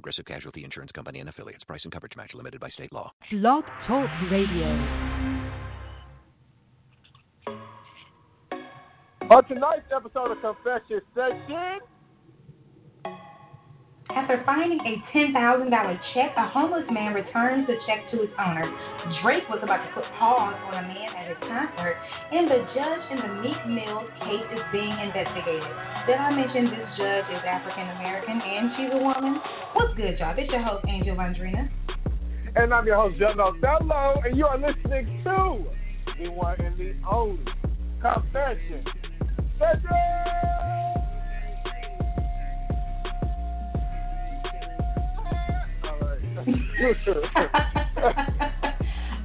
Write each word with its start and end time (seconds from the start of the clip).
Progressive 0.00 0.24
Casualty 0.24 0.64
Insurance 0.64 0.92
Company 0.92 1.20
and 1.20 1.28
affiliates. 1.28 1.62
Price 1.62 1.84
and 1.84 1.92
coverage 1.92 2.16
match 2.16 2.34
limited 2.34 2.58
by 2.58 2.70
state 2.70 2.90
law. 2.90 3.12
Blog 3.30 3.64
Talk 3.86 4.08
Radio. 4.30 4.66
On 9.30 9.44
tonight's 9.44 9.92
episode 9.94 10.30
of 10.30 10.40
Confession 10.40 11.02
Session, 11.14 11.80
After 14.10 14.42
finding 14.44 14.80
a 14.82 14.98
$10,000 15.14 15.34
check, 16.14 16.34
a 16.36 16.48
homeless 16.48 16.86
man 16.90 17.14
returns 17.14 17.66
the 17.66 17.78
check 17.86 18.10
to 18.10 18.22
its 18.26 18.32
owner. 18.42 18.66
Drake 19.22 19.46
was 19.48 19.60
about 19.62 19.86
to 19.86 19.90
put 19.94 20.04
pause 20.18 20.58
on 20.66 20.82
a 20.82 20.82
man 20.82 21.10
at 21.14 21.30
a 21.30 21.38
concert, 21.38 21.94
and 22.34 22.50
the 22.50 22.58
judge 22.74 23.04
in 23.10 23.18
the 23.22 23.32
Meek 23.38 23.60
Mill 23.70 24.02
case 24.26 24.48
is 24.50 24.62
being 24.74 24.96
investigated. 24.98 25.70
Did 26.10 26.18
I 26.18 26.34
mention 26.34 26.74
this 26.74 26.90
judge 26.98 27.26
is 27.30 27.42
African 27.46 27.86
American 28.02 28.42
and 28.42 28.74
she's 28.74 28.90
a 28.90 28.98
woman? 28.98 29.38
What's 29.78 29.94
good, 29.94 30.18
y'all? 30.18 30.34
This 30.34 30.50
your 30.50 30.62
host, 30.62 30.84
Angel 30.88 31.14
Vandrina. 31.14 31.70
and 32.56 32.74
I'm 32.74 32.86
your 32.86 32.96
host, 32.96 33.18
John 33.18 33.38
Othello, 33.38 34.22
and 34.26 34.36
you 34.36 34.46
are 34.46 34.58
listening 34.58 35.22
to 35.22 35.64
the 36.18 36.30
one 36.30 36.60
and 36.60 36.76
the 36.76 36.94
only 37.06 37.44
Confession 38.02 38.82
Session. 39.58 40.59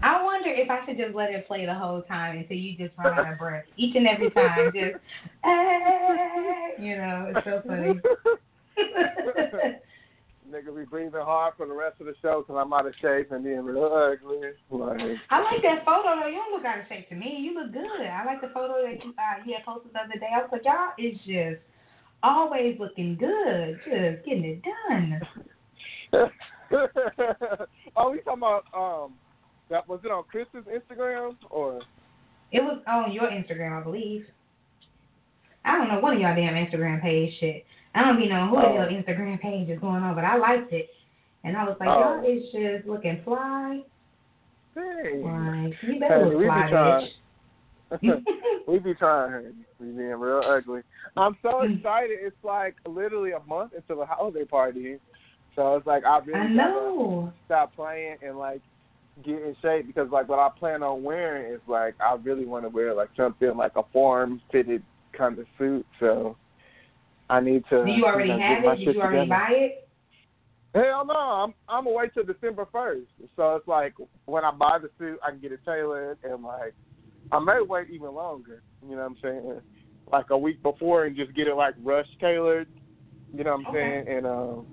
I 0.04 0.24
wonder 0.24 0.50
if 0.50 0.70
I 0.70 0.86
should 0.86 0.98
just 0.98 1.16
let 1.16 1.32
it 1.32 1.48
play 1.48 1.66
the 1.66 1.74
whole 1.74 2.02
time 2.02 2.38
until 2.38 2.58
you 2.58 2.76
just 2.78 2.98
run 2.98 3.18
out 3.18 3.32
of 3.32 3.40
breath. 3.40 3.64
Each 3.78 3.96
and 3.96 4.08
every 4.08 4.30
time, 4.32 4.72
just, 4.74 4.98
eh, 5.44 6.72
you 6.80 6.98
know, 6.98 7.32
it's 7.34 7.46
so 7.46 7.62
funny. 7.66 8.00
Nigga 10.52 10.76
be 10.76 10.84
breathing 10.86 11.14
hard 11.16 11.54
for 11.58 11.66
the 11.66 11.74
rest 11.74 12.00
of 12.00 12.06
the 12.06 12.14
show 12.22 12.44
because 12.46 12.62
I'm 12.62 12.72
out 12.74 12.86
of 12.86 12.94
shape 13.02 13.32
and 13.32 13.44
being 13.44 13.62
real 13.62 13.86
ugly. 13.86 14.38
Like, 14.70 15.00
I 15.32 15.42
like 15.42 15.62
that 15.64 15.84
photo 15.86 16.20
though. 16.22 16.28
You 16.28 16.36
don't 16.36 16.54
look 16.54 16.66
out 16.66 16.80
of 16.80 16.86
shape 16.88 17.10
to 17.10 17.16
me. 17.16 17.38
You 17.40 17.56
look 17.60 17.74
good. 17.74 18.06
I 18.06 18.24
like 18.26 18.42
the 18.42 18.50
photo 18.54 18.84
that 18.84 19.04
you 19.04 19.14
uh, 19.18 19.44
you 19.44 19.56
had 19.56 19.66
posted 19.66 19.94
the 19.94 20.00
other 20.00 20.20
day. 20.20 20.30
I 20.32 20.42
was 20.42 20.50
like, 20.52 20.66
y'all 20.66 20.94
is 21.00 21.18
just 21.26 21.62
always 22.22 22.78
looking 22.80 23.16
good, 23.16 23.80
just 23.86 24.24
getting 24.26 24.46
it 24.46 24.62
done. 24.88 25.22
oh, 27.96 28.12
we 28.12 28.20
talking 28.20 28.34
about 28.38 28.66
um, 28.76 29.14
that 29.70 29.88
was 29.88 30.00
it 30.04 30.12
on 30.12 30.24
Chris's 30.24 30.66
Instagram 30.68 31.36
or? 31.50 31.82
It 32.52 32.62
was 32.62 32.82
on 32.88 33.12
your 33.12 33.24
Instagram, 33.24 33.80
I 33.80 33.84
believe. 33.84 34.26
I 35.66 35.76
don't 35.78 35.88
know 35.88 36.00
one 36.00 36.16
of 36.16 36.22
y'all 36.22 36.36
damn 36.36 36.54
Instagram 36.54 37.02
page 37.02 37.34
shit. 37.40 37.66
I 37.96 38.04
don't 38.04 38.18
be 38.18 38.28
knowing 38.28 38.50
who 38.50 38.58
Oh. 38.58 38.74
your 38.74 38.86
Instagram 38.86 39.40
page 39.42 39.70
is 39.70 39.80
going 39.80 40.04
on, 40.04 40.16
but 40.16 40.24
I 40.24 40.38
liked 40.38 40.72
it. 40.72 40.90
And 41.44 41.58
I 41.58 41.64
was 41.64 41.76
like, 41.80 41.90
Oh. 41.90 42.22
y'all 42.22 42.24
is 42.24 42.44
just 42.52 42.88
looking 42.88 43.22
fly. 43.24 43.82
Hey. 44.76 45.22
Like, 45.24 45.74
you 45.82 45.94
Hey, 45.94 46.00
better 46.00 46.28
we 46.28 46.36
look 46.36 46.42
be 46.44 46.48
fly, 46.48 46.70
trying. 46.70 47.12
we 48.68 48.80
be 48.80 48.94
trying. 48.94 49.54
We 49.80 49.88
being 49.88 50.10
real 50.12 50.42
ugly. 50.46 50.82
I'm 51.18 51.38
so 51.42 51.62
excited. 51.62 52.20
It's 52.22 52.36
like 52.44 52.76
literally 52.88 53.32
a 53.32 53.40
month 53.48 53.74
until 53.76 53.98
the 53.98 54.06
holiday 54.06 54.44
party. 54.46 55.00
So 55.56 55.76
it's 55.76 55.88
like 55.88 56.04
I 56.06 56.20
really 56.20 56.40
I 56.40 56.48
gotta 56.48 56.74
know. 56.74 57.34
stop 57.46 57.76
playing 57.76 58.18
and 58.22 58.38
like 58.38 58.62
get 59.24 59.36
in 59.36 59.56
shape 59.62 59.88
because 59.88 60.10
like 60.12 60.28
what 60.28 60.40
I 60.40 60.50
plan 60.58 60.84
on 60.84 61.04
wearing 61.04 61.54
is 61.54 61.62
like 61.68 61.96
I 62.00 62.16
really 62.16 62.46
want 62.46 62.66
to 62.66 62.70
wear 62.70 62.94
like 62.94 63.10
something 63.16 63.56
like 63.56 63.74
a 63.76 63.84
form 63.94 64.42
fitted 64.52 64.84
kind 65.18 65.40
of 65.40 65.46
suit. 65.58 65.86
So 66.00 66.38
I 67.30 67.40
need 67.40 67.64
to. 67.70 67.86
Do 67.86 67.92
you 67.92 68.06
already 68.06 68.30
know, 68.30 68.40
have 68.40 68.64
it? 68.66 68.86
Did 68.86 68.96
you 68.96 69.02
already 69.02 69.18
together. 69.18 69.30
buy 69.30 69.50
it? 69.52 69.82
Hell 70.74 71.06
no, 71.06 71.14
I'm 71.14 71.54
I'm 71.70 71.86
gonna 71.86 71.96
wait 71.96 72.14
till 72.14 72.26
December 72.26 72.68
first. 72.72 73.08
So 73.38 73.56
it's 73.56 73.68
like 73.68 73.94
when 74.26 74.44
I 74.44 74.52
buy 74.52 74.78
the 74.82 74.90
suit, 74.98 75.20
I 75.26 75.32
can 75.32 75.40
get 75.40 75.54
it 75.54 75.62
tailored, 75.66 76.18
and 76.24 76.44
like 76.44 76.74
I 77.32 77.40
may 77.40 77.62
wait 77.66 77.90
even 77.90 78.14
longer. 78.14 78.62
You 78.84 78.96
know 78.96 79.04
what 79.04 79.06
I'm 79.06 79.18
saying? 79.22 79.62
Like 80.12 80.26
a 80.32 80.38
week 80.38 80.62
before, 80.62 81.06
and 81.06 81.16
just 81.16 81.34
get 81.34 81.48
it 81.48 81.56
like 81.56 81.76
rush 81.82 82.08
tailored. 82.20 82.68
You 83.34 83.46
know 83.46 83.52
what 83.52 83.60
I'm 83.60 83.66
Okay. 83.68 84.04
saying? 84.06 84.18
And 84.18 84.26
um, 84.26 84.68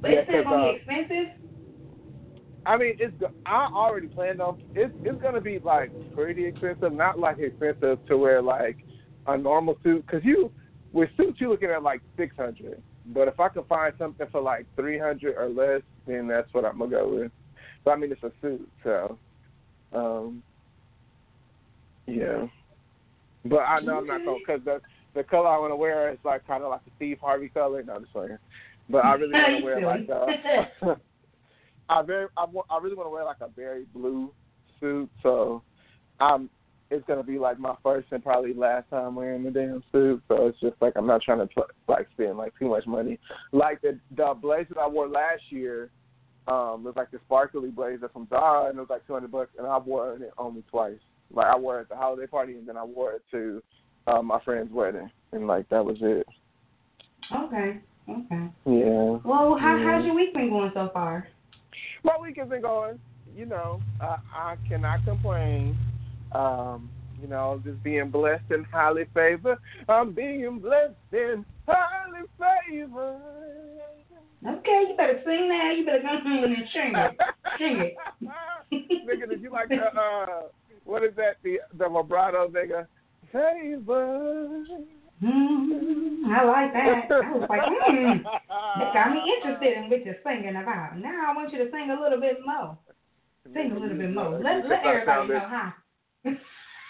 But 0.00 0.10
Yeah, 0.10 0.18
it's 0.18 0.30
still 0.30 0.44
gonna 0.44 0.72
be 0.72 0.76
expensive. 0.76 1.46
I 2.66 2.76
mean, 2.76 2.96
it's 2.98 3.14
I 3.46 3.68
already 3.72 4.08
planned 4.08 4.40
on 4.40 4.62
it's 4.74 4.92
it's 5.02 5.22
gonna 5.22 5.40
be 5.40 5.58
like 5.60 5.90
pretty 6.14 6.46
expensive, 6.46 6.92
not 6.92 7.18
like 7.18 7.38
expensive 7.38 8.04
to 8.06 8.18
wear 8.18 8.42
like 8.42 8.78
a 9.26 9.38
normal 9.38 9.78
suit. 9.82 10.06
Cause 10.08 10.20
you 10.24 10.50
with 10.92 11.08
suits 11.16 11.40
you're 11.40 11.50
looking 11.50 11.70
at 11.70 11.82
like 11.82 12.00
six 12.16 12.34
hundred. 12.36 12.82
But 13.06 13.28
if 13.28 13.38
I 13.38 13.48
can 13.48 13.62
find 13.64 13.94
something 13.98 14.26
for 14.32 14.40
like 14.40 14.66
three 14.74 14.98
hundred 14.98 15.36
or 15.36 15.48
less, 15.48 15.82
then 16.06 16.26
that's 16.26 16.52
what 16.52 16.64
I'm 16.64 16.78
gonna 16.78 16.90
go 16.90 17.14
with. 17.14 17.32
But 17.84 17.92
I 17.92 17.96
mean, 17.96 18.10
it's 18.10 18.22
a 18.24 18.32
suit, 18.42 18.68
so 18.82 19.16
um, 19.92 20.42
yeah. 22.06 22.46
But 23.44 23.60
I 23.60 23.80
know 23.80 23.98
I'm 23.98 24.06
not 24.06 24.24
gonna 24.24 24.38
because 24.44 24.64
the 24.64 24.80
the 25.14 25.22
color 25.22 25.48
I 25.48 25.58
want 25.58 25.70
to 25.70 25.76
wear 25.76 26.12
is 26.12 26.18
like 26.24 26.46
kind 26.46 26.64
of 26.64 26.70
like 26.70 26.80
a 26.86 26.90
Steve 26.96 27.18
Harvey 27.20 27.48
color. 27.48 27.82
No, 27.82 27.94
I'm 27.94 28.02
just 28.02 28.12
playing. 28.12 28.38
But 28.88 29.04
I 29.04 29.12
really 29.14 29.32
want 29.32 29.58
to 29.58 29.64
wear 29.64 29.86
like 29.86 30.08
a. 30.08 31.00
I 31.88 32.02
very 32.02 32.26
I, 32.36 32.46
really 32.82 32.96
want 32.96 33.06
to 33.06 33.10
wear 33.10 33.24
like 33.24 33.40
a 33.40 33.48
very 33.48 33.84
blue 33.94 34.32
suit, 34.80 35.08
so 35.22 35.62
um 36.20 36.50
it's 36.90 37.06
gonna 37.06 37.22
be 37.22 37.38
like 37.38 37.58
my 37.58 37.74
first 37.82 38.08
and 38.10 38.22
probably 38.22 38.54
last 38.54 38.88
time 38.90 39.14
wearing 39.14 39.42
the 39.42 39.50
damn 39.50 39.82
suit. 39.92 40.22
So 40.28 40.46
it's 40.46 40.60
just 40.60 40.76
like 40.80 40.94
I'm 40.96 41.06
not 41.06 41.22
trying 41.22 41.46
to 41.46 41.48
like 41.88 42.08
spend 42.12 42.38
like 42.38 42.58
too 42.58 42.68
much 42.68 42.86
money. 42.86 43.18
Like 43.52 43.80
the 43.82 43.98
the 44.16 44.34
blazer 44.40 44.78
I 44.80 44.88
wore 44.88 45.08
last 45.08 45.42
year, 45.50 45.90
um, 46.48 46.84
was 46.84 46.94
like 46.96 47.10
the 47.10 47.18
sparkly 47.26 47.70
blazer 47.70 48.08
from 48.08 48.28
Zara, 48.28 48.68
and 48.68 48.78
it 48.78 48.80
was 48.80 48.90
like 48.90 49.06
200 49.06 49.30
bucks, 49.30 49.50
and 49.58 49.66
I 49.66 49.78
wore 49.78 50.14
it 50.14 50.32
only 50.38 50.62
twice. 50.70 50.98
Like 51.32 51.46
I 51.46 51.56
wore 51.56 51.78
it 51.78 51.82
at 51.82 51.88
the 51.88 51.96
holiday 51.96 52.26
party, 52.26 52.54
and 52.54 52.68
then 52.68 52.76
I 52.76 52.84
wore 52.84 53.14
it 53.14 53.22
to 53.32 53.62
uh, 54.06 54.22
my 54.22 54.40
friend's 54.44 54.72
wedding, 54.72 55.10
and 55.32 55.46
like 55.46 55.68
that 55.70 55.84
was 55.84 55.96
it. 56.00 56.26
Okay. 57.34 57.80
Okay. 58.08 58.48
Yeah. 58.66 59.18
Well, 59.24 59.56
how, 59.60 59.76
Yeah. 59.76 59.84
how's 59.84 60.04
your 60.04 60.14
week 60.14 60.34
been 60.34 60.50
going 60.50 60.70
so 60.74 60.90
far? 60.92 61.26
My 62.04 62.16
week 62.20 62.36
has 62.38 62.48
been 62.48 62.62
going. 62.62 62.98
You 63.34 63.46
know, 63.46 63.80
I, 64.00 64.16
I 64.34 64.56
cannot 64.68 65.04
complain. 65.04 65.76
Um, 66.32 66.88
you 67.20 67.28
know, 67.28 67.60
just 67.64 67.82
being 67.82 68.10
blessed 68.10 68.50
and 68.50 68.64
highly 68.72 69.04
favored. 69.12 69.58
I'm 69.88 70.12
being 70.12 70.58
blessed 70.58 70.94
and 71.12 71.44
highly 71.66 72.26
favored. 72.38 73.20
Okay, 74.46 74.84
you 74.88 74.94
better 74.96 75.20
sing 75.24 75.48
that. 75.48 75.74
You 75.76 75.84
better 75.84 76.02
come 76.02 76.32
in 76.32 76.44
and 76.44 76.56
sing 76.72 76.94
it. 76.94 77.18
Sing 77.58 77.80
it. 77.80 77.94
nigga, 79.06 79.28
did 79.28 79.42
you 79.42 79.50
like 79.50 79.68
the 79.68 79.76
uh 79.76 80.42
what 80.84 81.02
is 81.02 81.14
that? 81.16 81.36
The 81.42 81.58
the 81.76 81.88
vibrato 81.88 82.48
nigga? 82.48 82.86
Favor. 83.32 84.64
Mm, 85.22 86.24
I 86.26 86.44
like 86.44 86.72
that. 86.74 87.08
I 87.10 87.32
was 87.32 87.46
like, 87.48 87.62
hmm, 87.64 88.22
that 88.78 88.92
got 88.92 89.12
me 89.12 89.22
interested 89.36 89.76
in 89.78 89.88
what 89.88 90.04
you're 90.04 90.16
singing 90.22 90.56
about. 90.56 90.98
Now 90.98 91.30
I 91.30 91.34
want 91.34 91.52
you 91.52 91.58
to 91.58 91.70
sing 91.70 91.90
a 91.90 92.00
little 92.00 92.20
bit 92.20 92.38
more. 92.44 92.76
Sing 93.54 93.72
a 93.72 93.78
little 93.78 93.96
bit 93.96 94.12
more. 94.12 94.40
Let 94.40 94.68
let 94.68 94.84
everybody 94.84 95.28
know 95.28 95.48
how. 95.48 95.72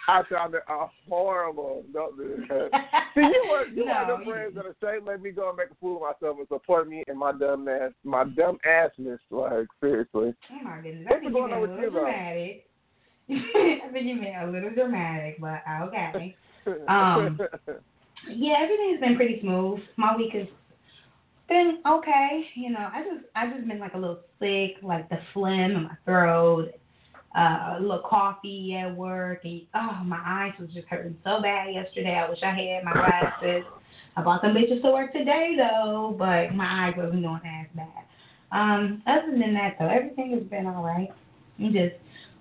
I 0.09 0.23
sounded 0.31 0.63
uh, 0.69 0.87
horrible. 1.09 1.85
Don't 1.93 2.17
do 2.17 2.45
that. 2.49 2.71
See, 3.15 3.21
you 3.21 3.47
were 3.51 3.67
you 3.67 3.87
No, 3.87 4.19
the 4.19 4.25
friends 4.25 4.55
that 4.55 4.65
are 4.65 4.75
straight 4.77 5.05
let 5.05 5.21
me 5.21 5.31
go 5.31 5.49
and 5.49 5.59
make 5.59 5.71
a 5.71 5.75
fool 5.81 5.97
of 5.97 6.03
myself 6.03 6.39
and 6.39 6.49
support 6.49 6.89
me 6.89 7.03
and 7.09 7.19
my 7.19 7.33
dumb 7.33 7.67
ass, 7.69 7.93
my 8.05 8.25
dumb 8.25 8.59
assness. 8.67 9.19
Like 9.31 9.67
seriously. 9.81 10.35
Oh 10.51 10.65
my 10.65 10.81
goodness, 10.81 11.07
What's 11.09 11.33
going 11.33 11.53
on 11.53 11.61
with 11.61 11.71
you, 11.71 11.91
dramatic. 11.91 12.67
I 13.31 13.89
think 13.93 14.07
you 14.07 14.21
been 14.21 14.35
a 14.41 14.51
little 14.51 14.71
dramatic, 14.71 15.41
but 15.41 15.63
okay. 15.83 16.37
Um, 16.89 17.39
Yeah, 18.29 18.55
everything's 18.61 19.01
been 19.01 19.17
pretty 19.17 19.41
smooth. 19.41 19.81
My 19.97 20.17
week 20.17 20.33
has 20.33 20.47
been 21.49 21.79
okay. 21.87 22.45
You 22.55 22.71
know, 22.71 22.89
I 22.93 23.03
just 23.03 23.27
I 23.35 23.49
just 23.49 23.67
been 23.69 23.79
like 23.79 23.95
a 23.95 23.99
little 23.99 24.21
sick, 24.41 24.83
like 24.83 25.09
the 25.09 25.19
phlegm 25.33 25.73
in 25.73 25.83
my 25.85 25.97
throat, 26.05 26.73
uh, 27.37 27.77
a 27.77 27.81
little 27.81 28.03
coffee 28.09 28.75
at 28.75 28.95
work, 28.95 29.45
and 29.45 29.63
oh 29.75 30.03
my 30.05 30.21
eyes 30.25 30.53
was 30.59 30.71
just 30.75 30.89
hurting 30.89 31.17
so 31.25 31.41
bad 31.43 31.75
yesterday. 31.75 32.15
I 32.15 32.29
wish 32.29 32.41
I 32.43 32.51
had 32.51 32.85
my 32.85 32.93
glasses. 32.93 33.65
I 34.17 34.23
bought 34.23 34.43
them 34.43 34.55
bitches 34.55 34.83
to 34.83 34.91
work 34.91 35.13
today 35.13 35.55
though, 35.57 36.15
but 36.19 36.55
my 36.55 36.87
eyes 36.87 36.95
wasn't 36.97 37.23
doing 37.23 37.41
as 37.45 37.67
bad. 37.75 38.05
Um, 38.53 39.03
other 39.07 39.31
than 39.31 39.55
that 39.55 39.77
though, 39.79 39.89
everything 39.89 40.33
has 40.33 40.43
been 40.45 40.67
all 40.67 40.83
right. 40.83 41.11
I'm 41.59 41.73
just 41.73 41.95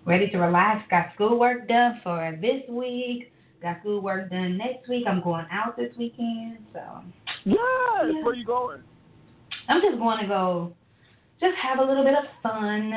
ready 0.06 0.30
to 0.30 0.38
relax. 0.38 0.89
Got 0.89 1.07
schoolwork 1.16 1.68
done 1.68 2.00
for 2.04 2.38
this 2.42 2.62
week. 2.69 3.31
Got 3.65 3.81
good 3.81 4.03
work 4.03 4.29
done 4.29 4.59
next 4.59 4.88
week. 4.88 5.06
I'm 5.07 5.23
going 5.23 5.47
out 5.51 5.75
this 5.75 5.91
weekend, 5.97 6.59
so. 6.71 6.81
Yes. 7.45 7.57
Yeah. 7.57 8.23
Where 8.23 8.35
you 8.35 8.45
going? 8.45 8.83
I'm 9.67 9.81
just 9.81 9.97
going 9.97 10.19
to 10.21 10.27
go, 10.27 10.71
just 11.41 11.56
have 11.63 11.79
a 11.79 11.83
little 11.83 12.03
bit 12.03 12.13
of 12.13 12.25
fun. 12.44 12.94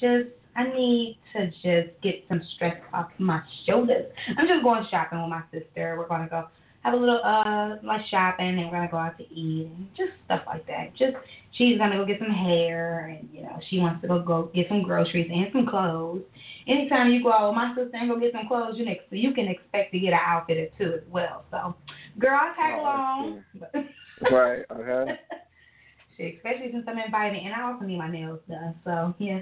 Just 0.00 0.30
I 0.56 0.64
need 0.72 1.18
to 1.34 1.48
just 1.48 2.00
get 2.02 2.24
some 2.30 2.40
stress 2.56 2.80
off 2.94 3.08
my 3.18 3.42
shoulders. 3.66 4.06
I'm 4.38 4.48
just 4.48 4.62
going 4.62 4.86
shopping 4.90 5.20
with 5.20 5.28
my 5.28 5.42
sister. 5.52 5.96
We're 5.98 6.08
going 6.08 6.22
to 6.22 6.28
go 6.30 6.46
have 6.82 6.94
a 6.94 6.96
little 6.96 7.20
uh 7.22 7.76
like 7.82 8.00
shopping 8.10 8.58
and 8.58 8.66
we're 8.66 8.72
gonna 8.72 8.90
go 8.90 8.96
out 8.96 9.18
to 9.18 9.24
eat 9.32 9.66
and 9.66 9.88
just 9.96 10.12
stuff 10.24 10.42
like 10.46 10.66
that. 10.66 10.94
Just 10.96 11.16
she's 11.52 11.78
gonna 11.78 11.96
go 11.96 12.06
get 12.06 12.18
some 12.18 12.30
hair 12.30 13.16
and 13.18 13.28
you 13.32 13.42
know 13.42 13.58
she 13.68 13.78
wants 13.78 14.00
to 14.02 14.08
go 14.08 14.22
go 14.22 14.50
get 14.54 14.68
some 14.68 14.82
groceries 14.82 15.30
and 15.32 15.48
some 15.52 15.66
clothes. 15.66 16.22
Anytime 16.66 17.10
you 17.10 17.22
go 17.22 17.32
out 17.32 17.50
with 17.50 17.56
my 17.56 17.74
sister 17.74 17.96
and 17.96 18.08
go 18.08 18.18
get 18.18 18.32
some 18.32 18.48
clothes, 18.48 18.76
you 18.78 18.84
next 18.84 19.04
you 19.10 19.34
can 19.34 19.48
expect 19.48 19.92
to 19.92 19.98
get 19.98 20.12
an 20.12 20.20
outfit 20.24 20.56
or 20.56 20.68
two 20.78 20.94
as 20.94 21.02
well. 21.10 21.44
So, 21.50 21.74
girl, 22.18 22.38
I 22.40 22.54
tag 22.56 22.74
Oh, 22.78 22.80
along. 22.80 23.44
Right. 24.30 24.64
Okay. 24.70 25.18
Shit, 26.16 26.36
especially 26.36 26.70
since 26.72 26.84
I'm 26.86 26.98
invited 26.98 27.42
and 27.42 27.54
I 27.54 27.62
also 27.62 27.86
need 27.86 27.96
my 27.96 28.10
nails 28.10 28.40
done. 28.48 28.74
So 28.84 29.14
yeah, 29.18 29.40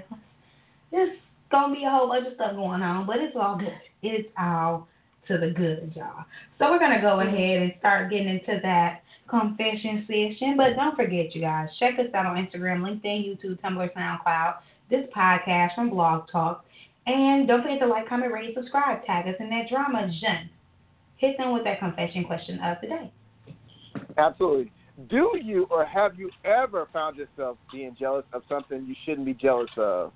just 0.91 1.19
gonna 1.51 1.73
be 1.73 1.83
a 1.83 1.89
whole 1.89 2.07
bunch 2.07 2.27
of 2.27 2.35
stuff 2.35 2.55
going 2.55 2.81
on, 2.81 3.05
but 3.05 3.17
it's 3.17 3.35
all 3.35 3.57
good. 3.57 3.77
It's 4.01 4.29
all 4.37 4.87
to 5.29 5.37
the 5.37 5.51
good, 5.51 5.93
y'all. 5.95 6.25
So 6.57 6.69
we're 6.69 6.79
gonna 6.79 7.01
go 7.01 7.21
ahead 7.21 7.61
and 7.61 7.73
start 7.79 8.09
getting 8.09 8.27
into 8.27 8.59
that 8.63 9.03
confession 9.29 10.05
session. 10.07 10.55
But 10.57 10.75
don't 10.75 10.95
forget, 10.95 11.33
you 11.33 11.41
guys, 11.41 11.69
check 11.79 11.99
us 11.99 12.13
out 12.13 12.25
on 12.25 12.35
Instagram, 12.35 12.81
LinkedIn, 12.81 13.25
YouTube, 13.29 13.59
Tumblr, 13.61 13.93
SoundCloud, 13.93 14.55
this 14.89 15.05
podcast 15.15 15.75
from 15.75 15.91
Blog 15.91 16.27
Talk. 16.31 16.65
And 17.05 17.47
don't 17.47 17.61
forget 17.61 17.79
to 17.79 17.87
like, 17.87 18.09
comment, 18.09 18.33
rate, 18.33 18.53
subscribe, 18.55 19.05
tag 19.05 19.27
us 19.27 19.35
in 19.39 19.49
that 19.51 19.69
drama, 19.69 20.09
Jen. 20.19 20.49
Hit 21.17 21.37
them 21.37 21.53
with 21.53 21.63
that 21.63 21.79
confession 21.79 22.23
question 22.23 22.59
of 22.61 22.77
the 22.81 22.87
day. 22.87 23.11
Absolutely. 24.17 24.71
Do 25.09 25.31
you 25.41 25.67
or 25.69 25.85
have 25.85 26.19
you 26.19 26.29
ever 26.43 26.87
found 26.91 27.17
yourself 27.17 27.57
being 27.71 27.95
jealous 27.97 28.25
of 28.33 28.41
something 28.49 28.85
you 28.85 28.95
shouldn't 29.05 29.25
be 29.25 29.33
jealous 29.33 29.69
of? 29.77 30.11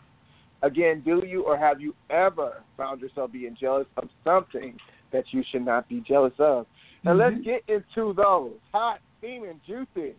Again, 0.61 1.01
do 1.05 1.23
you 1.25 1.43
or 1.43 1.57
have 1.57 1.79
you 1.79 1.93
ever 2.09 2.63
found 2.77 3.01
yourself 3.01 3.31
being 3.31 3.55
jealous 3.59 3.87
of 3.97 4.09
something 4.23 4.77
that 5.13 5.23
you 5.31 5.43
should 5.49 5.63
not 5.65 5.87
be 5.87 6.01
jealous 6.01 6.33
of? 6.39 6.67
Now 7.03 7.13
let's 7.13 7.35
Mhm. 7.37 7.43
get 7.43 7.63
into 7.69 8.13
those 8.13 8.59
hot, 8.71 8.99
steaming, 9.17 9.61
juicy, 9.65 10.15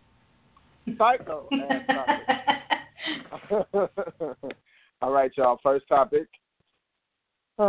psycho. 0.97 1.47
All 5.01 5.11
right, 5.11 5.31
y'all. 5.37 5.59
First 5.61 5.87
topic. 5.87 6.27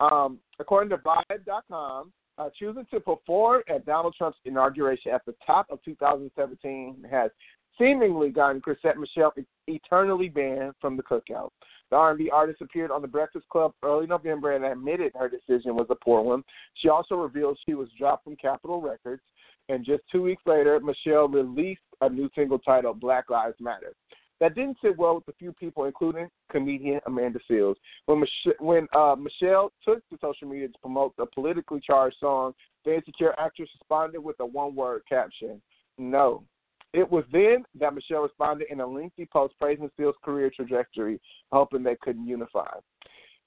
um, 0.00 0.38
according 0.58 0.90
to 0.90 0.98
Vibe.com, 0.98 2.12
uh, 2.38 2.50
choosing 2.58 2.86
to 2.90 3.00
perform 3.00 3.62
at 3.68 3.84
Donald 3.84 4.14
Trump's 4.16 4.38
inauguration 4.44 5.12
at 5.12 5.24
the 5.26 5.34
top 5.46 5.66
of 5.70 5.82
2017 5.84 7.04
has 7.10 7.30
seemingly 7.78 8.30
gotten 8.30 8.60
Chrisette 8.60 8.98
Michele 8.98 9.32
eternally 9.66 10.28
banned 10.28 10.74
from 10.80 10.96
the 10.96 11.02
cookout. 11.02 11.50
The 11.92 11.98
R&B 11.98 12.30
artist 12.30 12.62
appeared 12.62 12.90
on 12.90 13.02
The 13.02 13.06
Breakfast 13.08 13.46
Club 13.50 13.74
early 13.82 14.06
November 14.06 14.52
and 14.52 14.64
admitted 14.64 15.12
her 15.14 15.28
decision 15.28 15.76
was 15.76 15.88
a 15.90 15.94
poor 15.94 16.22
one. 16.22 16.42
She 16.72 16.88
also 16.88 17.16
revealed 17.16 17.58
she 17.66 17.74
was 17.74 17.90
dropped 17.98 18.24
from 18.24 18.34
Capitol 18.36 18.80
Records, 18.80 19.20
and 19.68 19.84
just 19.84 20.02
two 20.10 20.22
weeks 20.22 20.42
later, 20.46 20.80
Michele 20.80 21.28
released 21.28 21.82
a 22.00 22.08
new 22.08 22.30
single 22.34 22.58
titled 22.58 22.98
Black 22.98 23.28
Lives 23.28 23.56
Matter. 23.60 23.92
That 24.40 24.54
didn't 24.54 24.78
sit 24.82 24.96
well 24.96 25.16
with 25.16 25.28
a 25.28 25.36
few 25.38 25.52
people, 25.52 25.84
including 25.84 26.30
comedian 26.50 27.00
Amanda 27.04 27.40
Seales. 27.48 27.76
When, 28.06 28.20
Mich- 28.20 28.56
when 28.58 28.88
uh, 28.96 29.14
Michele 29.18 29.70
took 29.84 29.98
to 30.08 30.18
social 30.18 30.48
media 30.48 30.68
to 30.68 30.78
promote 30.78 31.14
the 31.18 31.26
politically 31.26 31.82
charged 31.86 32.16
song, 32.20 32.54
the 32.86 32.94
insecure 32.94 33.38
actress 33.38 33.68
responded 33.78 34.20
with 34.20 34.36
a 34.40 34.46
one-word 34.46 35.02
caption, 35.06 35.60
no. 35.98 36.42
It 36.92 37.10
was 37.10 37.24
then 37.32 37.64
that 37.78 37.94
Michele 37.94 38.22
responded 38.22 38.68
in 38.70 38.80
a 38.80 38.86
lengthy 38.86 39.26
post 39.32 39.54
praising 39.58 39.90
Seales' 39.98 40.14
career 40.24 40.50
trajectory, 40.54 41.20
hoping 41.50 41.82
they 41.82 41.96
couldn't 42.02 42.26
unify. 42.26 42.70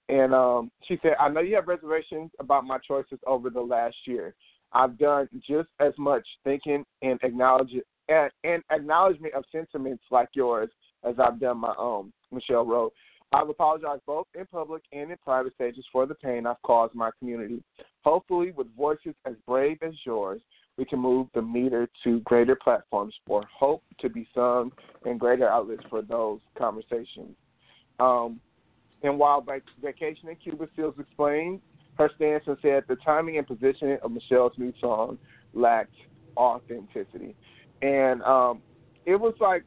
And 0.09 0.33
um, 0.33 0.71
she 0.87 0.99
said, 1.01 1.13
I 1.19 1.29
know 1.29 1.41
you 1.41 1.55
have 1.55 1.67
reservations 1.67 2.31
about 2.39 2.65
my 2.65 2.77
choices 2.79 3.19
over 3.25 3.49
the 3.49 3.61
last 3.61 3.95
year. 4.05 4.35
I've 4.71 4.97
done 4.97 5.27
just 5.47 5.69
as 5.79 5.93
much 5.97 6.25
thinking 6.43 6.83
and 7.01 7.19
acknowledge 7.23 7.71
and, 8.09 8.31
and 8.43 8.63
acknowledgement 8.71 9.33
of 9.33 9.45
sentiments 9.51 10.03
like 10.11 10.29
yours 10.33 10.69
as 11.03 11.15
I've 11.19 11.39
done 11.39 11.57
my 11.57 11.73
own. 11.77 12.11
Michele 12.31 12.65
wrote, 12.65 12.93
I've 13.31 13.49
apologized 13.49 14.03
both 14.05 14.27
in 14.35 14.45
public 14.45 14.83
and 14.91 15.11
in 15.11 15.17
private 15.23 15.53
stages 15.55 15.85
for 15.91 16.05
the 16.05 16.15
pain 16.15 16.45
I've 16.45 16.61
caused 16.63 16.93
my 16.93 17.09
community. 17.19 17.63
Hopefully, 18.03 18.51
with 18.51 18.67
voices 18.75 19.15
as 19.25 19.33
brave 19.47 19.77
as 19.81 19.93
yours, 20.05 20.41
we 20.77 20.85
can 20.85 20.99
move 20.99 21.27
the 21.33 21.41
meter 21.41 21.87
to 22.03 22.19
greater 22.21 22.55
platforms 22.55 23.13
for 23.25 23.43
hope 23.53 23.83
to 23.99 24.09
be 24.09 24.27
sung 24.35 24.71
and 25.05 25.19
greater 25.19 25.49
outlets 25.49 25.83
for 25.89 26.01
those 26.01 26.39
conversations. 26.57 27.35
Um, 27.99 28.39
and 29.03 29.17
while 29.17 29.45
vacation 29.81 30.29
in 30.29 30.35
Cuba 30.37 30.67
Seales 30.77 30.99
explained 30.99 31.61
her 31.97 32.09
stance 32.15 32.43
and 32.47 32.57
said 32.61 32.83
the 32.87 32.97
timing 32.97 33.37
and 33.37 33.47
positioning 33.47 33.97
of 34.01 34.11
Michele's 34.11 34.53
new 34.57 34.73
song 34.81 35.17
lacked 35.53 35.95
authenticity. 36.35 37.35
And 37.81 38.21
um, 38.23 38.61
it 39.05 39.15
was 39.15 39.33
like, 39.39 39.63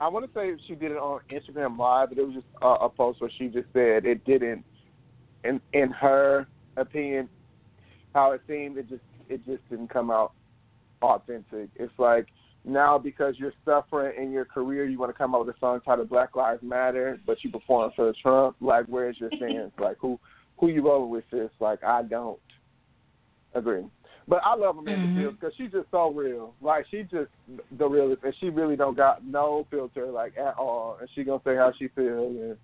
I 0.00 0.08
want 0.08 0.26
to 0.26 0.38
say 0.38 0.52
she 0.66 0.74
did 0.74 0.92
it 0.92 0.98
on 0.98 1.20
Instagram 1.30 1.78
Live, 1.78 2.10
but 2.10 2.18
it 2.18 2.26
was 2.26 2.34
just 2.34 2.46
a, 2.62 2.66
a 2.66 2.88
post 2.88 3.20
where 3.20 3.30
she 3.38 3.48
just 3.48 3.68
said 3.72 4.04
it 4.04 4.24
didn't, 4.24 4.64
in 5.44 5.60
in 5.72 5.90
her 5.90 6.46
opinion, 6.76 7.28
how 8.14 8.32
it 8.32 8.40
seemed, 8.48 8.78
it 8.78 8.88
just 8.88 9.02
it 9.30 9.44
just 9.46 9.68
didn't 9.70 9.88
come 9.88 10.10
out 10.10 10.32
authentic. 11.02 11.70
It's 11.76 11.92
like 11.98 12.26
now 12.64 12.98
because 12.98 13.36
you're 13.38 13.54
suffering 13.64 14.22
in 14.22 14.30
your 14.30 14.44
career, 14.44 14.84
you 14.84 14.98
want 14.98 15.10
to 15.10 15.16
come 15.16 15.34
out 15.34 15.46
with 15.46 15.56
a 15.56 15.58
song 15.58 15.80
titled 15.84 16.10
Black 16.10 16.36
Lives 16.36 16.62
Matter, 16.62 17.18
but 17.26 17.42
you 17.42 17.50
perform 17.50 17.92
for 17.96 18.12
Trump. 18.20 18.56
Like, 18.60 18.86
where's 18.86 19.18
your 19.18 19.30
stance? 19.36 19.72
like, 19.78 19.96
who 19.98 20.18
who 20.58 20.68
you 20.68 20.82
rolling 20.84 21.10
with 21.10 21.24
this? 21.30 21.50
Like, 21.58 21.82
I 21.82 22.02
don't 22.02 22.38
agree. 23.54 23.84
But 24.28 24.42
I 24.44 24.54
love 24.54 24.76
Amanda 24.76 25.08
Mhm. 25.08 25.16
Seales 25.16 25.40
because 25.40 25.54
she's 25.56 25.72
just 25.72 25.90
so 25.90 26.10
real. 26.10 26.54
Like, 26.60 26.86
she 26.90 27.02
just 27.04 27.30
the 27.78 27.88
realest, 27.88 28.22
and 28.22 28.34
she 28.36 28.50
really 28.50 28.76
don't 28.76 28.96
got 28.96 29.24
no 29.24 29.66
filter 29.70 30.06
like 30.06 30.36
at 30.36 30.58
all, 30.58 30.98
and 31.00 31.08
she 31.14 31.24
gonna 31.24 31.42
say 31.44 31.56
how 31.56 31.72
she 31.72 31.88
feels. 31.88 32.36
And 32.36 32.58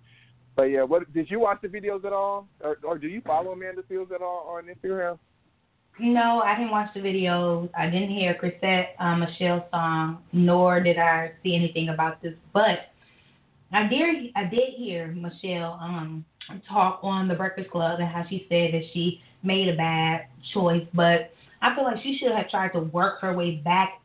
but 0.55 0.63
yeah, 0.63 0.83
what 0.83 1.11
did 1.11 1.29
you 1.29 1.39
watch 1.39 1.59
the 1.61 1.67
videos 1.67 2.05
at 2.05 2.13
all, 2.13 2.47
or, 2.61 2.77
or 2.83 2.97
do 2.97 3.07
you 3.07 3.21
follow 3.21 3.51
Amanda 3.51 3.81
Seales 3.83 4.11
at 4.11 4.21
all 4.21 4.47
on 4.47 4.67
Instagram? 4.67 5.17
No, 5.99 6.41
I 6.41 6.55
didn't 6.55 6.71
watch 6.71 6.93
the 6.93 6.99
videos. 6.99 7.69
I 7.75 7.89
didn't 7.89 8.09
hear 8.09 8.35
Chrisette 8.35 8.95
um, 8.99 9.21
Michele's 9.21 9.63
song, 9.71 10.23
nor 10.31 10.79
did 10.79 10.97
I 10.97 11.31
see 11.41 11.55
anything 11.55 11.89
about 11.89 12.21
this. 12.21 12.33
But 12.53 12.91
I 13.71 13.87
did, 13.87 14.31
I 14.35 14.43
did 14.43 14.75
hear 14.75 15.07
Michelle 15.07 15.79
um, 15.81 16.23
talk 16.69 16.99
on 17.01 17.27
the 17.27 17.33
Breakfast 17.33 17.71
Club 17.71 17.99
and 17.99 18.07
how 18.07 18.25
she 18.29 18.45
said 18.47 18.73
that 18.73 18.83
she 18.93 19.21
made 19.43 19.69
a 19.69 19.75
bad 19.75 20.27
choice. 20.53 20.85
But 20.93 21.31
I 21.61 21.73
feel 21.73 21.83
like 21.83 22.01
she 22.03 22.19
should 22.19 22.31
have 22.31 22.49
tried 22.49 22.73
to 22.73 22.79
work 22.79 23.19
her 23.21 23.33
way 23.33 23.55
back 23.55 24.01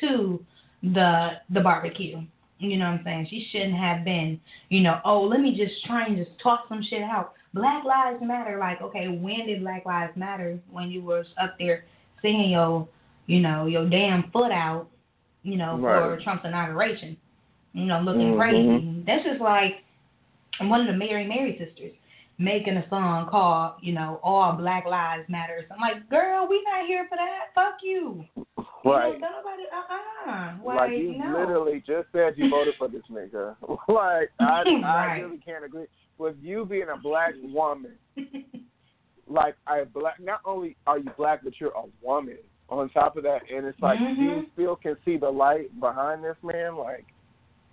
to 0.00 0.44
the 0.82 1.32
the 1.50 1.60
barbecue. 1.60 2.22
You 2.58 2.78
know 2.78 2.86
what 2.86 3.00
I'm 3.00 3.04
saying? 3.04 3.26
She 3.28 3.48
shouldn't 3.50 3.76
have 3.76 4.04
been, 4.04 4.40
you 4.70 4.80
know, 4.80 5.00
oh, 5.04 5.22
let 5.22 5.40
me 5.40 5.56
just 5.56 5.84
try 5.84 6.06
and 6.06 6.16
just 6.16 6.30
talk 6.42 6.64
some 6.68 6.82
shit 6.82 7.02
out. 7.02 7.34
Black 7.52 7.84
Lives 7.84 8.22
Matter. 8.22 8.58
Like, 8.58 8.80
okay, 8.80 9.08
when 9.08 9.46
did 9.46 9.60
Black 9.60 9.84
Lives 9.84 10.16
Matter? 10.16 10.58
When 10.70 10.90
you 10.90 11.02
was 11.02 11.26
up 11.40 11.56
there 11.58 11.84
singing 12.22 12.50
your, 12.50 12.88
you 13.26 13.40
know, 13.40 13.66
your 13.66 13.88
damn 13.88 14.30
foot 14.30 14.52
out, 14.52 14.88
you 15.42 15.56
know, 15.56 15.76
Right. 15.78 16.18
for 16.18 16.22
Trump's 16.22 16.44
inauguration. 16.44 17.16
You 17.72 17.84
know, 17.84 18.00
looking 18.00 18.32
Mhm. 18.32 18.36
crazy. 18.38 19.02
That's 19.06 19.24
just 19.24 19.40
like 19.40 19.84
one 20.60 20.80
of 20.80 20.86
the 20.86 20.94
Mary 20.94 21.26
Mary 21.26 21.58
sisters 21.58 21.92
making 22.38 22.76
a 22.76 22.88
song 22.88 23.26
called, 23.26 23.74
you 23.82 23.92
know, 23.92 24.18
All 24.22 24.52
Black 24.52 24.86
Lives 24.86 25.28
Matter. 25.28 25.64
So 25.68 25.74
I'm 25.74 25.80
like, 25.80 26.08
girl, 26.08 26.46
we 26.46 26.62
not 26.64 26.86
here 26.86 27.06
for 27.08 27.16
that. 27.16 27.54
Fuck 27.54 27.82
you. 27.82 28.24
Right. 28.86 29.14
You 29.14 29.20
nobody, 29.20 29.62
uh-uh. 29.72 30.64
Like, 30.64 30.76
Like, 30.76 30.98
you 30.98 31.14
no. 31.18 31.38
literally 31.40 31.82
just 31.86 32.08
said 32.12 32.34
you 32.36 32.48
voted 32.48 32.74
for 32.78 32.88
this 32.88 33.02
nigga. 33.10 33.56
like 33.88 34.30
I, 34.40 34.64
I 34.84 35.18
really 35.20 35.38
can't 35.38 35.64
agree 35.64 35.86
with 36.18 36.36
you 36.40 36.64
being 36.64 36.86
a 36.94 36.96
black 36.98 37.34
woman. 37.42 37.92
Like 39.28 39.56
I 39.66 39.82
black, 39.82 40.20
not 40.20 40.38
only 40.44 40.76
are 40.86 40.98
you 40.98 41.10
black, 41.16 41.40
but 41.42 41.54
you're 41.60 41.70
a 41.72 41.82
woman. 42.00 42.38
On 42.68 42.88
top 42.90 43.16
of 43.16 43.22
that, 43.24 43.42
and 43.52 43.64
it's 43.66 43.80
like 43.80 43.98
you 44.00 44.30
Mhm. 44.30 44.46
still 44.52 44.76
can 44.76 44.96
see 45.04 45.16
the 45.16 45.28
light 45.30 45.68
behind 45.80 46.22
this 46.22 46.36
man. 46.42 46.76
Like 46.76 47.06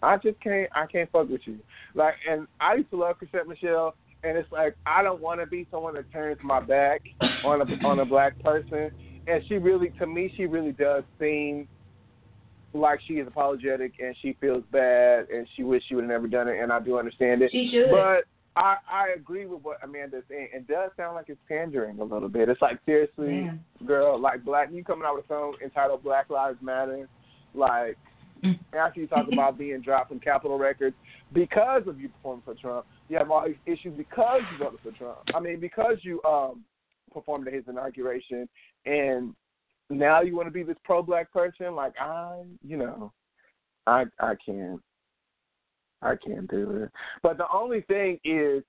I 0.01 0.17
just 0.17 0.39
can't, 0.39 0.69
I 0.75 0.85
can't 0.87 1.11
fuck 1.11 1.29
with 1.29 1.41
you. 1.45 1.59
Like, 1.95 2.15
and 2.29 2.47
I 2.59 2.75
used 2.75 2.89
to 2.91 2.97
love 2.97 3.17
Chrisette 3.17 3.47
Michele, 3.47 3.95
and 4.23 4.37
it's 4.37 4.51
like 4.51 4.75
I 4.85 5.01
don't 5.03 5.21
want 5.21 5.39
to 5.41 5.45
be 5.45 5.67
someone 5.69 5.93
that 5.93 6.11
turns 6.11 6.39
my 6.43 6.59
back 6.59 7.01
on 7.43 7.61
a 7.61 7.87
on 7.87 7.99
a 7.99 8.05
black 8.05 8.37
person. 8.39 8.91
And 9.27 9.41
she 9.47 9.55
really, 9.55 9.93
to 9.99 10.07
me, 10.07 10.31
she 10.35 10.45
really 10.45 10.73
does 10.73 11.03
seem 11.19 11.67
like 12.73 12.99
she 13.07 13.15
is 13.15 13.27
apologetic 13.27 13.93
and 13.99 14.15
she 14.21 14.35
feels 14.41 14.63
bad 14.71 15.27
and 15.29 15.47
she 15.55 15.63
wish 15.63 15.83
she 15.87 15.95
would 15.95 16.03
have 16.03 16.11
never 16.11 16.27
done 16.27 16.47
it. 16.47 16.59
And 16.59 16.71
I 16.71 16.79
do 16.79 16.97
understand 16.97 17.41
it. 17.41 17.51
She 17.51 17.69
should. 17.71 17.91
But 17.91 18.25
I 18.55 18.77
I 18.91 19.09
agree 19.15 19.45
with 19.45 19.61
what 19.61 19.77
Amanda's 19.83 20.23
saying. 20.29 20.49
It 20.53 20.67
does 20.67 20.91
sound 20.97 21.15
like 21.15 21.25
it's 21.27 21.39
pandering 21.47 21.99
a 21.99 22.03
little 22.03 22.29
bit. 22.29 22.49
It's 22.49 22.61
like 22.61 22.79
seriously, 22.85 23.43
Yeah. 23.45 23.55
girl, 23.85 24.19
like 24.19 24.43
black 24.43 24.69
you 24.71 24.83
coming 24.83 25.05
out 25.05 25.15
with 25.15 25.25
a 25.25 25.27
song 25.27 25.55
entitled 25.63 26.03
Black 26.03 26.29
Lives 26.29 26.61
Matter, 26.61 27.07
like 27.53 27.97
Mm. 28.43 28.59
after 28.73 28.99
you 28.99 29.07
talk 29.07 29.27
about 29.31 29.57
being 29.57 29.79
dropped 29.79 30.09
from 30.09 30.19
Capitol 30.19 30.57
Records 30.57 30.95
because 31.31 31.87
of 31.87 31.99
you 32.01 32.09
performing 32.09 32.41
for 32.41 32.55
Trump, 32.55 32.85
you 33.07 33.17
have 33.17 33.31
all 33.31 33.45
these 33.45 33.55
issues 33.65 33.95
because 33.95 34.41
you 34.51 34.57
voted 34.57 34.79
for 34.81 34.91
Trump. 34.91 35.19
I 35.33 35.39
mean, 35.39 35.59
because 35.59 35.97
you 36.03 36.21
um 36.23 36.65
performed 37.13 37.47
at 37.47 37.53
his 37.53 37.63
inauguration 37.67 38.47
and 38.85 39.33
now 39.89 40.21
you 40.21 40.35
want 40.35 40.47
to 40.47 40.51
be 40.51 40.63
this 40.63 40.77
pro 40.83 41.01
black 41.01 41.31
person, 41.31 41.75
like 41.75 41.93
I 41.99 42.41
you 42.65 42.77
know, 42.77 43.11
I 43.87 44.05
I 44.19 44.33
can't. 44.45 44.81
I 46.01 46.15
can't 46.15 46.49
do 46.49 46.83
it. 46.83 46.91
But 47.21 47.37
the 47.37 47.45
only 47.53 47.81
thing 47.81 48.19
is 48.25 48.63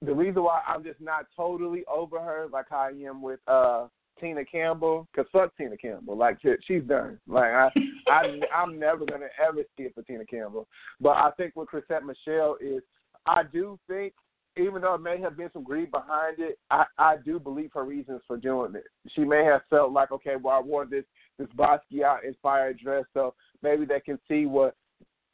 the 0.00 0.14
reason 0.14 0.42
why 0.42 0.62
I'm 0.66 0.82
just 0.82 1.00
not 1.00 1.26
totally 1.36 1.84
over 1.92 2.18
her 2.18 2.46
like 2.50 2.66
how 2.70 2.78
I 2.78 2.92
am 3.06 3.20
with 3.20 3.40
uh 3.46 3.88
Tina 4.20 4.44
Campbell, 4.44 5.06
cause 5.14 5.26
fuck 5.32 5.56
Tina 5.56 5.76
Campbell, 5.76 6.16
like 6.16 6.38
she's 6.66 6.82
done. 6.84 7.18
Like 7.28 7.52
I, 7.52 7.70
I, 8.08 8.40
I'm 8.54 8.78
never 8.78 9.04
gonna 9.04 9.28
ever 9.46 9.62
see 9.76 9.84
it 9.84 9.94
for 9.94 10.02
Tina 10.02 10.24
Campbell. 10.24 10.66
But 11.00 11.10
I 11.10 11.30
think 11.36 11.54
with 11.56 11.68
Chrisette 11.68 12.04
Michele 12.04 12.56
is, 12.60 12.82
I 13.26 13.42
do 13.44 13.78
think, 13.88 14.14
even 14.58 14.82
though 14.82 14.94
it 14.94 15.00
may 15.00 15.20
have 15.20 15.36
been 15.36 15.50
some 15.52 15.62
greed 15.62 15.90
behind 15.90 16.38
it, 16.38 16.58
I, 16.70 16.84
I 16.98 17.16
do 17.24 17.38
believe 17.38 17.70
her 17.74 17.84
reasons 17.84 18.22
for 18.26 18.36
doing 18.36 18.74
it. 18.74 18.84
She 19.14 19.24
may 19.24 19.44
have 19.44 19.62
felt 19.70 19.92
like, 19.92 20.10
okay, 20.12 20.34
well 20.40 20.56
I 20.56 20.60
wore 20.60 20.86
this 20.86 21.04
this 21.38 21.48
Basquiat 21.56 22.24
inspired 22.26 22.78
dress, 22.78 23.04
so 23.14 23.34
maybe 23.62 23.84
they 23.84 24.00
can 24.00 24.18
see 24.28 24.46
what 24.46 24.74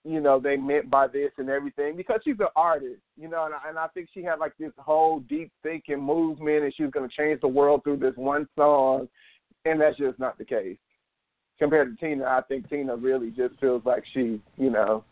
you 0.05 0.21
know 0.21 0.39
they 0.39 0.57
meant 0.57 0.91
by 0.91 1.07
this 1.07 1.31
and 1.39 1.49
everything 1.49 1.97
because 1.97 2.21
she's 2.25 2.39
an 2.41 2.47
artist, 2.57 3.01
you 3.17 3.29
know, 3.29 3.47
and 3.47 3.55
I, 3.55 3.69
and 3.69 3.79
I 3.79 3.89
think 3.89 4.09
she 4.13 4.23
had 4.23 4.39
like 4.39 4.53
this 4.59 4.73
whole 4.77 5.21
deep 5.21 5.51
thinking 5.63 6.03
movement, 6.03 6.65
and 6.65 6.75
she 6.75 6.83
was 6.83 6.93
going 6.93 7.09
to 7.09 7.17
change 7.17 7.41
the 7.41 7.49
world 7.49 7.83
through 7.85 7.99
this 7.99 8.17
one 8.17 8.47
song, 8.57 9.09
and 9.65 9.81
that's 9.81 9.97
just 9.97 10.19
not 10.19 10.37
the 10.37 10.45
case. 10.45 10.77
Compared 11.59 11.99
to 11.99 12.07
Tina, 12.07 12.25
I 12.25 12.43
think 12.49 12.69
Tina 12.69 12.97
really 12.97 13.31
just 13.31 13.59
feels 13.61 13.83
like 13.85 14.03
she, 14.13 14.41
you 14.59 14.71
know, 14.71 15.05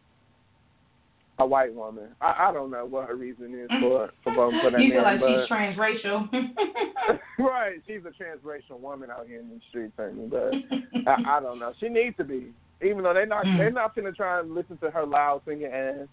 a 1.42 1.46
white 1.46 1.74
woman. 1.74 2.08
I, 2.20 2.48
I 2.48 2.52
don't 2.52 2.70
know 2.70 2.86
what 2.86 3.08
her 3.08 3.16
reason 3.16 3.54
is 3.54 3.68
for 3.80 4.10
for 4.22 4.34
voting 4.34 4.60
for 4.62 4.70
that 4.70 4.80
you 4.80 4.92
feel 4.92 5.02
man, 5.02 5.20
like 5.20 5.20
but 5.20 5.42
she's 5.42 5.50
transracial. 5.50 6.28
right, 7.38 7.82
she's 7.86 8.00
a 8.06 8.22
transracial 8.22 8.80
woman 8.80 9.10
out 9.10 9.26
here 9.26 9.40
in 9.40 9.48
the 9.48 9.60
streets, 9.68 9.92
certainly, 9.96 10.28
but. 10.28 10.52
I, 11.06 11.38
I 11.38 11.40
don't 11.40 11.58
know. 11.58 11.72
She 11.80 11.88
needs 11.88 12.16
to 12.16 12.24
be, 12.24 12.52
even 12.80 13.02
though 13.02 13.14
they're 13.14 13.26
not 13.26 13.44
Mm. 13.44 13.58
they're 13.58 13.70
not 13.70 13.94
gonna 13.94 14.12
try 14.12 14.40
and 14.40 14.54
listen 14.54 14.76
to 14.78 14.90
her 14.90 15.04
loud 15.04 15.42
singing 15.46 15.66
ass. 15.66 16.06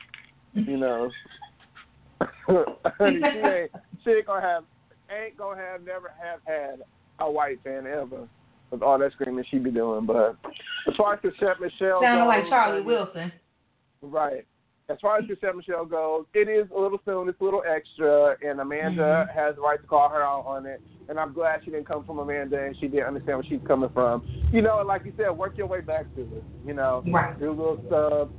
You 0.53 0.77
know, 0.77 1.11
Honey, 2.47 3.19
she 3.21 3.39
ain't 3.39 3.71
she 4.03 4.09
ain't 4.09 4.25
gonna 4.25 4.41
have 4.41 4.63
ain't 5.11 5.37
gonna 5.37 5.61
have 5.61 5.83
never 5.83 6.11
have 6.21 6.39
had 6.45 6.81
a 7.19 7.29
white 7.29 7.59
fan 7.63 7.85
ever 7.85 8.27
with 8.71 8.81
all 8.81 8.97
that 8.97 9.11
screaming 9.13 9.45
she 9.49 9.59
be 9.59 9.71
doing. 9.71 10.05
But 10.05 10.37
as 10.87 10.95
far 10.95 11.13
as 11.13 11.19
Michele 11.23 12.01
Sounding 12.01 12.27
like 12.27 12.45
Charlie 12.49 12.81
Wilson. 12.81 13.31
Right. 14.01 14.45
As 14.89 14.97
far 15.01 15.19
as 15.19 15.25
Chrisette 15.25 15.55
Michele 15.55 15.85
goes, 15.85 16.25
it 16.33 16.49
is 16.49 16.67
a 16.75 16.79
little 16.79 16.99
soon. 17.05 17.29
It's 17.29 17.39
a 17.39 17.43
little 17.43 17.63
extra, 17.67 18.35
and 18.41 18.59
Amanda 18.59 19.27
Mhm. 19.29 19.33
has 19.35 19.55
the 19.55 19.61
right 19.61 19.79
to 19.79 19.85
call 19.87 20.09
her 20.09 20.23
out 20.23 20.45
on 20.47 20.65
it. 20.65 20.81
And 21.07 21.19
I'm 21.19 21.31
glad 21.31 21.63
she 21.63 21.69
didn't 21.69 21.85
come 21.85 22.03
from 22.03 22.17
Amanda, 22.17 22.59
and 22.59 22.75
she 22.77 22.87
didn't 22.87 23.05
understand 23.05 23.37
where 23.37 23.45
she's 23.45 23.61
coming 23.67 23.89
from. 23.89 24.23
You 24.51 24.63
know, 24.63 24.81
like 24.81 25.05
you 25.05 25.13
said, 25.15 25.29
work 25.29 25.57
your 25.57 25.67
way 25.67 25.81
back 25.81 26.05
to 26.15 26.21
it. 26.21 26.43
You 26.65 26.73
know, 26.73 27.03
Right. 27.11 27.37
do 27.39 27.49
a 27.49 27.51
little 27.51 27.79
sub. 27.87 28.31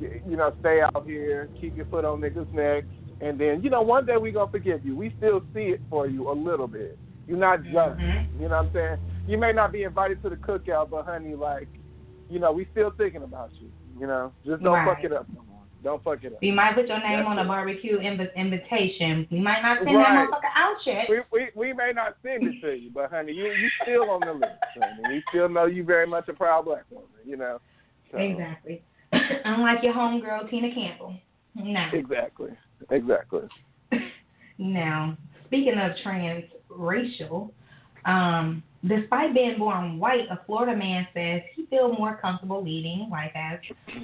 You 0.00 0.36
know, 0.36 0.52
stay 0.60 0.82
out 0.82 1.06
here, 1.06 1.48
keep 1.58 1.76
your 1.76 1.86
foot 1.86 2.04
on 2.04 2.20
niggas' 2.20 2.52
neck, 2.52 2.84
and 3.20 3.38
then 3.38 3.62
you 3.62 3.70
know, 3.70 3.80
one 3.80 4.04
day 4.04 4.16
we 4.18 4.30
gonna 4.32 4.50
forgive 4.50 4.84
you. 4.84 4.94
We 4.96 5.10
still 5.16 5.42
see 5.54 5.70
it 5.70 5.80
for 5.88 6.06
you 6.06 6.28
a 6.30 6.32
little 6.32 6.66
bit. 6.66 6.98
You're 7.26 7.38
not 7.38 7.62
just. 7.62 7.98
Mhm. 7.98 8.26
You 8.40 8.48
know 8.48 8.56
what 8.56 8.66
I'm 8.66 8.72
saying? 8.72 8.98
You 9.26 9.38
may 9.38 9.52
not 9.52 9.72
be 9.72 9.84
invited 9.84 10.20
to 10.22 10.28
the 10.28 10.36
cookout, 10.36 10.90
but 10.90 11.06
honey, 11.06 11.34
like, 11.34 11.68
you 12.28 12.38
know, 12.40 12.52
we 12.52 12.66
still 12.66 12.90
thinking 12.90 13.22
about 13.22 13.50
you. 13.60 13.70
You 13.98 14.06
know, 14.06 14.32
just 14.44 14.62
don't 14.62 14.74
Right. 14.74 14.88
fuck 14.88 15.04
it 15.04 15.12
up 15.12 15.26
no 15.28 15.42
more. 15.48 15.53
Don't 15.84 16.02
fuck 16.02 16.24
it 16.24 16.32
up. 16.32 16.38
We 16.40 16.50
might 16.50 16.74
put 16.74 16.88
your 16.88 16.98
name 16.98 17.18
That's 17.18 17.28
on 17.28 17.38
a 17.38 17.44
barbecue 17.44 17.98
inv- 17.98 18.34
invitation. 18.34 19.28
We 19.30 19.38
might 19.38 19.60
not 19.60 19.84
send 19.84 19.94
Right. 19.94 20.26
that 20.30 20.30
motherfucker 20.30 20.56
out 20.56 20.76
yet. 20.86 21.06
We, 21.10 21.20
we 21.30 21.48
we 21.54 21.72
may 21.74 21.92
not 21.94 22.16
send 22.22 22.42
it 22.42 22.60
to 22.62 22.72
you, 22.74 22.90
but 22.90 23.10
honey, 23.10 23.32
you 23.32 23.44
you 23.44 23.68
still 23.82 24.08
on 24.10 24.20
the 24.20 24.32
list, 24.32 24.52
honey. 24.74 25.02
We 25.08 25.22
still 25.28 25.48
know 25.50 25.66
you 25.66 25.84
very 25.84 26.06
much 26.06 26.26
a 26.28 26.32
proud 26.32 26.64
black 26.64 26.84
woman. 26.90 27.08
You 27.24 27.36
know. 27.36 27.60
So, 28.10 28.18
Exactly. 28.18 28.82
Unlike 29.12 29.82
your 29.82 29.92
homegirl 29.92 30.48
Tina 30.48 30.74
Campbell. 30.74 31.14
Now, 31.54 31.90
Exactly. 31.92 32.50
Exactly. 32.90 33.42
now 34.58 35.16
speaking 35.46 35.74
of 35.78 35.92
transracial, 36.04 37.50
um, 38.06 38.62
despite 38.86 39.34
being 39.34 39.58
born 39.58 39.98
white, 39.98 40.26
a 40.30 40.40
Florida 40.46 40.74
man 40.76 41.06
says 41.12 41.42
he 41.54 41.66
feels 41.66 41.96
more 41.98 42.16
comfortable 42.16 42.64
leading 42.64 43.08
life 43.10 43.32
as 43.34 43.58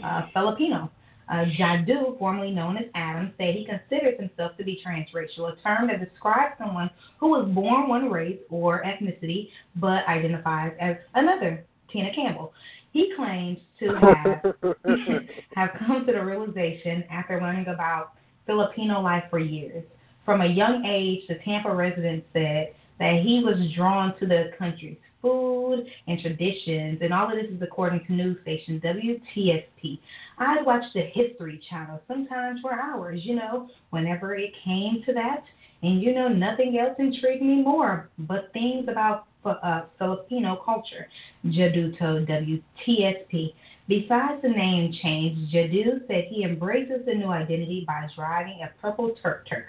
uh, 0.04 0.26
Filipino. 0.34 0.90
Uh, 1.30 1.44
Jadu, 1.56 2.18
formerly 2.18 2.50
known 2.50 2.76
as 2.76 2.86
Adam, 2.96 3.32
said 3.38 3.54
he 3.54 3.64
considers 3.64 4.18
himself 4.18 4.56
to 4.56 4.64
be 4.64 4.82
transracial, 4.84 5.52
a 5.52 5.56
term 5.62 5.86
that 5.86 6.00
describes 6.00 6.54
someone 6.58 6.90
who 7.18 7.28
was 7.28 7.48
born 7.54 7.88
one 7.88 8.10
race 8.10 8.40
or 8.50 8.82
ethnicity 8.82 9.48
but 9.76 10.06
identifies 10.08 10.72
as 10.80 10.96
another. 11.14 11.64
Tina 11.92 12.12
Campbell. 12.14 12.52
He 12.92 13.12
claims 13.16 13.58
to 13.78 13.94
have 13.94 14.54
have 15.54 15.70
come 15.78 16.04
to 16.06 16.12
the 16.12 16.24
realization 16.24 17.04
after 17.10 17.40
learning 17.40 17.68
about 17.68 18.12
Filipino 18.46 19.00
life 19.00 19.24
for 19.30 19.38
years. 19.38 19.84
From 20.24 20.40
a 20.40 20.46
young 20.46 20.84
age, 20.84 21.22
the 21.28 21.36
Tampa 21.44 21.72
resident 21.74 22.24
said 22.32 22.74
that 22.98 23.22
he 23.22 23.42
was 23.44 23.56
drawn 23.76 24.18
to 24.18 24.26
the 24.26 24.50
country's 24.58 24.98
food 25.22 25.86
and 26.06 26.20
traditions, 26.20 26.98
and 27.02 27.12
all 27.12 27.30
of 27.30 27.36
this 27.36 27.50
is 27.50 27.62
according 27.62 28.04
to 28.06 28.12
news 28.12 28.38
station 28.42 28.80
WTSP. 28.80 29.98
I 30.38 30.62
watched 30.62 30.94
the 30.94 31.02
History 31.12 31.60
Channel 31.68 32.00
sometimes 32.08 32.60
for 32.60 32.72
hours, 32.72 33.20
you 33.24 33.34
know, 33.34 33.68
whenever 33.90 34.34
it 34.34 34.52
came 34.64 35.02
to 35.06 35.12
that, 35.12 35.44
and 35.82 36.02
you 36.02 36.14
know, 36.14 36.28
nothing 36.28 36.78
else 36.78 36.96
intrigued 36.98 37.42
me 37.42 37.62
more 37.62 38.08
but 38.18 38.52
things 38.52 38.86
about 38.88 39.26
uh, 39.44 39.82
Filipino 39.98 40.60
culture. 40.64 41.08
Jadu 41.46 41.98
told 41.98 42.28
WTSP. 42.28 43.54
Besides 43.88 44.42
the 44.42 44.48
name 44.48 44.92
change, 45.02 45.52
Jadu 45.52 46.06
said 46.06 46.24
he 46.28 46.44
embraces 46.44 47.04
the 47.06 47.14
new 47.14 47.28
identity 47.28 47.84
by 47.86 48.06
driving 48.14 48.60
a 48.62 48.70
purple 48.80 49.16
Tuk 49.22 49.46
Tuk. 49.46 49.64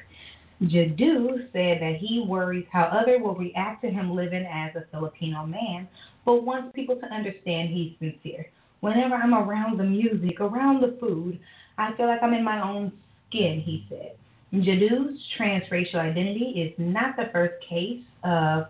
Jadu 0.63 1.51
said 1.51 1.81
that 1.81 1.97
he 1.99 2.23
worries 2.27 2.65
how 2.71 2.83
others 2.83 3.19
will 3.21 3.35
react 3.35 3.81
to 3.83 3.89
him 3.89 4.15
living 4.15 4.45
as 4.45 4.75
a 4.75 4.85
Filipino 4.91 5.45
man, 5.45 5.87
but 6.25 6.43
wants 6.43 6.75
people 6.75 6.95
to 6.97 7.05
understand 7.07 7.69
he's 7.69 7.97
sincere. 7.99 8.47
Whenever 8.81 9.15
I'm 9.15 9.33
around 9.33 9.79
the 9.79 9.83
music, 9.83 10.39
around 10.39 10.81
the 10.81 10.97
food, 10.99 11.39
I 11.77 11.95
feel 11.95 12.07
like 12.07 12.21
I'm 12.21 12.33
in 12.33 12.43
my 12.43 12.61
own 12.61 12.91
skin, 13.27 13.61
he 13.65 13.85
said. 13.89 14.15
Jadu's 14.53 15.17
transracial 15.39 15.95
identity 15.95 16.61
is 16.61 16.73
not 16.77 17.15
the 17.15 17.29
first 17.31 17.53
case 17.67 18.03
of 18.23 18.65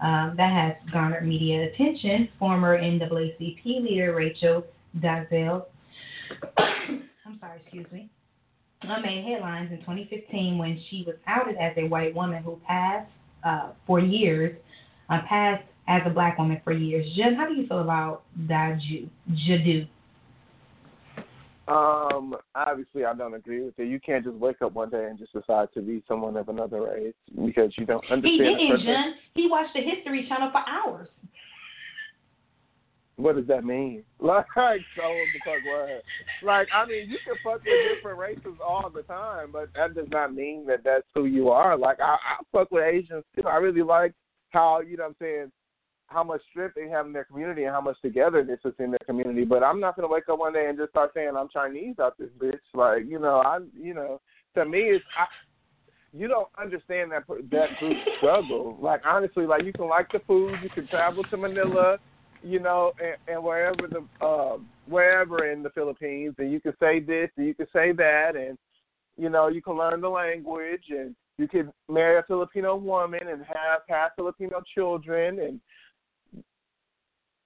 um, 0.00 0.34
that 0.36 0.52
has 0.52 0.92
garnered 0.92 1.26
media 1.26 1.64
attention. 1.64 2.28
Former 2.38 2.78
NAACP 2.78 3.64
leader 3.64 4.14
Rachel 4.14 4.64
Dolezal, 5.00 5.64
I'm 6.58 7.38
sorry, 7.40 7.60
excuse 7.62 7.86
me, 7.90 8.08
uh, 8.08 8.25
made 8.84 9.24
headlines 9.24 9.72
in 9.72 9.78
2015 9.78 10.58
when 10.58 10.80
she 10.90 11.04
was 11.06 11.16
outed 11.26 11.56
as 11.56 11.72
a 11.76 11.88
white 11.88 12.14
woman 12.14 12.42
who 12.42 12.60
passed 12.66 13.10
uh, 13.44 13.70
for 13.86 14.00
years, 14.00 14.56
uh, 15.08 15.20
passed 15.28 15.64
as 15.88 16.02
a 16.04 16.10
black 16.10 16.38
woman 16.38 16.60
for 16.64 16.72
years. 16.72 17.06
Jen, 17.16 17.34
how 17.34 17.46
do 17.46 17.54
you 17.54 17.66
feel 17.66 17.80
about 17.80 18.22
Daju, 18.46 19.08
Jadu? 19.30 19.88
Um, 21.68 22.36
obviously, 22.54 23.04
I 23.04 23.12
don't 23.14 23.34
agree 23.34 23.64
with 23.64 23.76
it. 23.78 23.88
You 23.88 23.98
can't 23.98 24.24
just 24.24 24.36
wake 24.36 24.62
up 24.62 24.74
one 24.74 24.88
day 24.88 25.06
and 25.06 25.18
just 25.18 25.32
decide 25.32 25.68
to 25.74 25.82
be 25.82 26.02
someone 26.06 26.36
of 26.36 26.48
another 26.48 26.82
race 26.82 27.14
because 27.44 27.72
you 27.76 27.86
don't 27.86 28.04
understand. 28.10 28.40
the 28.40 28.54
didn't. 28.54 28.84
Jen. 28.84 29.14
He 29.34 29.48
watched 29.48 29.74
the 29.74 29.80
History 29.80 30.28
Channel 30.28 30.52
for 30.52 30.62
hours. 30.68 31.08
What 33.16 33.36
does 33.36 33.46
that 33.46 33.64
mean? 33.64 34.04
Like, 34.20 34.46
so 34.54 35.02
the 35.02 35.40
fuck 35.44 35.64
what? 35.64 36.02
Like, 36.42 36.68
I 36.74 36.86
mean, 36.86 37.08
you 37.08 37.18
can 37.24 37.36
fuck 37.44 37.64
with 37.64 37.96
different 37.96 38.18
races 38.18 38.58
all 38.64 38.90
the 38.90 39.02
time, 39.02 39.50
but 39.52 39.68
that 39.74 39.94
does 39.94 40.08
not 40.10 40.34
mean 40.34 40.66
that 40.66 40.84
that's 40.84 41.06
who 41.14 41.26
you 41.26 41.48
are. 41.48 41.76
Like, 41.78 42.00
I, 42.00 42.14
I 42.14 42.42
fuck 42.52 42.70
with 42.70 42.84
Asians 42.84 43.24
too. 43.34 43.46
I 43.46 43.56
really 43.56 43.82
like 43.82 44.12
how 44.50 44.80
you 44.80 44.96
know 44.96 45.04
what 45.04 45.10
I'm 45.10 45.16
saying 45.20 45.52
how 46.08 46.22
much 46.22 46.40
strength 46.50 46.74
they 46.76 46.88
have 46.88 47.06
in 47.06 47.12
their 47.12 47.24
community 47.24 47.64
and 47.64 47.72
how 47.72 47.80
much 47.80 47.96
togetherness 48.00 48.60
is 48.64 48.74
in 48.78 48.90
their 48.90 48.98
community. 49.06 49.44
But 49.44 49.62
I'm 49.62 49.80
not 49.80 49.96
gonna 49.96 50.08
wake 50.08 50.28
up 50.30 50.38
one 50.38 50.52
day 50.52 50.66
and 50.68 50.78
just 50.78 50.90
start 50.90 51.10
saying 51.14 51.32
I'm 51.36 51.48
Chinese 51.52 51.96
out 52.00 52.16
this 52.18 52.30
bitch. 52.38 52.60
Like, 52.74 53.02
you 53.06 53.18
know, 53.18 53.42
I, 53.44 53.58
you 53.78 53.94
know, 53.94 54.20
to 54.54 54.64
me, 54.64 54.78
it's 54.78 55.04
I. 55.18 55.26
You 56.12 56.28
don't 56.28 56.48
understand 56.58 57.12
that 57.12 57.24
that 57.28 57.78
group 57.78 57.96
struggle. 58.16 58.78
Like 58.80 59.02
honestly, 59.04 59.44
like 59.44 59.64
you 59.64 59.72
can 59.72 59.88
like 59.88 60.10
the 60.12 60.20
food, 60.26 60.54
you 60.62 60.70
can 60.70 60.86
travel 60.86 61.24
to 61.24 61.36
Manila, 61.36 61.98
you 62.46 62.60
know, 62.60 62.92
and, 63.02 63.16
and 63.28 63.42
wherever 63.42 63.88
the 63.88 64.24
um, 64.24 64.66
wherever 64.88 65.50
in 65.50 65.62
the 65.62 65.70
Philippines, 65.70 66.34
and 66.38 66.52
you 66.52 66.60
can 66.60 66.74
say 66.78 67.00
this 67.00 67.28
and 67.36 67.46
you 67.46 67.54
can 67.54 67.66
say 67.72 67.92
that, 67.92 68.36
and 68.36 68.56
you 69.16 69.28
know, 69.28 69.48
you 69.48 69.60
can 69.60 69.76
learn 69.76 70.00
the 70.00 70.08
language 70.08 70.84
and 70.90 71.14
you 71.38 71.48
can 71.48 71.72
marry 71.88 72.18
a 72.18 72.22
Filipino 72.22 72.76
woman 72.76 73.20
and 73.28 73.42
have 73.42 73.80
half 73.88 74.14
Filipino 74.14 74.62
children 74.74 75.40
and 75.40 75.60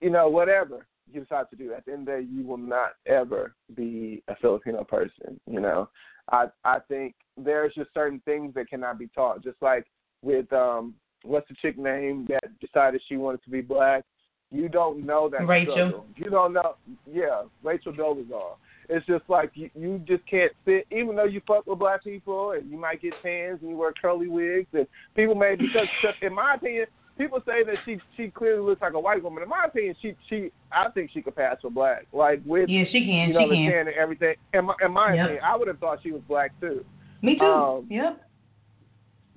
you 0.00 0.10
know, 0.10 0.28
whatever 0.28 0.86
you 1.12 1.20
decide 1.20 1.46
to 1.50 1.56
do. 1.56 1.72
At 1.72 1.84
the 1.84 1.92
end 1.92 2.08
of 2.08 2.14
the 2.14 2.22
day, 2.22 2.28
you 2.30 2.46
will 2.46 2.56
not 2.56 2.92
ever 3.06 3.54
be 3.74 4.22
a 4.28 4.36
Filipino 4.36 4.84
person. 4.84 5.40
You 5.46 5.60
know, 5.60 5.88
I 6.30 6.46
I 6.64 6.78
think 6.88 7.14
there's 7.36 7.74
just 7.74 7.92
certain 7.94 8.20
things 8.24 8.54
that 8.54 8.68
cannot 8.68 8.98
be 8.98 9.08
taught. 9.08 9.42
Just 9.42 9.60
like 9.60 9.86
with 10.22 10.52
um, 10.52 10.94
what's 11.22 11.48
the 11.48 11.54
chick 11.60 11.78
name 11.78 12.26
that 12.28 12.58
decided 12.60 13.00
she 13.08 13.16
wanted 13.16 13.42
to 13.44 13.50
be 13.50 13.60
black? 13.60 14.04
You 14.52 14.68
don't 14.68 15.06
know 15.06 15.28
that 15.30 15.46
Rachel. 15.46 15.74
struggle. 15.74 16.06
You 16.16 16.30
don't 16.30 16.52
know. 16.52 16.74
Yeah, 17.10 17.42
Rachel 17.62 17.92
Dolezal. 17.92 18.56
It's 18.88 19.06
just 19.06 19.22
like 19.28 19.52
you, 19.54 19.70
you 19.76 20.00
just 20.06 20.26
can't 20.26 20.50
sit, 20.64 20.84
even 20.90 21.14
though 21.14 21.24
you 21.24 21.40
fuck 21.46 21.64
with 21.66 21.78
black 21.78 22.02
people 22.02 22.52
and 22.52 22.68
you 22.68 22.76
might 22.76 23.00
get 23.00 23.12
tans 23.22 23.60
and 23.62 23.70
you 23.70 23.76
wear 23.76 23.92
curly 24.02 24.26
wigs 24.26 24.66
and 24.72 24.86
people 25.14 25.36
may 25.36 25.54
because 25.54 25.86
in 26.22 26.34
my 26.34 26.54
opinion, 26.54 26.86
people 27.16 27.38
say 27.46 27.62
that 27.62 27.76
she 27.84 27.98
she 28.16 28.30
clearly 28.30 28.62
looks 28.66 28.82
like 28.82 28.94
a 28.94 28.98
white 29.00 29.22
woman. 29.22 29.44
In 29.44 29.48
my 29.48 29.66
opinion, 29.66 29.94
she 30.02 30.16
she 30.28 30.50
I 30.72 30.88
think 30.90 31.12
she 31.14 31.22
could 31.22 31.36
pass 31.36 31.58
for 31.62 31.70
black. 31.70 32.06
Like 32.12 32.40
with 32.44 32.68
Yeah, 32.68 32.82
she 32.90 33.04
can. 33.06 33.28
you 33.28 33.34
know 33.34 33.44
she 33.44 33.50
the 33.50 33.54
can. 33.56 33.70
tan 33.70 33.86
and 33.86 33.96
everything. 33.96 34.34
In 34.54 34.64
my, 34.64 34.74
in 34.84 34.90
my 34.90 35.14
Yep. 35.14 35.24
opinion, 35.24 35.44
I 35.44 35.56
would 35.56 35.68
have 35.68 35.78
thought 35.78 36.00
she 36.02 36.10
was 36.10 36.22
black 36.26 36.50
too. 36.60 36.84
Me 37.22 37.38
too. 37.38 37.44
um, 37.44 37.86
yep. 37.88 38.20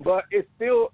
But 0.02 0.24
it's 0.32 0.48
still 0.56 0.90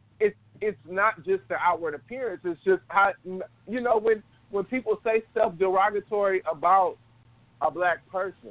it's 0.60 0.78
not 0.88 1.16
just 1.24 1.42
the 1.48 1.56
outward 1.56 1.94
appearance. 1.94 2.40
It's 2.44 2.62
just 2.64 2.82
how 2.88 3.12
you 3.24 3.80
know 3.80 3.98
when 3.98 4.22
when 4.50 4.64
people 4.64 4.98
say 5.04 5.22
stuff 5.30 5.52
derogatory 5.58 6.42
about 6.50 6.96
a 7.60 7.70
black 7.70 8.06
person. 8.10 8.50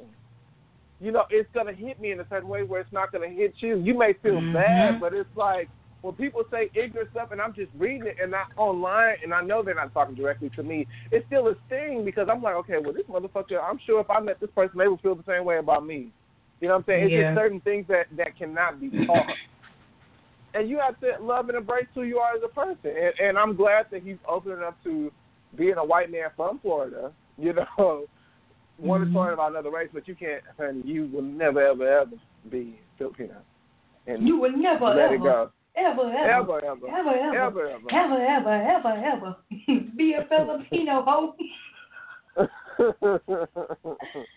You 1.02 1.12
know, 1.12 1.24
it's 1.30 1.50
gonna 1.54 1.74
hit 1.74 2.00
me 2.00 2.12
in 2.12 2.20
a 2.20 2.28
certain 2.30 2.50
way 2.50 2.64
where 2.64 2.82
it's 2.82 2.92
not 2.92 3.12
gonna 3.12 3.30
hit 3.30 3.54
you. 3.60 3.78
You 3.78 3.98
may 3.98 4.14
feel 4.14 4.42
Mhm. 4.42 4.54
bad, 4.54 5.00
but 5.00 5.14
it's 5.14 5.36
like 5.36 5.70
when 6.02 6.14
people 6.16 6.44
say 6.52 6.70
ignorant 6.74 7.10
stuff 7.12 7.32
and 7.32 7.42
I'm 7.42 7.54
just 7.54 7.72
reading 7.78 8.08
it 8.08 8.18
and 8.22 8.32
not 8.32 8.48
online 8.58 9.16
and 9.24 9.34
I 9.34 9.42
know 9.42 9.62
they're 9.64 9.76
not 9.76 9.94
talking 9.94 10.16
directly 10.16 10.50
to 10.52 10.64
me, 10.64 10.88
it's 11.12 11.26
still 11.28 11.48
a 11.48 11.56
sting 11.68 12.06
because 12.06 12.28
I'm 12.30 12.42
like, 12.42 12.56
okay, 12.56 12.78
well 12.80 12.94
this 12.94 13.06
motherfucker 13.08 13.62
I'm 13.62 13.80
sure 13.86 14.00
if 14.00 14.10
I 14.10 14.20
met 14.20 14.40
this 14.40 14.50
person 14.52 14.78
they 14.78 14.88
would 14.88 15.02
feel 15.02 15.16
the 15.16 15.24
same 15.28 15.46
way 15.46 15.58
about 15.58 15.86
me. 15.86 16.12
You 16.62 16.68
know 16.68 16.76
what 16.76 16.80
I'm 16.80 16.86
saying? 16.86 17.04
It's 17.06 17.14
Yeah. 17.14 17.24
just 17.24 17.36
certain 17.36 17.62
things 17.62 17.86
that, 17.88 18.08
that 18.18 18.38
cannot 18.38 18.80
be 18.82 18.92
taught. 19.06 19.26
And 20.54 20.70
you 20.70 20.80
have 20.80 21.00
to 21.00 21.24
love 21.24 21.50
and 21.50 21.58
embrace 21.58 21.88
who 21.94 22.04
you 22.04 22.18
are 22.18 22.36
as 22.36 22.42
a 22.44 22.48
person. 22.48 22.78
And, 22.98 23.14
and 23.20 23.38
I'm 23.38 23.56
glad 23.56 23.88
that 23.92 24.04
he's 24.04 24.18
open 24.28 24.52
enough 24.54 24.76
to 24.84 25.12
being 25.56 25.76
a 25.78 25.84
white 25.84 26.12
man 26.12 26.30
from 26.36 26.60
Florida, 26.60 27.12
you 27.38 27.54
know, 27.54 28.06
want 28.78 29.04
to 29.04 29.10
Mhm. 29.10 29.14
talk 29.14 29.34
about 29.34 29.52
another 29.52 29.72
race, 29.72 29.90
but 29.94 30.08
you 30.08 30.16
can't, 30.16 30.44
honey, 30.58 30.82
you 30.86 31.08
will 31.08 31.22
never, 31.22 31.62
ever, 31.62 31.88
ever 31.88 32.12
be 32.50 32.80
Filipino. 32.98 33.36
And 34.08 34.28
You 34.28 34.38
will 34.40 34.56
never 34.56 34.86
let 34.86 35.06
ever, 35.06 35.16
it 35.16 35.24
go. 35.24 35.52
ever, 35.76 36.02
ever, 36.02 36.16
Ever, 36.18 36.60
ever, 36.60 36.88
ever, 36.88 36.90
ever, 36.90 37.36
ever, 37.36 37.68
ever. 37.70 37.90
ever, 37.92 38.26
ever, 38.26 38.54
ever, 38.54 39.04
ever 39.06 39.36
be 39.98 40.14
a 40.14 40.26
Filipino 40.26 41.04
hoe. 41.04 41.36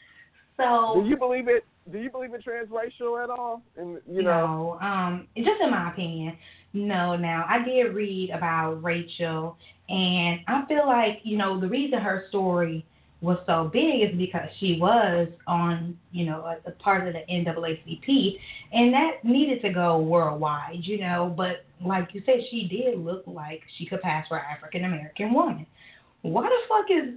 So 0.59 1.01
Do 1.03 1.09
you 1.09 1.17
believe 1.17 1.49
it? 1.49 1.65
Do 1.91 1.99
you 1.99 2.11
believe 2.11 2.33
in 2.33 2.41
transracial 2.41 3.23
at 3.23 3.31
all? 3.31 3.63
And 3.77 3.99
you 4.09 4.23
know, 4.23 4.79
No, 4.81 4.87
um, 4.87 5.27
just 5.37 5.61
in 5.61 5.71
my 5.71 5.91
opinion, 5.91 6.37
no. 6.73 7.17
Now 7.17 7.45
I 7.49 7.65
did 7.65 7.95
read 7.95 8.31
about 8.31 8.83
Rachel, 8.83 9.57
and 9.89 10.41
I 10.47 10.65
feel 10.67 10.87
like 10.87 11.21
you 11.25 11.37
know 11.37 11.61
the 11.61 11.69
reason 11.69 11.99
her 11.99 12.25
story 12.29 12.85
was 13.21 13.39
so 13.47 13.71
big 13.73 14.03
is 14.03 14.17
because 14.17 14.49
she 14.59 14.79
was 14.81 15.29
on 15.47 15.99
you 16.13 16.25
know 16.25 16.41
a, 16.45 16.69
a 16.69 16.73
part 16.73 17.07
of 17.07 17.15
the 17.15 17.21
NAACP, 17.29 18.37
and 18.73 18.95
that 18.95 19.25
needed 19.25 19.61
to 19.63 19.73
go 19.73 19.99
worldwide, 19.99 20.81
you 20.83 21.01
know. 21.01 21.35
But 21.37 21.65
like 21.85 22.11
you 22.13 22.23
said, 22.25 22.37
she 22.51 22.69
did 22.69 23.01
look 23.01 23.25
like 23.27 23.61
she 23.77 23.87
could 23.87 24.03
pass 24.03 24.27
for 24.29 24.37
an 24.37 24.45
African 24.57 24.85
American 24.85 25.35
woman. 25.35 25.67
Why 26.23 26.45
the 26.45 26.57
fuck 26.69 26.87
is 26.91 27.15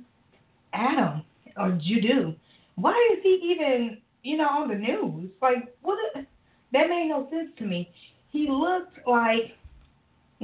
Adam 0.73 1.23
or 1.55 1.69
Judu? 1.69 2.35
Why 2.75 2.91
is 3.13 3.19
he 3.21 3.55
even 3.55 3.97
you 4.25 4.37
know, 4.37 4.49
on 4.49 4.67
the 4.67 4.75
news. 4.75 5.29
Like, 5.41 5.75
what? 5.81 5.99
A, 6.15 6.25
that 6.73 6.89
made 6.89 7.07
no 7.09 7.29
sense 7.29 7.51
to 7.59 7.63
me. 7.63 7.91
He 8.31 8.47
looked 8.49 8.97
like 9.07 9.53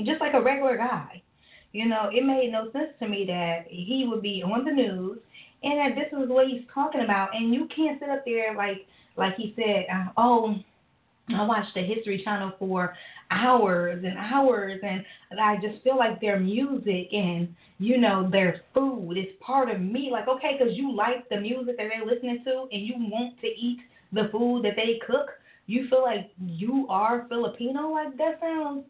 just 0.04 0.22
like 0.22 0.34
a 0.34 0.42
regular 0.42 0.78
guy. 0.78 1.22
You 1.74 1.88
know, 1.88 2.10
it 2.14 2.24
made 2.24 2.52
no 2.52 2.72
sense 2.72 2.92
to 3.00 3.08
me 3.08 3.26
that 3.26 3.66
he 3.68 4.06
would 4.08 4.22
be 4.22 4.44
on 4.44 4.66
the 4.66 4.72
news 4.72 5.18
and 5.64 5.80
that 5.80 5.96
this 5.96 6.08
is 6.12 6.30
what 6.30 6.48
he's 6.48 6.64
talking 6.74 7.02
about. 7.02 7.36
And 7.36 7.54
you 7.54 7.68
can't 7.76 8.00
sit 8.00 8.10
up 8.10 8.24
there 8.24 8.56
like, 8.56 8.86
like 9.18 9.36
he 9.36 9.54
said, 9.56 9.88
uh, 9.92 10.12
oh, 10.16 10.56
I 11.30 11.44
watched 11.46 11.74
the 11.76 11.82
History 11.82 12.22
Channel 12.24 12.54
for 12.60 12.96
hours 13.30 14.04
and 14.04 14.18
hours, 14.18 14.80
and 14.84 15.06
I 15.40 15.56
just 15.62 15.84
feel 15.84 15.98
like 15.98 16.20
their 16.20 16.40
music 16.40 17.14
and 17.14 17.54
you 17.80 17.98
know 17.98 18.30
their 18.30 18.62
food 18.74 19.18
is 19.18 19.28
part 19.40 19.70
of 19.70 19.80
me. 19.80 20.10
Like, 20.12 20.28
okay, 20.28 20.58
because 20.58 20.76
you 20.76 20.94
like 20.94 21.30
the 21.30 21.40
music 21.40 21.78
that 21.78 21.88
they're 21.90 22.06
listening 22.06 22.44
to, 22.46 22.68
and 22.72 22.86
you 22.86 22.94
want 22.98 23.40
to 23.42 23.48
eat 23.48 23.80
the 24.12 24.30
food 24.32 24.66
that 24.66 24.76
they 24.76 25.00
cook, 25.06 25.30
you 25.68 25.88
feel 25.90 26.02
like 26.02 26.32
you 26.46 26.86
are 26.90 27.26
Filipino. 27.30 27.92
Like 27.92 28.18
that 28.18 28.40
sounds, 28.42 28.84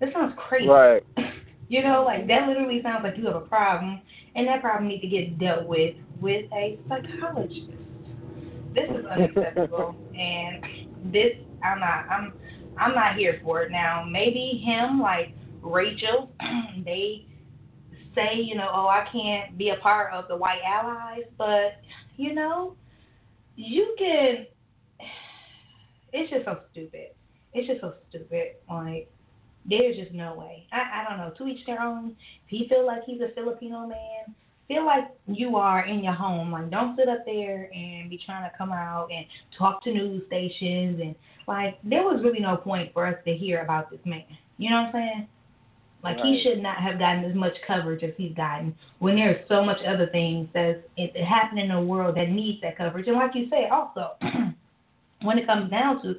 that 0.00 0.12
sounds 0.12 0.34
crazy. 0.36 0.68
right? 0.68 1.02
You 1.68 1.82
know, 1.82 2.04
like 2.04 2.26
that 2.26 2.46
literally 2.48 2.82
sounds 2.82 3.02
like 3.02 3.16
you 3.16 3.24
have 3.28 3.36
a 3.36 3.40
problem, 3.40 4.02
and 4.34 4.46
that 4.46 4.60
problem 4.60 4.88
needs 4.88 5.00
to 5.00 5.08
get 5.08 5.38
dealt 5.38 5.66
with 5.66 5.94
with 6.20 6.44
a 6.52 6.78
psychologist. 6.86 7.70
This 8.74 8.90
is 8.90 9.06
unacceptable, 9.06 9.96
and 10.14 10.62
this 11.04 11.32
I'm 11.62 11.80
not 11.80 12.06
I'm 12.10 12.32
I'm 12.78 12.94
not 12.94 13.16
here 13.16 13.40
for 13.44 13.62
it. 13.62 13.70
Now 13.70 14.04
maybe 14.08 14.62
him 14.64 15.00
like 15.00 15.34
Rachel, 15.62 16.30
they 16.84 17.26
say 18.14 18.36
you 18.36 18.54
know 18.54 18.68
oh 18.72 18.86
I 18.86 19.06
can't 19.10 19.56
be 19.56 19.70
a 19.70 19.76
part 19.76 20.12
of 20.12 20.28
the 20.28 20.36
white 20.36 20.60
allies, 20.66 21.24
but 21.38 21.80
you 22.16 22.34
know 22.34 22.76
you 23.56 23.94
can. 23.98 24.46
It's 26.14 26.30
just 26.30 26.44
so 26.44 26.58
stupid. 26.70 27.14
It's 27.54 27.66
just 27.66 27.80
so 27.80 27.94
stupid. 28.10 28.56
Like 28.68 29.10
there's 29.64 29.96
just 29.96 30.12
no 30.12 30.34
way. 30.34 30.66
I, 30.70 31.00
I 31.00 31.08
don't 31.08 31.18
know. 31.18 31.32
To 31.38 31.46
each 31.50 31.64
their 31.64 31.80
own. 31.80 32.16
If 32.44 32.48
he 32.48 32.68
feel 32.68 32.86
like 32.86 33.02
he's 33.06 33.22
a 33.22 33.32
Filipino 33.34 33.86
man, 33.86 34.34
feel 34.68 34.86
like 34.86 35.04
you 35.26 35.56
are 35.56 35.86
in 35.86 36.02
your 36.02 36.12
home. 36.12 36.52
Like 36.52 36.70
don't 36.70 36.96
sit 36.96 37.08
up 37.08 37.24
there 37.26 37.70
and 37.72 38.08
be 38.08 38.20
trying 38.24 38.48
to 38.48 38.56
come 38.56 38.72
out 38.72 39.08
and 39.10 39.26
talk 39.58 39.82
to 39.84 39.92
news 39.92 40.22
stations 40.26 41.00
and 41.00 41.14
like 41.48 41.78
there 41.82 42.02
was 42.02 42.22
really 42.22 42.40
no 42.40 42.56
point 42.56 42.92
for 42.92 43.06
us 43.06 43.16
to 43.24 43.34
hear 43.34 43.62
about 43.62 43.90
this 43.90 44.00
man. 44.04 44.24
You 44.58 44.70
know 44.70 44.82
what 44.82 44.86
I'm 44.86 44.92
saying? 44.92 45.28
Like 46.02 46.16
he 46.18 46.42
should 46.42 46.60
not 46.60 46.78
have 46.78 46.98
gotten 46.98 47.24
as 47.24 47.34
much 47.34 47.52
coverage 47.66 48.02
as 48.02 48.12
he's 48.16 48.34
gotten 48.34 48.74
when 48.98 49.14
there's 49.14 49.46
so 49.48 49.64
much 49.64 49.78
other 49.86 50.08
things 50.08 50.48
that's 50.52 50.80
happening 51.28 51.70
in 51.70 51.76
the 51.76 51.80
world 51.80 52.16
that 52.16 52.28
needs 52.28 52.60
that 52.62 52.76
coverage. 52.76 53.06
And 53.06 53.16
like 53.16 53.34
you 53.34 53.48
said, 53.48 53.70
also 53.70 54.16
when 55.22 55.38
it 55.38 55.46
comes 55.46 55.70
down 55.70 56.02
to 56.02 56.16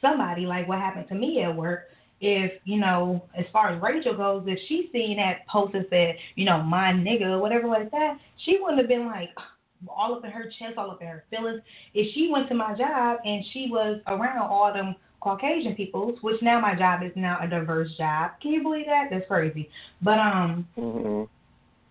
somebody 0.00 0.46
like 0.46 0.68
what 0.68 0.78
happened 0.78 1.08
to 1.08 1.14
me 1.16 1.42
at 1.42 1.54
work, 1.54 1.88
if 2.24 2.52
you 2.64 2.80
know, 2.80 3.22
as 3.36 3.44
far 3.52 3.68
as 3.68 3.82
Rachel 3.82 4.16
goes, 4.16 4.44
if 4.46 4.58
she 4.66 4.88
seen 4.92 5.18
that 5.18 5.46
post 5.46 5.74
and 5.74 5.84
said, 5.90 6.16
you 6.36 6.46
know, 6.46 6.62
my 6.62 6.92
nigga 6.92 7.26
or 7.26 7.38
whatever 7.38 7.68
like 7.68 7.90
that, 7.90 8.16
she 8.44 8.58
wouldn't 8.60 8.78
have 8.78 8.88
been 8.88 9.06
like 9.06 9.28
all 9.88 10.14
up 10.14 10.24
in 10.24 10.30
her 10.30 10.44
chest, 10.44 10.78
all 10.78 10.90
up 10.90 11.02
in 11.02 11.08
her 11.08 11.24
feelings. 11.28 11.60
If 11.92 12.14
she 12.14 12.30
went 12.32 12.48
to 12.48 12.54
my 12.54 12.74
job 12.76 13.18
and 13.24 13.44
she 13.52 13.68
was 13.70 14.00
around 14.06 14.38
all 14.38 14.72
them 14.72 14.96
Caucasian 15.20 15.74
peoples, 15.74 16.18
which 16.22 16.40
now 16.40 16.60
my 16.60 16.74
job 16.74 17.02
is 17.02 17.12
now 17.14 17.38
a 17.42 17.48
diverse 17.48 17.90
job. 17.98 18.32
Can 18.40 18.52
you 18.52 18.62
believe 18.62 18.86
that? 18.86 19.08
That's 19.10 19.26
crazy. 19.28 19.68
But 20.02 20.18
um, 20.18 20.66
hmm 20.74 21.24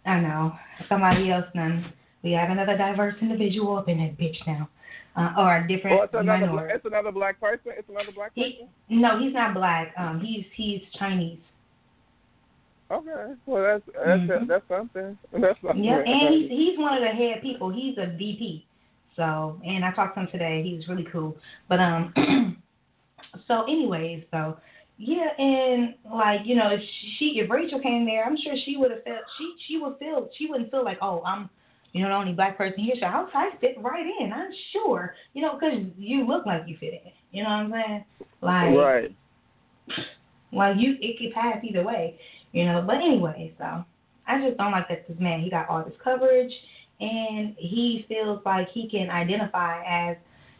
I 0.05 0.19
know 0.19 0.53
somebody 0.89 1.31
else 1.31 1.45
done. 1.55 1.93
We 2.23 2.31
have 2.33 2.49
another 2.49 2.77
diverse 2.77 3.15
individual 3.21 3.77
up 3.77 3.87
in 3.87 3.99
that 3.99 4.17
bitch 4.17 4.35
now, 4.45 4.67
uh, 5.15 5.33
or 5.37 5.57
a 5.57 5.67
different 5.67 5.95
Well, 5.97 6.05
it's 6.05 6.13
another. 6.13 6.47
minority. 6.47 6.73
It's 6.75 6.85
another 6.85 7.11
black 7.11 7.39
person. 7.39 7.71
It's 7.77 7.89
another 7.89 8.11
black 8.13 8.31
He, 8.35 8.43
person. 8.89 9.01
no, 9.01 9.19
he's 9.19 9.33
not 9.33 9.53
black. 9.53 9.93
Um, 9.97 10.19
he's 10.19 10.45
he's 10.55 10.81
Chinese. 10.97 11.39
Okay. 12.91 13.33
Well, 13.45 13.63
that's 13.63 13.83
that's 14.05 14.21
Mhm. 14.21 14.47
that's 14.47 14.67
something. 14.67 15.17
That's 15.31 15.59
something. 15.61 15.83
Yeah, 15.83 15.99
and 15.99 16.33
he's 16.33 16.49
he's 16.49 16.79
one 16.79 16.93
of 16.93 17.01
the 17.01 17.09
head 17.09 17.41
people. 17.41 17.69
He's 17.71 17.97
a 17.97 18.07
VP. 18.07 18.65
So, 19.15 19.59
and 19.63 19.85
I 19.85 19.91
talked 19.91 20.15
to 20.15 20.21
him 20.21 20.27
today. 20.31 20.63
He 20.63 20.75
was 20.75 20.87
really 20.87 21.07
cool. 21.11 21.37
But 21.69 21.79
um, 21.79 22.13
so 23.47 23.63
anyways, 23.63 24.23
so 24.31 24.57
yeah, 24.97 25.29
and 25.37 25.95
like 26.11 26.41
you 26.45 26.55
know, 26.55 26.69
if 26.71 26.81
she 27.17 27.39
if 27.39 27.49
Rachel 27.49 27.79
came 27.79 28.05
there, 28.05 28.25
I'm 28.25 28.37
sure 28.37 28.53
she 28.65 28.77
would 28.77 28.91
have 28.91 29.03
felt 29.03 29.21
she 29.37 29.53
she 29.67 29.77
would 29.79 29.97
feel 29.97 30.29
she 30.37 30.47
wouldn't 30.47 30.71
feel 30.71 30.83
like 30.83 30.97
oh 31.01 31.21
I'm 31.25 31.49
you 31.93 32.01
know 32.01 32.09
the 32.09 32.15
only 32.15 32.33
black 32.33 32.57
person 32.57 32.83
here. 32.83 32.95
So 32.99 33.05
I 33.05 33.25
I 33.33 33.49
fit 33.61 33.75
right 33.79 34.05
in. 34.19 34.33
I'm 34.33 34.51
sure 34.71 35.15
you 35.33 35.41
know 35.41 35.53
because 35.53 35.85
you 35.97 36.27
look 36.27 36.45
like 36.45 36.63
you 36.67 36.77
fit 36.79 36.93
in. 36.93 37.11
You 37.31 37.43
know 37.43 37.49
what 37.49 37.55
I'm 37.55 37.71
saying? 37.71 38.05
Like 38.41 38.77
right. 38.77 39.15
like 40.51 40.77
you 40.77 40.97
it 40.99 41.17
could 41.17 41.33
pass 41.33 41.57
either 41.63 41.83
way, 41.83 42.19
you 42.51 42.65
know. 42.65 42.83
But 42.85 42.97
anyway, 42.97 43.53
so 43.57 43.85
I 44.27 44.41
just 44.45 44.57
don't 44.57 44.71
like 44.71 44.89
that 44.89 45.07
this 45.07 45.17
man 45.19 45.41
he 45.41 45.49
got 45.49 45.69
all 45.69 45.83
this 45.83 45.93
coverage 46.03 46.51
and 46.99 47.55
he 47.57 48.05
feels 48.07 48.39
like 48.45 48.69
he 48.71 48.87
can 48.87 49.09
identify 49.09 49.83
as, 49.83 50.17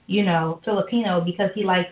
you 0.08 0.24
know, 0.24 0.60
Filipino 0.66 1.22
because 1.22 1.50
he 1.56 1.64
likes 1.64 1.90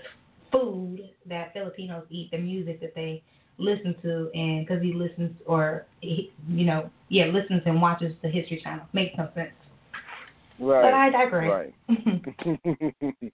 food 0.52 1.10
that 1.28 1.54
Filipinos 1.54 2.06
eat, 2.10 2.30
the 2.32 2.38
music 2.38 2.82
that 2.82 2.94
they 2.96 3.24
listen 3.58 3.96
to, 4.02 4.30
and 4.34 4.66
because 4.66 4.82
he 4.82 4.94
listens 4.94 5.32
or 5.46 5.86
he, 6.02 6.32
you 6.48 6.66
know, 6.66 6.90
yeah, 7.10 7.26
listens 7.26 7.62
and 7.66 7.82
watches 7.82 8.14
the 8.22 8.30
History 8.30 8.62
Channel. 8.64 8.86
Makes 8.94 9.18
no 9.18 9.30
sense. 9.36 9.52
Right. 10.60 10.84
But 10.84 10.94
I 10.94 11.10
digress. 11.10 11.72
Right. 11.90 13.34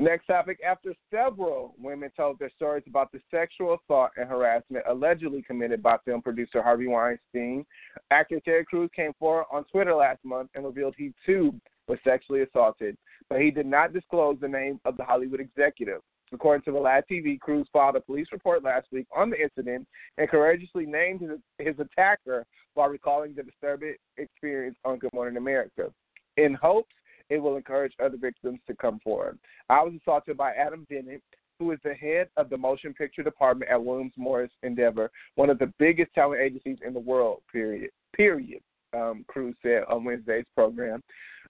Next 0.00 0.26
topic. 0.26 0.58
After 0.66 0.94
several 1.10 1.74
women 1.78 2.10
told 2.16 2.38
their 2.38 2.50
stories 2.56 2.84
about 2.86 3.12
the 3.12 3.20
sexual 3.30 3.76
assault 3.76 4.12
and 4.16 4.26
harassment 4.26 4.82
allegedly 4.88 5.42
committed 5.42 5.82
by 5.82 5.98
film 6.06 6.22
producer 6.22 6.62
Harvey 6.62 6.86
Weinstein, 6.86 7.66
actor 8.10 8.40
Terry 8.40 8.64
Crews 8.64 8.88
came 8.96 9.12
forward 9.18 9.44
on 9.52 9.64
Twitter 9.64 9.94
last 9.94 10.24
month 10.24 10.48
and 10.54 10.64
revealed 10.64 10.94
he 10.96 11.12
too 11.26 11.52
was 11.86 11.98
sexually 12.02 12.40
assaulted, 12.40 12.96
but 13.28 13.42
he 13.42 13.50
did 13.50 13.66
not 13.66 13.92
disclose 13.92 14.38
the 14.40 14.48
name 14.48 14.80
of 14.86 14.96
the 14.96 15.04
Hollywood 15.04 15.38
executive. 15.40 16.00
According 16.32 16.62
to 16.64 16.72
the 16.72 16.78
Live 16.78 17.04
TV, 17.10 17.40
Crews 17.40 17.66
filed 17.72 17.96
a 17.96 18.00
police 18.00 18.28
report 18.32 18.62
last 18.62 18.86
week 18.92 19.06
on 19.14 19.30
the 19.30 19.40
incident 19.40 19.86
and 20.16 20.28
courageously 20.28 20.86
named 20.86 21.20
his, 21.20 21.38
his 21.58 21.74
attacker 21.78 22.46
while 22.74 22.88
recalling 22.88 23.34
the 23.34 23.42
disturbing 23.42 23.96
experience 24.16 24.76
on 24.84 24.98
Good 24.98 25.12
Morning 25.12 25.36
America. 25.36 25.92
In 26.36 26.54
hopes 26.54 26.94
it 27.30 27.38
will 27.38 27.56
encourage 27.56 27.92
other 28.02 28.16
victims 28.16 28.60
to 28.66 28.74
come 28.74 29.00
forward. 29.02 29.38
I 29.68 29.82
was 29.82 29.94
assaulted 30.00 30.36
by 30.36 30.52
Adam 30.52 30.86
Bennett, 30.88 31.22
who 31.58 31.70
is 31.72 31.78
the 31.84 31.94
head 31.94 32.28
of 32.36 32.50
the 32.50 32.56
motion 32.56 32.92
picture 32.92 33.22
department 33.22 33.70
at 33.70 33.82
Williams 33.82 34.12
Morris 34.16 34.50
Endeavor, 34.62 35.10
one 35.36 35.50
of 35.50 35.58
the 35.58 35.72
biggest 35.78 36.12
talent 36.14 36.40
agencies 36.40 36.78
in 36.84 36.92
the 36.92 37.00
world. 37.00 37.42
Period. 37.52 37.90
Period. 38.16 38.60
Um, 38.92 39.24
Crews 39.28 39.56
said 39.62 39.84
on 39.88 40.04
Wednesday's 40.04 40.46
program. 40.56 41.02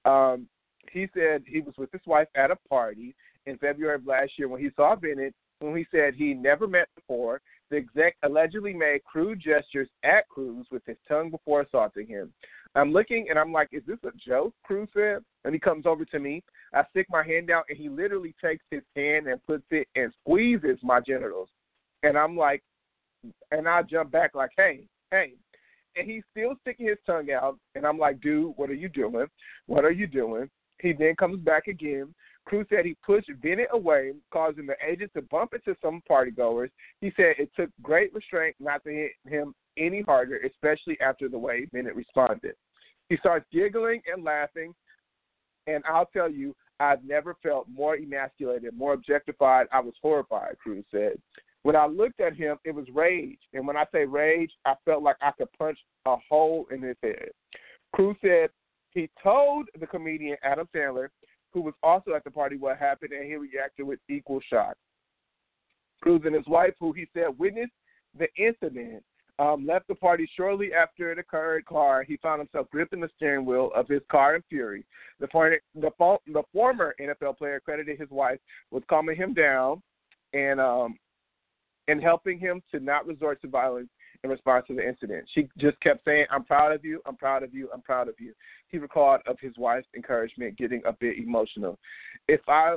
Um, 0.05 0.47
he 0.91 1.09
said 1.15 1.43
he 1.47 1.61
was 1.61 1.75
with 1.79 1.91
his 1.93 2.03
wife 2.07 2.29
at 2.35 2.51
a 2.51 2.57
party 2.69 3.15
in 3.51 3.59
February 3.59 3.97
of 3.97 4.07
last 4.07 4.33
year 4.37 4.49
when 4.49 4.61
he 4.61 4.71
saw 4.77 4.97
Bennett, 4.97 5.35
whom 5.61 5.77
he 5.77 5.87
said 5.91 6.15
he 6.15 6.33
never 6.35 6.67
met 6.67 6.89
before. 6.95 7.41
The 7.71 7.77
exec 7.77 8.17
allegedly 8.23 8.73
made 8.73 9.05
crude 9.05 9.41
gestures 9.41 9.89
at 10.03 10.29
Crews 10.29 10.67
with 10.73 10.83
his 10.87 10.97
tongue 11.07 11.31
before 11.31 11.61
assaulting 11.61 12.07
him. 12.07 12.33
I'm 12.75 12.93
looking 12.93 13.27
and 13.29 13.39
I'm 13.39 13.53
like, 13.53 13.69
is 13.73 13.83
this 13.87 13.99
a 14.05 14.11
joke? 14.17 14.55
Crews 14.65 14.89
said. 14.95 15.23
And 15.45 15.55
he 15.55 15.61
comes 15.61 15.87
over 15.87 16.05
to 16.05 16.19
me. 16.19 16.43
I 16.73 16.83
stick 16.91 17.07
my 17.11 17.25
hand 17.25 17.51
out 17.51 17.65
and 17.69 17.79
he 17.79 17.89
literally 17.89 18.35
takes 18.43 18.65
his 18.71 18.83
hand 18.97 19.27
and 19.27 19.45
puts 19.47 19.65
it 19.71 19.89
and 19.95 20.13
squeezes 20.21 20.79
my 20.83 21.01
genitals. 21.01 21.49
And 22.03 22.17
I'm 22.17 22.37
like, 22.37 22.63
and 23.51 23.69
I 23.69 23.83
jump 23.83 24.11
back 24.11 24.35
like, 24.35 24.51
hey, 24.57 24.85
hey. 25.11 25.35
And 25.97 26.09
he's 26.09 26.23
still 26.31 26.55
sticking 26.63 26.87
his 26.87 26.99
tongue 27.05 27.31
out. 27.31 27.59
And 27.75 27.85
I'm 27.85 27.99
like, 27.99 28.21
dude, 28.21 28.55
what 28.57 28.71
are 28.71 28.75
you 28.75 28.89
doing? 28.89 29.27
What 29.67 29.85
are 29.85 29.91
you 29.91 30.07
doing? 30.07 30.49
He 30.81 30.93
then 30.93 31.15
comes 31.17 31.41
back 31.41 31.67
again. 31.67 32.15
Crews 32.51 32.67
said 32.69 32.85
he 32.85 32.97
pushed 33.07 33.31
Bennett 33.43 33.69
away, 33.71 34.13
causing 34.33 34.67
the 34.67 34.75
agent 34.85 35.13
to 35.15 35.23
bump 35.23 35.55
into 35.55 35.79
some 35.81 36.03
partygoers. 36.11 36.71
He 37.01 37.13
said 37.17 37.37
it 37.39 37.49
took 37.55 37.71
great 37.81 38.13
restraint 38.13 38.57
not 38.59 38.83
to 38.83 38.91
hit 38.91 39.13
him 39.25 39.55
any 39.77 40.03
harder, 40.03 40.39
especially 40.39 41.01
after 41.01 41.29
the 41.29 41.39
way 41.39 41.67
Bennett 41.67 41.95
responded. 41.95 42.57
He 43.09 43.17
starts 43.19 43.47
giggling 43.53 44.03
and 44.13 44.25
laughing, 44.25 44.75
and 45.69 45.85
I'll 45.89 46.07
tell 46.07 46.29
you, 46.29 46.57
I've 46.81 47.05
never 47.05 47.37
felt 47.41 47.69
more 47.73 47.95
emasculated, 47.95 48.77
more 48.77 48.95
objectified. 48.95 49.69
I 49.71 49.79
was 49.79 49.95
horrified, 50.03 50.59
Crews 50.59 50.85
said. 50.91 51.23
When 51.63 51.77
I 51.77 51.87
looked 51.87 52.19
at 52.19 52.35
him, 52.35 52.57
it 52.65 52.75
was 52.75 52.87
rage. 52.93 53.39
And 53.53 53.65
when 53.65 53.77
I 53.77 53.85
say 53.93 54.07
rage, 54.07 54.51
I 54.65 54.75
felt 54.85 55.05
like 55.05 55.17
I 55.21 55.31
could 55.39 55.53
punch 55.57 55.79
a 56.05 56.17
hole 56.29 56.67
in 56.73 56.83
his 56.83 56.97
head. 57.01 57.29
Crews 57.95 58.17
said 58.21 58.51
he 58.91 59.09
told 59.23 59.69
the 59.79 59.87
comedian 59.87 60.37
Adam 60.43 60.67
Sandler, 60.75 61.11
who 61.53 61.61
was 61.61 61.75
also 61.83 62.15
at 62.15 62.25
the 62.25 62.31
party, 62.31 62.57
what 62.57 62.79
happened, 62.79 63.13
and 63.13 63.25
he 63.25 63.37
reacted 63.37 63.87
with 63.87 63.99
equal 64.09 64.41
shock. 64.49 64.75
Crews 66.01 66.23
and 66.25 66.35
his 66.35 66.47
wife, 66.47 66.75
who 66.81 66.93
he 66.93 67.07
said 67.13 67.39
witnessed 67.39 67.73
the 68.19 68.29
incident, 68.37 69.03
um, 69.39 69.67
left 69.67 69.89
the 69.89 69.95
party 69.95 70.31
shortly 70.37 70.73
after 70.75 71.11
it 71.11 71.19
occurred. 71.19 71.65
Car, 71.65 72.03
he 72.03 72.19
found 72.19 72.41
himself 72.41 72.69
gripping 72.71 73.01
the 73.01 73.09
steering 73.17 73.47
wheel 73.47 73.71
of 73.75 73.89
his 73.89 74.03
car 74.11 74.37
in 74.37 74.43
fury. 74.49 74.85
The, 75.19 75.29
the, 75.75 75.91
the 76.27 76.43
former 76.53 76.95
NFL 77.01 77.39
player 77.39 77.61
credited 77.61 77.99
his 77.99 78.11
wife 78.11 78.39
with 78.71 78.87
calming 78.87 79.17
him 79.17 79.33
down 79.33 79.83
and 80.35 80.61
um, 80.61 80.97
and 81.89 82.03
helping 82.03 82.39
him 82.39 82.63
to 82.71 82.79
not 82.79 83.07
resort 83.07 83.41
to 83.43 83.49
violence 83.49 83.89
in 84.23 84.31
response 84.31 84.67
to 84.67 84.75
the 84.75 84.87
incident. 84.87 85.27
She 85.35 85.49
just 85.59 85.81
kept 85.81 86.05
saying, 86.05 86.27
"I'm 86.31 86.45
proud 86.45 86.73
of 86.73 86.85
you. 86.85 87.01
I'm 87.07 87.17
proud 87.17 87.43
of 87.43 87.55
you. 87.55 87.69
I'm 87.73 87.83
proud 87.83 88.09
of 88.09 88.15
you." 88.19 88.35
He 88.69 88.79
recalled 88.79 89.21
of 89.27 89.39
his 89.41 89.57
wife's 89.57 89.89
encouragement, 89.95 90.59
getting 90.59 90.83
a 90.85 90.93
bit 90.93 91.19
emotional. 91.19 91.79
If 92.29 92.41
I 92.49 92.77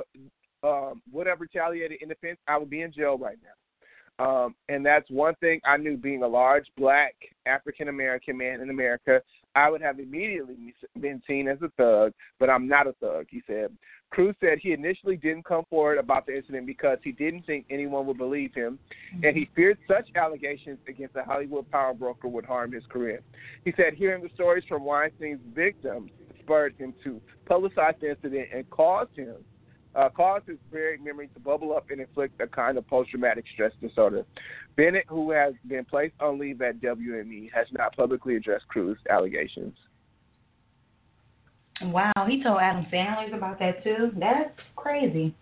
um, 0.62 1.02
would 1.12 1.26
have 1.26 1.40
retaliated 1.40 1.98
in 2.00 2.08
defense, 2.08 2.38
I 2.48 2.56
would 2.56 2.70
be 2.70 2.82
in 2.82 2.92
jail 2.92 3.18
right 3.18 3.38
now. 3.42 4.24
Um, 4.24 4.54
and 4.68 4.86
that's 4.86 5.10
one 5.10 5.34
thing 5.36 5.60
I 5.64 5.76
knew 5.76 5.96
being 5.96 6.22
a 6.22 6.28
large 6.28 6.66
black 6.76 7.14
African 7.46 7.88
American 7.88 8.36
man 8.38 8.60
in 8.60 8.70
America, 8.70 9.20
I 9.54 9.70
would 9.70 9.82
have 9.82 10.00
immediately 10.00 10.74
been 11.00 11.22
seen 11.26 11.48
as 11.48 11.58
a 11.62 11.68
thug, 11.76 12.12
but 12.38 12.50
I'm 12.50 12.66
not 12.66 12.86
a 12.86 12.92
thug, 12.94 13.26
he 13.30 13.42
said. 13.46 13.70
Crews 14.10 14.36
said 14.40 14.58
he 14.60 14.72
initially 14.72 15.16
didn't 15.16 15.44
come 15.44 15.64
forward 15.68 15.98
about 15.98 16.26
the 16.26 16.36
incident 16.36 16.66
because 16.66 16.98
he 17.02 17.12
didn't 17.12 17.42
think 17.46 17.66
anyone 17.68 18.06
would 18.06 18.18
believe 18.18 18.54
him, 18.54 18.78
mm-hmm. 19.14 19.24
and 19.24 19.36
he 19.36 19.50
feared 19.56 19.78
such 19.88 20.08
allegations 20.14 20.78
against 20.88 21.16
a 21.16 21.24
Hollywood 21.24 21.68
power 21.70 21.94
broker 21.94 22.28
would 22.28 22.44
harm 22.44 22.72
his 22.72 22.84
career. 22.88 23.20
He 23.64 23.72
said 23.76 23.94
hearing 23.94 24.22
the 24.22 24.30
stories 24.34 24.64
from 24.68 24.84
Weinstein's 24.84 25.40
victims 25.54 26.10
spurred 26.40 26.74
him 26.78 26.94
to 27.02 27.20
publicize 27.48 27.98
the 28.00 28.10
incident 28.10 28.48
and 28.54 28.68
caused 28.70 29.16
him 29.16 29.36
uh, 29.94 30.08
caused 30.08 30.46
his 30.46 30.58
buried 30.72 31.04
memory 31.04 31.28
to 31.34 31.40
bubble 31.40 31.74
up 31.76 31.90
and 31.90 32.00
inflict 32.00 32.40
a 32.40 32.46
kind 32.46 32.78
of 32.78 32.86
post-traumatic 32.86 33.44
stress 33.52 33.72
disorder. 33.80 34.24
Bennett, 34.76 35.04
who 35.08 35.30
has 35.30 35.54
been 35.66 35.84
placed 35.84 36.14
on 36.20 36.38
leave 36.38 36.60
at 36.62 36.80
WME, 36.80 37.50
has 37.52 37.66
not 37.72 37.96
publicly 37.96 38.36
addressed 38.36 38.66
Crews' 38.68 38.98
allegations. 39.10 39.74
Wow, 41.82 42.12
he 42.28 42.42
told 42.42 42.58
Adam 42.60 42.86
Sandler 42.92 43.36
about 43.36 43.58
that 43.58 43.82
too. 43.82 44.12
That's 44.18 44.58
crazy. 44.76 45.34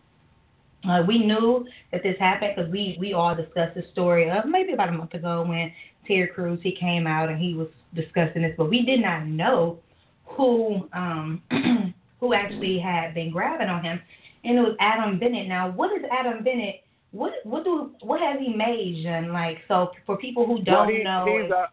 Uh, 0.88 1.02
we 1.06 1.18
knew 1.18 1.64
that 1.92 2.02
this 2.02 2.16
happened 2.18 2.54
because 2.56 2.70
we 2.70 2.96
we 2.98 3.12
all 3.12 3.36
discussed 3.36 3.74
the 3.76 3.84
story 3.92 4.28
of 4.30 4.46
maybe 4.46 4.72
about 4.72 4.88
a 4.88 4.92
month 4.92 5.14
ago 5.14 5.44
when 5.46 5.70
Terry 6.06 6.26
Crews 6.26 6.58
he 6.62 6.74
came 6.74 7.06
out 7.06 7.28
and 7.28 7.40
he 7.40 7.54
was 7.54 7.68
discussing 7.94 8.42
this, 8.42 8.54
but 8.56 8.68
we 8.68 8.84
did 8.84 9.00
not 9.00 9.26
know 9.26 9.78
who 10.24 10.88
um 10.92 11.42
who 12.20 12.34
actually 12.34 12.78
had 12.78 13.14
been 13.14 13.30
grabbing 13.30 13.68
on 13.68 13.84
him 13.84 14.00
and 14.44 14.58
it 14.58 14.60
was 14.60 14.76
Adam 14.80 15.18
Bennett. 15.18 15.48
Now, 15.48 15.70
what 15.70 15.92
is 15.92 16.04
Adam 16.10 16.42
Bennett? 16.42 16.82
What 17.12 17.32
what 17.44 17.64
do 17.64 17.90
what 18.00 18.20
has 18.20 18.40
he 18.40 18.54
made? 18.54 19.04
And 19.06 19.32
like, 19.32 19.58
so 19.68 19.90
for 20.06 20.16
people 20.16 20.46
who 20.46 20.62
don't 20.62 20.86
well, 20.86 20.96
he, 20.96 21.02
know, 21.02 21.26
he's 21.26 21.50
a, 21.50 21.68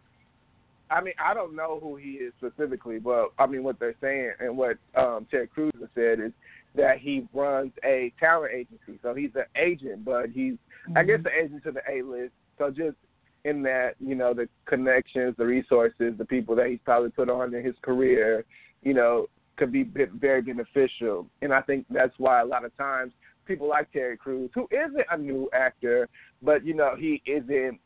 I 0.92 1.00
mean, 1.00 1.14
I 1.24 1.34
don't 1.34 1.54
know 1.54 1.78
who 1.80 1.96
he 1.96 2.10
is 2.10 2.32
specifically, 2.38 2.98
but 2.98 3.32
I 3.38 3.46
mean, 3.46 3.62
what 3.62 3.78
they're 3.78 3.94
saying 4.00 4.32
and 4.40 4.56
what 4.56 4.76
um, 4.96 5.26
Ted 5.30 5.50
Cruz 5.50 5.72
has 5.80 5.88
said 5.94 6.20
is 6.20 6.32
that 6.74 6.98
he 6.98 7.26
runs 7.32 7.72
a 7.84 8.12
talent 8.20 8.52
agency. 8.52 8.98
So 9.02 9.14
he's 9.14 9.30
an 9.34 9.44
agent, 9.56 10.04
but 10.04 10.30
he's, 10.30 10.54
mm-hmm. 10.54 10.98
I 10.98 11.04
guess, 11.04 11.16
mm-hmm. 11.16 11.24
the 11.24 11.44
agent 11.44 11.62
to 11.64 11.72
the 11.72 11.82
A 11.90 12.02
list. 12.02 12.32
So 12.58 12.70
just 12.70 12.96
in 13.44 13.62
that, 13.62 13.94
you 13.98 14.14
know, 14.14 14.34
the 14.34 14.48
connections, 14.66 15.34
the 15.38 15.46
resources, 15.46 16.14
the 16.18 16.24
people 16.24 16.54
that 16.56 16.66
he's 16.66 16.78
probably 16.84 17.10
put 17.10 17.30
on 17.30 17.54
in 17.54 17.64
his 17.64 17.74
career, 17.82 18.44
you 18.82 18.94
know, 18.94 19.26
could 19.60 19.70
be 19.70 19.84
very 19.84 20.40
beneficial. 20.40 21.26
And 21.42 21.52
I 21.52 21.60
think 21.60 21.84
that's 21.90 22.14
why 22.16 22.40
a 22.40 22.44
lot 22.44 22.64
of 22.64 22.74
times 22.78 23.12
people 23.46 23.68
like 23.68 23.92
Terry 23.92 24.16
Crews, 24.16 24.50
who 24.54 24.66
isn't 24.70 25.06
a 25.10 25.18
new 25.18 25.50
actor, 25.52 26.08
but 26.42 26.64
you 26.64 26.72
know 26.72 26.94
he 26.98 27.22
isn't 27.26 27.78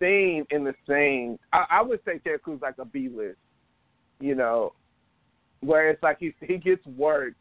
seen 0.00 0.44
in 0.50 0.64
the 0.64 0.74
same. 0.88 1.38
I, 1.52 1.64
I 1.70 1.82
would 1.82 2.00
say 2.04 2.18
Terry 2.18 2.40
Crews 2.40 2.60
like 2.60 2.74
a 2.78 2.84
B 2.84 3.08
list, 3.08 3.38
you 4.20 4.34
know, 4.34 4.72
where 5.60 5.90
it's 5.90 6.02
like 6.02 6.18
he 6.18 6.34
he 6.40 6.58
gets 6.58 6.84
work, 6.86 7.34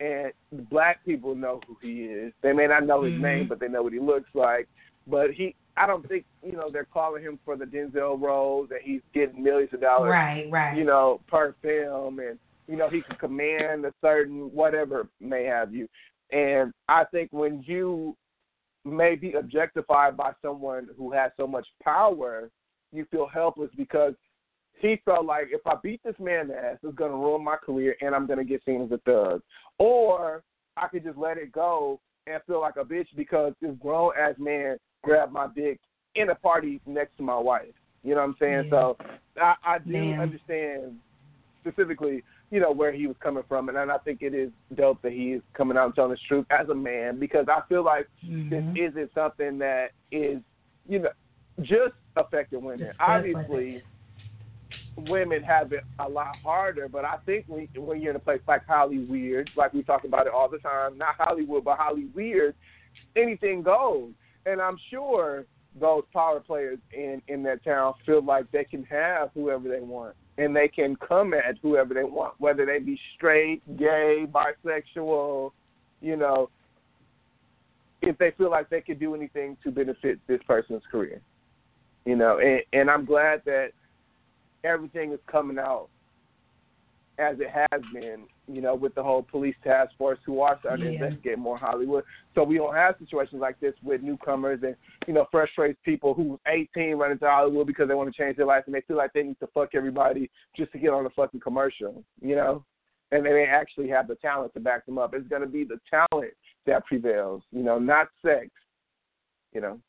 and 0.00 0.32
black 0.68 1.04
people 1.04 1.36
know 1.36 1.60
who 1.68 1.76
he 1.80 2.02
is. 2.02 2.32
They 2.42 2.52
may 2.52 2.66
not 2.66 2.84
know 2.84 3.04
his 3.04 3.12
mm-hmm. 3.12 3.22
name, 3.22 3.48
but 3.48 3.60
they 3.60 3.68
know 3.68 3.84
what 3.84 3.92
he 3.92 4.00
looks 4.00 4.30
like. 4.34 4.68
But 5.06 5.30
he, 5.30 5.54
I 5.76 5.86
don't 5.86 6.06
think 6.08 6.24
you 6.42 6.52
know 6.52 6.68
they're 6.68 6.84
calling 6.84 7.22
him 7.22 7.38
for 7.44 7.56
the 7.56 7.64
Denzel 7.64 8.20
role 8.20 8.66
that 8.70 8.80
he's 8.82 9.02
getting 9.14 9.40
millions 9.44 9.72
of 9.72 9.80
dollars, 9.82 10.10
right, 10.10 10.48
right, 10.50 10.76
you 10.76 10.82
know, 10.82 11.20
per 11.28 11.54
film 11.62 12.18
and 12.18 12.40
you 12.70 12.76
know, 12.76 12.88
he 12.88 13.02
can 13.02 13.16
command 13.16 13.84
a 13.84 13.92
certain 14.00 14.50
whatever 14.52 15.08
may 15.18 15.44
have 15.44 15.74
you. 15.74 15.88
And 16.30 16.72
I 16.88 17.04
think 17.04 17.32
when 17.32 17.64
you 17.66 18.16
may 18.84 19.16
be 19.16 19.32
objectified 19.32 20.16
by 20.16 20.32
someone 20.40 20.88
who 20.96 21.12
has 21.12 21.32
so 21.36 21.48
much 21.48 21.66
power, 21.82 22.48
you 22.92 23.04
feel 23.10 23.26
helpless 23.26 23.70
because 23.76 24.14
he 24.80 25.00
felt 25.04 25.26
like 25.26 25.48
if 25.50 25.66
I 25.66 25.74
beat 25.82 26.00
this 26.04 26.14
man's 26.20 26.52
ass, 26.52 26.78
it's 26.82 26.96
going 26.96 27.10
to 27.10 27.16
ruin 27.16 27.44
my 27.44 27.56
career 27.56 27.96
and 28.00 28.14
I'm 28.14 28.26
going 28.28 28.38
to 28.38 28.44
get 28.44 28.62
seen 28.64 28.82
as 28.82 28.92
a 28.92 28.98
thug. 28.98 29.42
Or 29.78 30.44
I 30.76 30.86
could 30.86 31.04
just 31.04 31.18
let 31.18 31.38
it 31.38 31.50
go 31.50 32.00
and 32.28 32.40
feel 32.46 32.60
like 32.60 32.76
a 32.76 32.84
bitch 32.84 33.08
because 33.16 33.52
this 33.60 33.72
grown 33.80 34.12
ass 34.18 34.36
man 34.38 34.76
grabbed 35.02 35.32
my 35.32 35.48
dick 35.56 35.80
in 36.14 36.30
a 36.30 36.36
party 36.36 36.80
next 36.86 37.16
to 37.16 37.24
my 37.24 37.36
wife. 37.36 37.74
You 38.04 38.14
know 38.14 38.20
what 38.20 38.28
I'm 38.28 38.36
saying? 38.38 38.64
Yeah. 38.66 38.70
So 38.70 38.96
I, 39.42 39.54
I 39.64 39.78
do 39.78 39.92
Man. 39.92 40.20
understand 40.20 40.96
specifically 41.60 42.22
you 42.50 42.60
know 42.60 42.72
where 42.72 42.92
he 42.92 43.06
was 43.06 43.16
coming 43.22 43.44
from, 43.48 43.68
and, 43.68 43.78
and 43.78 43.90
I 43.92 43.98
think 43.98 44.22
it 44.22 44.34
is 44.34 44.50
dope 44.74 45.00
that 45.02 45.12
he 45.12 45.32
is 45.32 45.42
coming 45.54 45.76
out 45.76 45.86
and 45.86 45.94
telling 45.94 46.10
his 46.10 46.20
truth 46.26 46.46
as 46.50 46.68
a 46.68 46.74
man 46.74 47.18
because 47.18 47.46
I 47.48 47.60
feel 47.68 47.84
like 47.84 48.08
Mhm. 48.24 48.50
this 48.50 48.64
isn't 48.74 49.14
something 49.14 49.58
that 49.58 49.92
is 50.10 50.42
you 50.88 50.98
know 51.00 51.10
just 51.62 51.94
affecting 52.16 52.64
women. 52.64 52.88
Just 52.88 53.00
Obviously, 53.00 53.82
women 54.96 55.42
have 55.42 55.72
it 55.72 55.84
a 56.00 56.08
lot 56.08 56.36
harder, 56.42 56.88
but 56.88 57.04
I 57.04 57.16
think 57.24 57.44
when 57.46 57.68
when 57.76 58.00
you're 58.00 58.10
in 58.10 58.16
a 58.16 58.20
place 58.20 58.40
like 58.48 58.66
Hollywood, 58.66 59.48
like 59.54 59.72
we 59.72 59.82
talk 59.82 60.04
about 60.04 60.26
it 60.26 60.32
all 60.32 60.48
the 60.48 60.58
time, 60.58 60.98
not 60.98 61.14
Hollywood 61.18 61.64
but 61.64 61.78
Hollywood, 61.78 62.54
anything 63.16 63.62
goes. 63.62 64.10
And 64.46 64.60
I'm 64.60 64.78
sure 64.88 65.46
those 65.78 66.02
power 66.12 66.40
players 66.40 66.80
in 66.92 67.22
in 67.28 67.44
that 67.44 67.62
town 67.62 67.94
feel 68.04 68.22
like 68.22 68.50
they 68.50 68.64
can 68.64 68.82
have 68.84 69.30
whoever 69.34 69.68
they 69.68 69.80
want 69.80 70.16
and 70.40 70.56
they 70.56 70.68
can 70.68 70.96
come 70.96 71.34
at 71.34 71.58
whoever 71.60 71.92
they 71.92 72.02
want, 72.02 72.32
whether 72.38 72.64
they 72.64 72.78
be 72.78 72.98
straight, 73.14 73.60
gay, 73.76 74.26
bisexual, 74.26 75.52
you 76.00 76.16
know, 76.16 76.48
if 78.00 78.16
they 78.16 78.30
feel 78.38 78.50
like 78.50 78.70
they 78.70 78.80
could 78.80 78.98
do 78.98 79.14
anything 79.14 79.58
to 79.62 79.70
benefit 79.70 80.18
this 80.26 80.40
person's 80.46 80.82
career. 80.90 81.20
You 82.06 82.16
know, 82.16 82.38
and, 82.38 82.62
and 82.72 82.90
I'm 82.90 83.04
glad 83.04 83.42
that 83.44 83.72
everything 84.64 85.12
is 85.12 85.18
coming 85.30 85.58
out 85.58 85.88
as 87.20 87.38
it 87.38 87.50
has 87.50 87.82
been, 87.92 88.24
you 88.48 88.60
know, 88.60 88.74
with 88.74 88.94
the 88.94 89.02
whole 89.02 89.22
police 89.22 89.54
task 89.62 89.92
force 89.98 90.18
who 90.24 90.40
are 90.40 90.58
starting 90.60 90.86
to 90.86 90.92
investigate 90.92 91.38
more 91.38 91.58
Hollywood. 91.58 92.04
So 92.34 92.42
we 92.42 92.56
don't 92.56 92.74
have 92.74 92.94
situations 92.98 93.40
like 93.40 93.60
this 93.60 93.74
with 93.82 94.02
newcomers 94.02 94.60
and, 94.62 94.74
you 95.06 95.14
know, 95.14 95.26
frustrates 95.30 95.78
people 95.84 96.14
who's 96.14 96.38
18 96.46 96.96
running 96.96 97.18
to 97.18 97.26
Hollywood 97.26 97.66
because 97.66 97.88
they 97.88 97.94
want 97.94 98.14
to 98.14 98.22
change 98.22 98.36
their 98.36 98.46
life 98.46 98.64
and 98.66 98.74
they 98.74 98.80
feel 98.82 98.96
like 98.96 99.12
they 99.12 99.22
need 99.22 99.38
to 99.40 99.48
fuck 99.48 99.70
everybody 99.74 100.30
just 100.56 100.72
to 100.72 100.78
get 100.78 100.90
on 100.90 101.06
a 101.06 101.10
fucking 101.10 101.40
commercial, 101.40 102.02
you 102.20 102.34
know? 102.34 102.64
And 103.12 103.26
they 103.26 103.44
actually 103.44 103.88
have 103.88 104.08
the 104.08 104.14
talent 104.16 104.54
to 104.54 104.60
back 104.60 104.86
them 104.86 104.98
up. 104.98 105.14
It's 105.14 105.28
going 105.28 105.42
to 105.42 105.48
be 105.48 105.64
the 105.64 105.80
talent 105.90 106.32
that 106.66 106.86
prevails, 106.86 107.42
you 107.52 107.62
know, 107.62 107.78
not 107.78 108.08
sex, 108.24 108.48
you 109.52 109.60
know. 109.60 109.80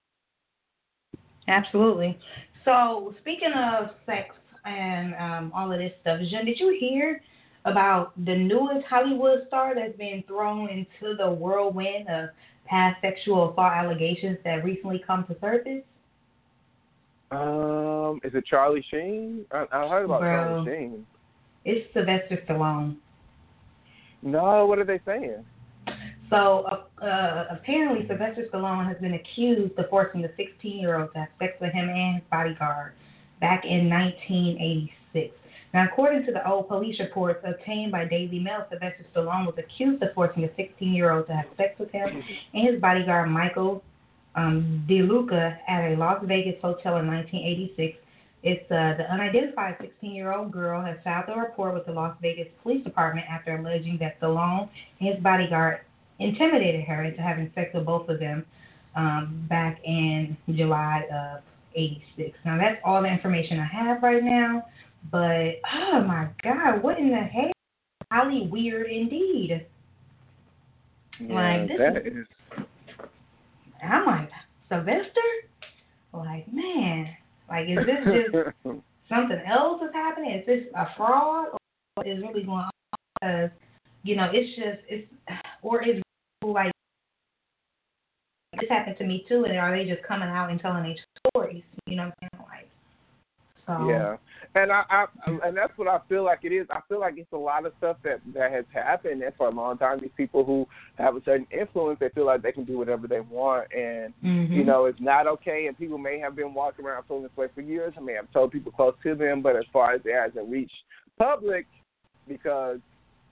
Absolutely. 1.47 2.17
So 2.65 3.15
speaking 3.19 3.51
of 3.55 3.91
sex 4.05 4.35
and 4.65 5.15
um, 5.15 5.51
all 5.55 5.71
of 5.71 5.79
this 5.79 5.93
stuff, 6.01 6.19
Jen, 6.29 6.45
did 6.45 6.59
you 6.59 6.77
hear 6.79 7.21
about 7.65 8.13
the 8.25 8.35
newest 8.35 8.85
Hollywood 8.87 9.45
star 9.47 9.75
that's 9.75 9.97
been 9.97 10.23
thrown 10.27 10.69
into 10.69 11.15
the 11.15 11.29
whirlwind 11.29 12.07
of 12.09 12.29
past 12.65 12.99
sexual 13.01 13.51
assault 13.51 13.73
allegations 13.73 14.37
that 14.43 14.63
recently 14.63 15.03
come 15.05 15.25
to 15.25 15.35
surface? 15.39 15.83
Um, 17.31 18.19
is 18.23 18.33
it 18.33 18.45
Charlie 18.45 18.85
Sheen? 18.91 19.45
I, 19.51 19.65
I 19.71 19.87
heard 19.87 20.05
about 20.05 20.21
Bro. 20.21 20.65
Charlie 20.65 20.71
Sheen. 20.71 21.05
It's 21.63 21.93
Sylvester 21.93 22.43
Stallone. 22.47 22.97
No, 24.23 24.65
what 24.65 24.79
are 24.79 24.83
they 24.83 24.99
saying? 25.05 25.43
So 26.29 26.65
uh, 27.01 27.03
uh, 27.03 27.47
apparently, 27.51 28.07
Sylvester 28.07 28.45
Stallone 28.51 28.87
has 28.87 28.97
been 29.01 29.13
accused 29.13 29.77
of 29.77 29.89
forcing 29.89 30.21
the 30.21 30.29
16-year-old 30.29 31.13
to 31.13 31.19
have 31.19 31.27
sex 31.39 31.53
with 31.59 31.73
him 31.73 31.89
and 31.89 32.15
his 32.15 32.23
bodyguard 32.31 32.93
back 33.41 33.65
in 33.65 33.89
1986. 33.89 35.35
Now, 35.73 35.85
according 35.85 36.25
to 36.25 36.31
the 36.31 36.47
old 36.47 36.67
police 36.67 36.99
reports 36.99 37.43
obtained 37.43 37.91
by 37.91 38.05
Daily 38.05 38.39
Mail, 38.39 38.65
Sylvester 38.69 39.05
Stallone 39.13 39.45
was 39.45 39.55
accused 39.57 40.03
of 40.03 40.13
forcing 40.13 40.43
a 40.43 40.49
16-year-old 40.49 41.27
to 41.27 41.33
have 41.33 41.45
sex 41.57 41.77
with 41.79 41.91
him 41.91 42.23
and 42.53 42.67
his 42.67 42.79
bodyguard 42.79 43.29
Michael 43.29 43.83
um, 44.35 44.85
DeLuca 44.87 45.57
at 45.67 45.91
a 45.91 45.95
Las 45.95 46.23
Vegas 46.23 46.61
hotel 46.61 46.97
in 46.97 47.07
1986. 47.07 47.97
It's 48.43 48.71
uh, 48.71 48.95
the 48.97 49.09
unidentified 49.11 49.77
16-year-old 49.79 50.51
girl 50.51 50.83
has 50.83 50.97
filed 51.03 51.25
a 51.29 51.39
report 51.39 51.73
with 51.73 51.85
the 51.85 51.93
Las 51.93 52.17
Vegas 52.21 52.47
Police 52.63 52.83
Department 52.83 53.27
after 53.29 53.55
alleging 53.55 53.97
that 53.99 54.19
Stallone 54.19 54.67
and 54.99 55.13
his 55.13 55.23
bodyguard 55.23 55.81
intimidated 56.19 56.83
her 56.85 57.03
into 57.03 57.21
having 57.21 57.51
sex 57.55 57.73
with 57.73 57.85
both 57.85 58.09
of 58.09 58.19
them 58.19 58.45
um, 58.95 59.45
back 59.47 59.79
in 59.83 60.35
July 60.49 61.05
of 61.11 61.41
86. 61.75 62.37
Now, 62.45 62.57
that's 62.57 62.79
all 62.83 63.01
the 63.01 63.07
information 63.07 63.59
I 63.59 63.65
have 63.65 64.03
right 64.03 64.23
now. 64.23 64.65
But, 65.11 65.61
oh 65.73 66.03
my 66.03 66.27
God, 66.43 66.83
what 66.83 66.99
in 66.99 67.09
the 67.09 67.17
hell? 67.17 67.51
Highly 68.11 68.47
weird 68.51 68.91
indeed. 68.91 69.65
Like, 71.19 71.67
this 71.67 71.77
that 71.77 71.97
is- 72.05 72.13
is 72.17 72.27
I'm 73.83 74.05
like, 74.05 74.29
Sylvester? 74.69 75.21
Like, 76.13 76.51
man, 76.51 77.07
like, 77.49 77.67
is 77.69 77.77
this 77.85 78.05
just 78.05 78.55
something 79.09 79.41
else 79.47 79.81
is 79.81 79.89
happening? 79.93 80.31
Is 80.31 80.45
this 80.45 80.65
a 80.75 80.87
fraud? 80.97 81.47
Or 81.53 81.57
what 81.95 82.07
is 82.07 82.21
really 82.21 82.43
going 82.43 82.65
on? 82.65 82.71
Because, 83.19 83.49
you 84.03 84.15
know, 84.15 84.29
it's 84.31 84.55
just, 84.55 84.79
it's, 84.87 85.11
or 85.61 85.83
is 85.83 86.01
like, 86.43 86.71
this 88.61 88.69
happened 88.69 88.97
to 88.99 89.03
me 89.03 89.25
too, 89.27 89.45
and 89.45 89.57
are 89.57 89.75
they 89.75 89.89
just 89.89 90.03
coming 90.03 90.29
out 90.29 90.49
and 90.49 90.59
telling 90.59 90.83
their 90.83 90.95
stories? 91.33 91.63
You 91.87 91.97
know 91.97 92.05
what 92.05 92.15
I'm 92.21 92.29
saying? 92.33 92.45
Like, 92.47 92.69
so. 93.67 93.87
Yeah, 93.87 94.17
and 94.55 94.71
I, 94.71 94.83
I 94.89 95.05
and 95.47 95.55
that's 95.55 95.77
what 95.77 95.87
I 95.87 95.99
feel 96.09 96.23
like 96.23 96.39
it 96.43 96.51
is. 96.51 96.67
I 96.69 96.79
feel 96.87 96.99
like 96.99 97.15
it's 97.17 97.31
a 97.31 97.37
lot 97.37 97.65
of 97.65 97.73
stuff 97.77 97.97
that 98.03 98.21
that 98.33 98.51
has 98.51 98.65
happened, 98.73 99.21
and 99.21 99.33
for 99.35 99.47
a 99.47 99.51
long 99.51 99.77
time, 99.77 99.99
these 99.99 100.11
people 100.15 100.43
who 100.43 100.67
have 100.97 101.15
a 101.15 101.23
certain 101.23 101.47
influence, 101.51 101.99
they 101.99 102.09
feel 102.09 102.25
like 102.25 102.41
they 102.41 102.51
can 102.51 102.65
do 102.65 102.77
whatever 102.77 103.07
they 103.07 103.21
want, 103.21 103.67
and 103.73 104.13
Mhm. 104.23 104.55
you 104.55 104.63
know, 104.63 104.85
it's 104.85 104.99
not 104.99 105.27
okay. 105.27 105.67
And 105.67 105.77
people 105.77 105.97
may 105.97 106.19
have 106.19 106.35
been 106.35 106.53
walking 106.53 106.85
around 106.85 107.03
feeling 107.07 107.23
this 107.23 107.37
way 107.37 107.47
for 107.53 107.61
years. 107.61 107.93
I 107.97 108.01
may 108.01 108.13
have 108.13 108.31
told 108.31 108.51
people 108.51 108.71
close 108.71 108.95
to 109.03 109.15
them, 109.15 109.41
but 109.41 109.55
as 109.55 109.65
far 109.71 109.93
as 109.93 110.01
it 110.05 110.13
hasn't 110.13 110.49
reached 110.49 110.83
public, 111.17 111.65
because 112.27 112.79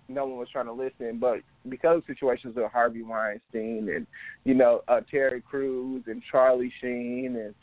no 0.09 0.25
one 0.25 0.37
was 0.37 0.49
trying 0.51 0.65
to 0.65 0.73
listen. 0.73 1.19
But 1.19 1.39
because 1.69 1.97
of 1.97 2.03
situations 2.07 2.57
of 2.57 2.71
Harvey 2.71 3.03
Weinstein 3.03 3.89
and 3.95 4.07
you 4.43 4.55
know 4.55 4.81
uh, 4.87 5.01
Terry 5.09 5.41
Crews 5.41 6.03
and 6.07 6.21
Charlie 6.31 6.73
Sheen 6.81 7.37
and 7.37 7.55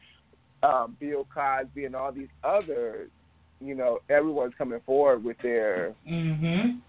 um, 0.63 0.97
Bill 0.99 1.27
Cosby 1.35 1.85
and 1.85 1.95
all 1.95 2.13
these 2.13 2.29
others, 2.43 3.11
you 3.61 3.75
know, 3.75 3.99
everyone's 4.09 4.55
coming 4.57 4.81
forward 4.87 5.23
with 5.25 5.37
their 5.43 5.95
Mhm. 6.07 6.81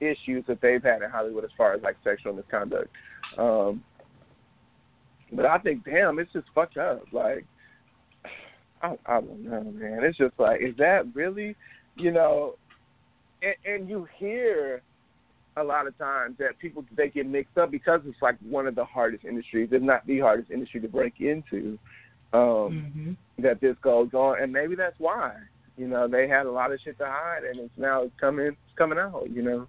issues 0.00 0.44
that 0.46 0.60
they've 0.60 0.82
had 0.82 1.02
in 1.02 1.10
Hollywood 1.10 1.44
as 1.44 1.52
far 1.56 1.74
as 1.74 1.82
like 1.82 1.96
sexual 2.04 2.32
misconduct. 2.34 2.90
Um, 3.38 3.82
but 5.32 5.46
I 5.46 5.58
think, 5.58 5.84
damn, 5.84 6.18
it's 6.18 6.32
just 6.32 6.46
fucked 6.54 6.76
up. 6.76 7.04
Like, 7.12 7.44
I, 8.82 8.96
I 9.06 9.20
don't 9.20 9.44
know, 9.44 9.62
man. 9.62 10.04
It's 10.04 10.18
just 10.18 10.38
like, 10.38 10.60
is 10.60 10.76
that 10.76 11.06
really, 11.14 11.56
you 11.96 12.10
know? 12.12 12.56
And, 13.44 13.74
and 13.74 13.88
you 13.88 14.08
hear 14.16 14.82
a 15.56 15.62
lot 15.62 15.86
of 15.86 15.96
times 15.98 16.36
that 16.38 16.58
people 16.58 16.84
they 16.96 17.08
get 17.08 17.26
mixed 17.26 17.56
up 17.58 17.70
because 17.70 18.00
it's 18.06 18.20
like 18.22 18.36
one 18.40 18.66
of 18.66 18.74
the 18.74 18.84
hardest 18.84 19.24
industries, 19.24 19.68
if 19.72 19.82
not 19.82 20.06
the 20.06 20.20
hardest 20.20 20.50
industry 20.50 20.80
to 20.80 20.88
break 20.88 21.20
into. 21.20 21.78
Um, 22.32 22.82
Mhm. 22.96 23.16
that 23.38 23.60
this 23.60 23.76
goes 23.78 24.12
on, 24.12 24.40
and 24.40 24.52
maybe 24.52 24.74
that's 24.74 24.98
why. 24.98 25.36
You 25.76 25.88
know, 25.88 26.06
they 26.08 26.28
had 26.28 26.46
a 26.46 26.50
lot 26.50 26.72
of 26.72 26.80
shit 26.80 26.98
to 26.98 27.06
hide, 27.06 27.44
and 27.44 27.58
it's 27.60 27.76
now 27.76 28.02
it's 28.02 28.14
coming, 28.20 28.46
it's 28.46 28.76
coming 28.76 28.98
out. 28.98 29.28
You 29.30 29.42
know, 29.42 29.68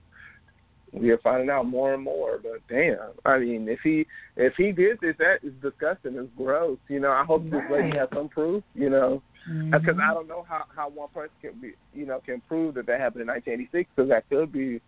we 0.94 1.10
are 1.12 1.18
finding 1.20 1.50
out 1.50 1.68
more 1.68 1.94
and 1.94 2.04
more. 2.04 2.40
But 2.42 2.62
damn, 2.70 2.98
I 3.26 3.40
mean, 3.40 3.68
if 3.68 3.80
he 3.84 4.06
if 4.36 4.54
he 4.56 4.72
did 4.72 5.00
this, 5.00 5.16
that 5.18 5.44
is 5.44 5.54
disgusting. 5.62 6.16
It's 6.16 6.30
gross. 6.38 6.78
You 6.88 7.00
know, 7.00 7.12
I 7.12 7.24
hope 7.24 7.44
this 7.50 7.64
lady 7.70 7.98
has 7.98 8.10
some 8.14 8.30
proof. 8.30 8.64
You 8.74 8.90
know, 8.90 9.22
because 9.46 9.96
Mhm. 9.96 10.10
I 10.10 10.14
don't 10.14 10.28
know 10.28 10.44
how 10.48 10.66
how 10.76 10.90
one 10.90 11.10
person 11.10 11.32
can 11.42 11.60
be, 11.60 11.74
you 11.94 12.06
know, 12.06 12.20
can 12.20 12.42
prove 12.42 12.76
that 12.76 12.86
that 12.88 13.00
happened 13.00 13.22
in 13.22 13.28
1986 13.28 13.90
because 13.96 14.10
that 14.10 14.28
could 14.30 14.52
be 14.52 14.82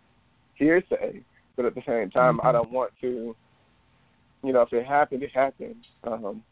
hearsay. 0.54 1.22
But 1.56 1.66
at 1.66 1.74
the 1.74 1.82
same 1.86 2.10
time, 2.10 2.40
I 2.42 2.48
Mhm. 2.48 2.52
don't 2.52 2.70
want 2.70 2.92
to. 3.00 3.36
You 4.44 4.52
know, 4.52 4.62
if 4.62 4.72
it 4.72 4.86
happened, 4.86 5.22
it 5.22 5.34
happened. 5.34 5.84
Um, 6.04 6.44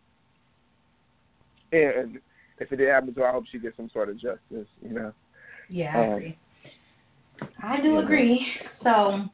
and 1.73 2.21
if 2.59 2.73
it 2.73 2.77
did 2.77 2.89
happen 2.89 3.15
to 3.15 3.21
her, 3.21 3.29
I 3.29 3.33
hope 3.33 3.47
she 3.47 3.59
gets 3.59 3.77
some 3.77 3.91
sort 3.91 4.09
of 4.09 4.17
justice. 4.17 4.69
You 4.83 4.89
know. 4.91 5.13
Yeah, 5.69 5.93
I 5.95 6.05
Um, 6.05 6.13
agree. 6.13 6.39
I 7.63 7.81
do 7.81 7.99
agree. 7.99 8.47
So, 8.83 9.29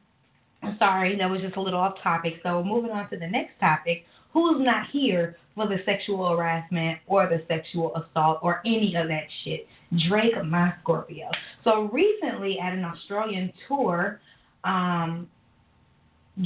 I'm 0.61 0.77
sorry, 0.77 1.15
that 1.15 1.29
was 1.29 1.41
just 1.41 1.55
a 1.55 1.61
little 1.61 1.79
off 1.79 1.99
topic. 2.01 2.41
So, 2.43 2.63
moving 2.63 2.91
on 2.91 3.09
to 3.09 3.17
the 3.17 3.27
next 3.27 3.59
topic 3.59 4.05
who's 4.33 4.63
not 4.63 4.87
here 4.91 5.37
for 5.55 5.67
the 5.67 5.77
sexual 5.85 6.27
harassment 6.29 6.99
or 7.07 7.27
the 7.27 7.43
sexual 7.47 7.95
assault 7.95 8.39
or 8.41 8.61
any 8.65 8.95
of 8.95 9.07
that 9.07 9.23
shit? 9.43 9.67
Drake, 10.09 10.33
my 10.43 10.73
Scorpio. 10.81 11.29
So, 11.63 11.89
recently 11.93 12.57
at 12.59 12.73
an 12.73 12.83
Australian 12.83 13.53
tour, 13.67 14.19
um, 14.63 15.27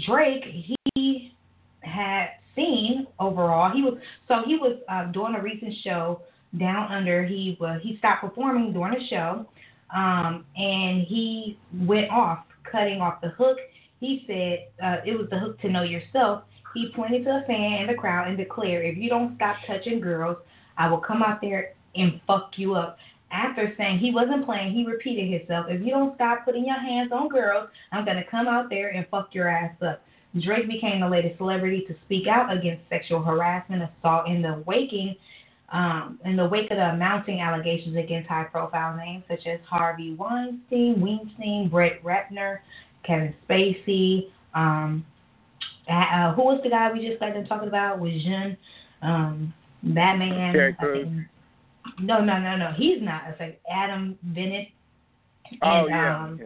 Drake, 0.06 0.44
he 0.96 1.34
had 1.82 2.28
seen 2.56 3.08
overall, 3.20 3.72
he 3.74 3.82
was, 3.82 3.98
so 4.28 4.42
he 4.46 4.56
was 4.56 4.78
uh, 4.90 5.06
doing 5.12 5.36
a 5.36 5.42
recent 5.42 5.74
show 5.84 6.22
down 6.60 6.92
under. 6.92 7.26
He 7.26 7.58
was, 7.60 7.80
he 7.84 7.98
stopped 7.98 8.22
performing 8.22 8.74
during 8.74 8.94
the 9.00 9.08
show 9.08 9.48
um, 9.96 10.46
and 10.56 11.04
he 11.04 11.58
went 11.74 12.10
off, 12.12 12.40
cutting 12.70 13.02
off 13.02 13.22
the 13.22 13.30
hook. 13.30 13.58
He 14.00 14.24
said 14.28 14.68
uh, 14.84 14.98
it 15.06 15.18
was 15.18 15.28
the 15.30 15.40
hook 15.40 15.60
to 15.62 15.70
know 15.70 15.84
yourself. 15.84 16.44
He 16.78 16.92
pointed 16.96 17.24
to 17.24 17.38
a 17.38 17.42
fan 17.48 17.82
in 17.82 17.88
the 17.88 17.96
crowd 17.96 18.28
and 18.28 18.38
declared, 18.38 18.86
"If 18.86 18.98
you 18.98 19.10
don't 19.10 19.36
stop 19.36 19.58
touching 19.66 20.00
girls, 20.00 20.38
I 20.78 20.90
will 20.90 21.00
come 21.00 21.24
out 21.24 21.42
there 21.42 21.74
and 21.96 22.22
fuck 22.28 22.58
you 22.58 22.76
up." 22.76 22.98
after 23.32 23.74
saying 23.78 24.00
he 24.00 24.12
wasn't 24.12 24.46
playing, 24.46 24.74
he 24.74 24.86
repeated 24.86 25.30
himself. 25.30 25.66
If 25.70 25.82
you 25.82 25.92
don't 25.92 26.16
stop 26.16 26.46
putting 26.46 26.66
your 26.66 26.80
hands 26.80 27.12
on 27.12 27.28
girls, 27.28 27.70
I'm 27.92 28.06
gonna 28.06 28.24
come 28.24 28.48
out 28.48 28.70
there 28.70 28.90
and 28.90 29.06
fuck 29.10 29.34
your 29.34 29.50
ass 29.50 29.76
up. 29.82 30.02
Drake 30.42 30.68
became 30.68 31.02
the 31.02 31.10
latest 31.10 31.38
celebrity 31.38 31.86
to 31.88 31.96
speak 32.06 32.28
out 32.28 32.56
against 32.56 32.88
sexual 32.90 33.22
harassment 33.22 33.84
assault 33.84 34.28
in 34.28 34.42
the 34.42 34.64
waking 34.66 35.16
um, 35.70 36.18
in 36.24 36.38
the 36.38 36.48
wake 36.48 36.72
of 36.72 36.78
the 36.78 36.96
mounting 36.96 37.42
allegations 37.42 37.98
against 37.98 38.30
high-profile 38.30 38.96
names 38.96 39.26
such 39.28 39.46
as 39.46 39.60
Harvey 39.70 40.14
Weinstein, 40.14 41.02
Weinstein, 41.02 41.68
Brett 41.68 42.02
Ratner, 42.04 42.60
Kevin 43.04 43.34
Spacey. 43.50 44.30
Um, 44.54 45.06
uh, 45.90 46.34
who 46.34 46.44
was 46.44 46.62
the 46.64 46.70
guy 46.70 46.92
we 46.92 47.08
just 47.08 47.20
got 47.20 47.34
done 47.34 47.46
talking 47.46 47.68
about? 47.68 48.00
Was 48.00 48.12
Jun, 48.24 48.58
um, 49.02 49.54
Batman? 49.84 50.54
Terry 50.54 50.74
Crews. 50.74 51.08
No, 52.00 52.20
no, 52.20 52.40
no, 52.40 52.58
no. 52.58 52.72
He's 52.76 53.02
not. 53.02 53.24
It's 53.30 53.40
like 53.40 53.62
Adam 53.72 54.18
Venit. 54.28 54.72
And, 55.52 55.60
Oh 55.64 55.88
yeah. 55.88 56.24
Um, 56.24 56.40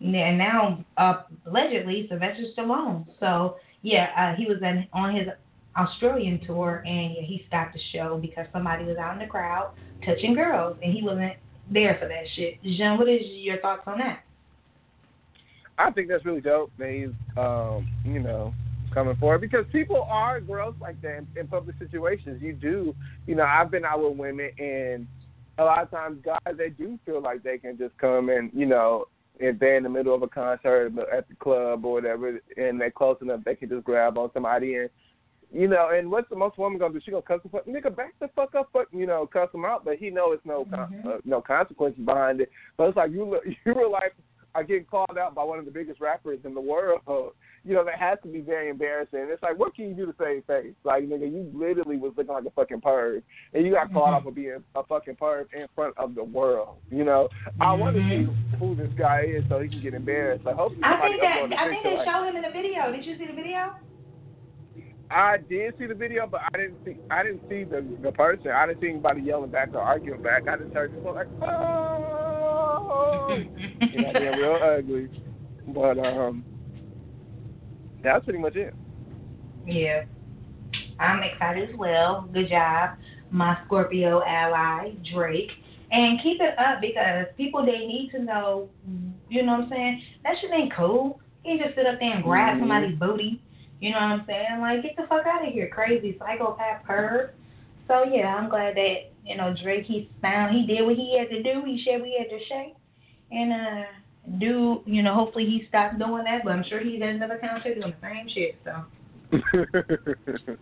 yeah. 0.00 0.18
and 0.26 0.38
now 0.38 0.84
uh, 0.96 1.22
allegedly 1.46 2.06
Sylvester 2.08 2.44
Stallone. 2.56 3.06
So 3.20 3.56
yeah, 3.82 4.08
uh, 4.16 4.36
he 4.36 4.46
was 4.46 4.58
in, 4.62 4.86
on 4.92 5.14
his 5.14 5.28
Australian 5.76 6.40
tour, 6.44 6.82
and 6.84 7.14
yeah, 7.14 7.22
he 7.22 7.44
stopped 7.46 7.74
the 7.74 7.80
show 7.92 8.18
because 8.20 8.46
somebody 8.52 8.84
was 8.84 8.96
out 8.96 9.12
in 9.12 9.20
the 9.20 9.26
crowd 9.26 9.72
touching 10.04 10.34
girls, 10.34 10.76
and 10.82 10.92
he 10.92 11.02
wasn't 11.02 11.34
there 11.72 11.96
for 12.00 12.08
that 12.08 12.24
shit. 12.34 12.60
Jean, 12.62 12.98
what 12.98 13.08
is 13.08 13.22
your 13.24 13.58
thoughts 13.60 13.82
on 13.86 13.98
that? 13.98 14.24
I 15.78 15.90
think 15.90 16.08
that's 16.08 16.24
really 16.24 16.40
dope 16.40 16.72
that 16.78 16.90
he's, 16.90 17.14
um, 17.36 17.88
you 18.04 18.20
know, 18.20 18.52
coming 18.92 19.16
forward 19.16 19.40
because 19.40 19.64
people 19.70 20.06
are 20.08 20.40
gross 20.40 20.74
like 20.80 21.00
that 21.02 21.18
in, 21.18 21.26
in 21.38 21.46
public 21.46 21.76
situations. 21.78 22.42
You 22.42 22.52
do, 22.52 22.94
you 23.26 23.34
know, 23.34 23.44
I've 23.44 23.70
been 23.70 23.84
out 23.84 24.02
with 24.02 24.16
women 24.18 24.50
and 24.58 25.06
a 25.58 25.64
lot 25.64 25.82
of 25.82 25.90
times 25.90 26.20
guys 26.24 26.56
they 26.56 26.70
do 26.70 26.98
feel 27.04 27.20
like 27.20 27.42
they 27.42 27.58
can 27.58 27.76
just 27.76 27.96
come 27.98 28.28
and 28.28 28.50
you 28.54 28.64
know 28.66 29.06
if 29.40 29.58
they're 29.58 29.76
in 29.76 29.82
the 29.82 29.88
middle 29.88 30.14
of 30.14 30.22
a 30.22 30.28
concert 30.28 30.92
at 31.12 31.28
the 31.28 31.34
club 31.36 31.84
or 31.84 31.92
whatever 31.94 32.40
and 32.56 32.80
they're 32.80 32.90
close 32.90 33.16
enough 33.20 33.40
they 33.44 33.54
can 33.54 33.68
just 33.68 33.84
grab 33.84 34.16
on 34.16 34.30
somebody 34.32 34.76
and 34.76 34.88
you 35.52 35.66
know 35.66 35.90
and 35.92 36.08
what's 36.10 36.28
the 36.30 36.36
most 36.36 36.58
woman 36.58 36.78
gonna 36.78 36.94
do 36.94 37.00
she 37.04 37.10
gonna 37.10 37.22
cuss 37.22 37.40
the 37.42 37.48
fuck 37.48 37.66
nigga 37.66 37.94
back 37.94 38.14
the 38.20 38.28
fuck 38.36 38.54
up 38.54 38.68
fuck 38.72 38.86
you 38.92 39.06
know 39.06 39.26
cuss 39.26 39.48
him 39.52 39.64
out 39.64 39.84
but 39.84 39.96
he 39.96 40.10
know 40.10 40.32
it's 40.32 40.44
no 40.46 40.64
con- 40.70 40.92
Mhm. 41.04 41.06
uh, 41.06 41.18
no 41.24 41.40
consequences 41.40 42.04
behind 42.04 42.40
it 42.40 42.50
but 42.76 42.88
it's 42.88 42.96
like 42.96 43.10
you 43.10 43.24
look 43.24 43.42
you 43.66 43.74
were 43.74 43.88
like 43.88 44.14
are 44.54 44.64
getting 44.64 44.84
called 44.84 45.18
out 45.18 45.34
by 45.34 45.44
one 45.44 45.58
of 45.58 45.64
the 45.64 45.70
biggest 45.70 46.00
rappers 46.00 46.40
in 46.44 46.54
the 46.54 46.60
world 46.60 47.00
you 47.64 47.74
know, 47.74 47.84
that 47.84 47.98
has 47.98 48.18
to 48.22 48.28
be 48.28 48.40
very 48.40 48.70
embarrassing. 48.70 49.26
It's 49.28 49.42
like, 49.42 49.58
what 49.58 49.74
can 49.74 49.88
you 49.88 49.94
do 49.94 50.06
to 50.06 50.14
save 50.18 50.44
face? 50.46 50.74
Like, 50.84 51.04
nigga, 51.04 51.30
you 51.30 51.50
literally 51.54 51.96
was 51.96 52.12
looking 52.16 52.32
like 52.32 52.44
a 52.44 52.50
fucking 52.50 52.80
perv, 52.80 53.22
and 53.52 53.66
you 53.66 53.72
got 53.72 53.92
called 53.92 54.08
Mhm. 54.08 54.14
out 54.14 54.22
for 54.22 54.30
being 54.30 54.64
a 54.74 54.82
fucking 54.84 55.16
perv 55.16 55.52
in 55.52 55.68
front 55.74 55.96
of 55.98 56.14
the 56.14 56.24
world. 56.24 56.78
You 56.90 57.04
know, 57.04 57.28
I 57.60 57.74
want 57.74 57.96
to 57.96 58.02
see 58.08 58.28
who 58.58 58.74
this 58.74 58.92
guy 58.94 59.22
is 59.22 59.44
so 59.48 59.60
he 59.60 59.68
can 59.68 59.80
get 59.82 59.94
embarrassed. 59.94 60.44
Like, 60.44 60.56
hopefully, 60.56 60.82
I 60.82 61.00
think 61.00 61.20
that 61.20 61.52
I 61.58 61.68
think 61.68 61.82
they 61.82 61.96
like, 61.96 62.08
showed 62.08 62.24
him 62.24 62.36
in 62.36 62.42
the 62.42 62.50
video. 62.50 62.90
Did 62.92 63.04
you 63.04 63.18
see 63.18 63.26
the 63.26 63.34
video? 63.34 63.74
I 65.10 65.38
did 65.38 65.76
see 65.78 65.86
the 65.86 65.94
video, 65.94 66.26
but 66.26 66.42
I 66.52 66.56
didn't 66.56 66.84
see 66.84 66.96
I 67.10 67.22
didn't 67.22 67.48
see 67.48 67.64
the 67.64 67.82
the 68.02 68.12
person. 68.12 68.50
I 68.50 68.66
didn't 68.66 68.80
see 68.80 68.90
anybody 68.90 69.22
yelling 69.22 69.50
back 69.50 69.74
or 69.74 69.80
arguing 69.80 70.22
back. 70.22 70.46
I 70.48 70.56
just 70.56 70.72
heard 70.74 70.94
people 70.94 71.14
like, 71.14 71.28
oh, 71.42 72.17
know, 74.00 74.12
being 74.12 74.36
real 74.36 74.58
ugly. 74.62 75.08
But 75.68 75.98
um, 75.98 76.44
that's 78.02 78.24
pretty 78.24 78.38
much 78.38 78.56
it. 78.56 78.74
Yeah. 79.66 80.04
I'm 80.98 81.22
excited 81.22 81.70
as 81.70 81.76
well. 81.76 82.28
Good 82.32 82.48
job, 82.48 82.90
my 83.30 83.58
Scorpio 83.66 84.22
ally, 84.24 84.92
Drake. 85.12 85.50
And 85.90 86.20
keep 86.22 86.40
it 86.40 86.58
up 86.58 86.80
because 86.80 87.26
people 87.36 87.64
they 87.64 87.86
need 87.86 88.10
to 88.12 88.18
know, 88.18 88.68
you 89.30 89.42
know 89.42 89.52
what 89.52 89.64
I'm 89.64 89.70
saying? 89.70 90.02
That 90.24 90.34
shit 90.40 90.50
ain't 90.52 90.74
cool. 90.74 91.20
You 91.44 91.56
can't 91.56 91.62
just 91.62 91.76
sit 91.76 91.86
up 91.86 91.98
there 91.98 92.12
and 92.12 92.22
grab 92.22 92.56
Mhm. 92.56 92.60
somebody's 92.60 92.98
booty. 92.98 93.40
You 93.80 93.92
know 93.92 93.96
what 93.96 94.20
I'm 94.20 94.26
saying? 94.26 94.60
Like, 94.60 94.82
get 94.82 94.96
the 94.96 95.06
fuck 95.06 95.26
out 95.26 95.46
of 95.46 95.52
here, 95.52 95.68
crazy 95.68 96.18
psychopath 96.18 96.84
perv. 96.84 97.30
So 97.86 98.04
yeah, 98.04 98.34
I'm 98.34 98.50
glad 98.50 98.76
that, 98.76 99.12
you 99.28 99.36
know, 99.36 99.54
Drake 99.62 99.84
he 99.84 100.10
found 100.22 100.56
he 100.56 100.66
did 100.66 100.84
what 100.84 100.96
he 100.96 101.18
had 101.18 101.28
to 101.30 101.42
do, 101.42 101.62
he 101.64 101.84
said 101.84 102.00
what 102.00 102.08
he 102.08 102.18
had 102.18 102.30
to 102.30 102.38
say. 102.48 102.74
And 103.30 103.52
uh 103.52 103.84
do 104.38 104.82
you 104.86 105.02
know, 105.02 105.14
hopefully 105.14 105.44
he 105.44 105.66
stopped 105.68 105.98
doing 105.98 106.24
that, 106.24 106.42
but 106.44 106.52
I'm 106.52 106.64
sure 106.68 106.80
he's 106.80 107.00
at 107.02 107.08
another 107.10 107.38
concert 107.38 107.74
doing 107.74 107.94
the 108.00 108.08
same 108.08 108.28
shit, 108.34 108.56
so 108.64 108.84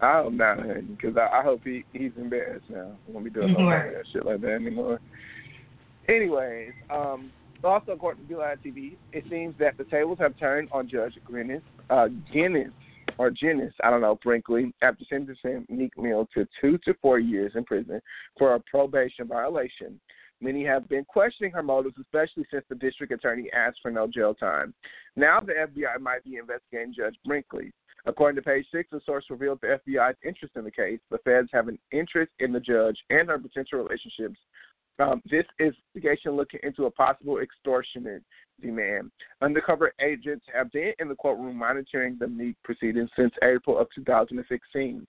I 0.00 0.22
don't 0.22 0.36
know, 0.36 0.82
because 0.90 1.16
I, 1.16 1.38
I 1.38 1.42
hope 1.42 1.60
he 1.64 1.84
he's 1.92 2.12
embarrassed 2.16 2.66
now. 2.68 2.92
Won't 3.06 3.24
be 3.24 3.30
doing 3.30 3.52
no 3.52 3.66
Right. 3.68 3.92
that 3.92 4.04
shit 4.12 4.24
like 4.24 4.40
that 4.40 4.52
anymore. 4.52 5.00
Anyways, 6.08 6.72
um, 6.90 7.30
also 7.64 7.92
according 7.92 8.22
to 8.24 8.28
Beeline 8.28 8.58
TV, 8.64 8.96
it 9.12 9.24
seems 9.30 9.54
that 9.58 9.76
the 9.76 9.84
tables 9.84 10.18
have 10.20 10.38
turned 10.38 10.68
on 10.72 10.88
Judge 10.88 11.14
Guinness, 11.30 11.62
uh, 11.90 12.08
Guinness 12.32 12.70
Guinness, 13.40 13.72
I 13.82 13.90
don't 13.90 14.00
know, 14.00 14.18
Brinkley, 14.22 14.74
after 14.82 15.04
sentencing 15.08 15.66
Meek 15.68 15.96
Mill 15.96 16.28
to 16.34 16.46
two 16.60 16.78
to 16.84 16.94
four 17.00 17.18
years 17.18 17.52
in 17.54 17.64
prison 17.64 18.00
for 18.38 18.54
a 18.54 18.60
probation 18.60 19.26
violation. 19.26 20.00
Many 20.40 20.64
have 20.66 20.88
been 20.88 21.04
questioning 21.04 21.52
her 21.52 21.62
motives, 21.62 21.96
especially 21.98 22.44
since 22.50 22.64
the 22.68 22.74
district 22.74 23.12
attorney 23.12 23.50
asked 23.54 23.78
for 23.80 23.90
no 23.90 24.06
jail 24.06 24.34
time. 24.34 24.74
Now 25.16 25.40
the 25.40 25.54
FBI 25.54 26.00
might 26.00 26.24
be 26.24 26.36
investigating 26.36 26.94
Judge 26.94 27.16
Brinkley. 27.24 27.72
According 28.04 28.36
to 28.36 28.42
page 28.42 28.66
six, 28.70 28.92
a 28.92 29.00
source 29.04 29.24
revealed 29.30 29.60
the 29.62 29.80
FBI's 29.86 30.16
interest 30.24 30.54
in 30.56 30.64
the 30.64 30.70
case. 30.70 31.00
The 31.10 31.18
feds 31.18 31.48
have 31.52 31.68
an 31.68 31.78
interest 31.90 32.30
in 32.38 32.52
the 32.52 32.60
judge 32.60 32.96
and 33.10 33.28
her 33.28 33.38
potential 33.38 33.78
relationships. 33.78 34.38
Um, 34.98 35.22
this 35.28 35.44
investigation 35.58 36.32
looking 36.32 36.60
into 36.62 36.84
a 36.84 36.90
possible 36.90 37.38
extortionate 37.38 38.22
demand. 38.60 39.10
Undercover 39.42 39.92
agents 40.00 40.44
have 40.52 40.70
been 40.72 40.92
in 40.98 41.08
the 41.08 41.14
courtroom 41.14 41.56
monitoring 41.56 42.16
the 42.18 42.28
Meek 42.28 42.56
proceedings 42.62 43.10
since 43.16 43.32
April 43.42 43.78
of 43.78 43.88
2016. 43.94 45.06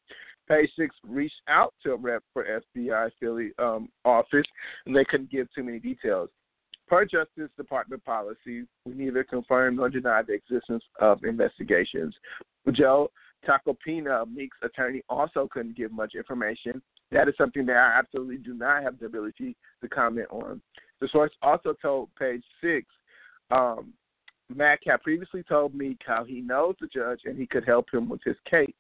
Page 0.47 0.69
six 0.77 0.95
reached 1.05 1.41
out 1.49 1.73
to 1.83 1.91
a 1.91 1.97
rep 1.97 2.23
for 2.31 2.61
FBI 2.79 3.11
Philly 3.19 3.51
um, 3.59 3.89
office, 4.05 4.45
and 4.85 4.95
they 4.95 5.03
couldn't 5.03 5.31
give 5.31 5.47
too 5.53 5.63
many 5.63 5.79
details. 5.79 6.29
Per 6.87 7.03
Justice 7.03 7.49
Department 7.57 8.03
policy, 8.05 8.63
we 8.85 8.93
neither 8.93 9.25
confirm 9.25 9.75
nor 9.75 9.89
deny 9.89 10.21
the 10.21 10.33
existence 10.33 10.83
of 11.01 11.25
investigations. 11.25 12.15
Joe 12.71 13.11
Tacopina, 13.45 14.25
Meek's 14.31 14.57
attorney, 14.61 15.01
also 15.09 15.49
couldn't 15.51 15.75
give 15.75 15.91
much 15.91 16.15
information. 16.15 16.81
That 17.11 17.27
is 17.27 17.35
something 17.37 17.65
that 17.65 17.75
I 17.75 17.99
absolutely 17.99 18.37
do 18.37 18.53
not 18.53 18.83
have 18.83 18.99
the 18.99 19.05
ability 19.05 19.55
to 19.81 19.89
comment 19.89 20.27
on. 20.29 20.61
The 21.01 21.09
source 21.09 21.31
also 21.41 21.73
told 21.81 22.09
Page 22.17 22.43
Six, 22.61 22.87
um, 23.51 23.93
had 24.57 25.03
previously 25.03 25.43
told 25.43 25.75
Meek 25.75 25.99
how 26.05 26.23
he 26.23 26.41
knows 26.41 26.75
the 26.79 26.87
judge 26.87 27.21
and 27.25 27.37
he 27.37 27.45
could 27.45 27.65
help 27.65 27.85
him 27.91 28.09
with 28.09 28.21
his 28.23 28.37
case. 28.49 28.73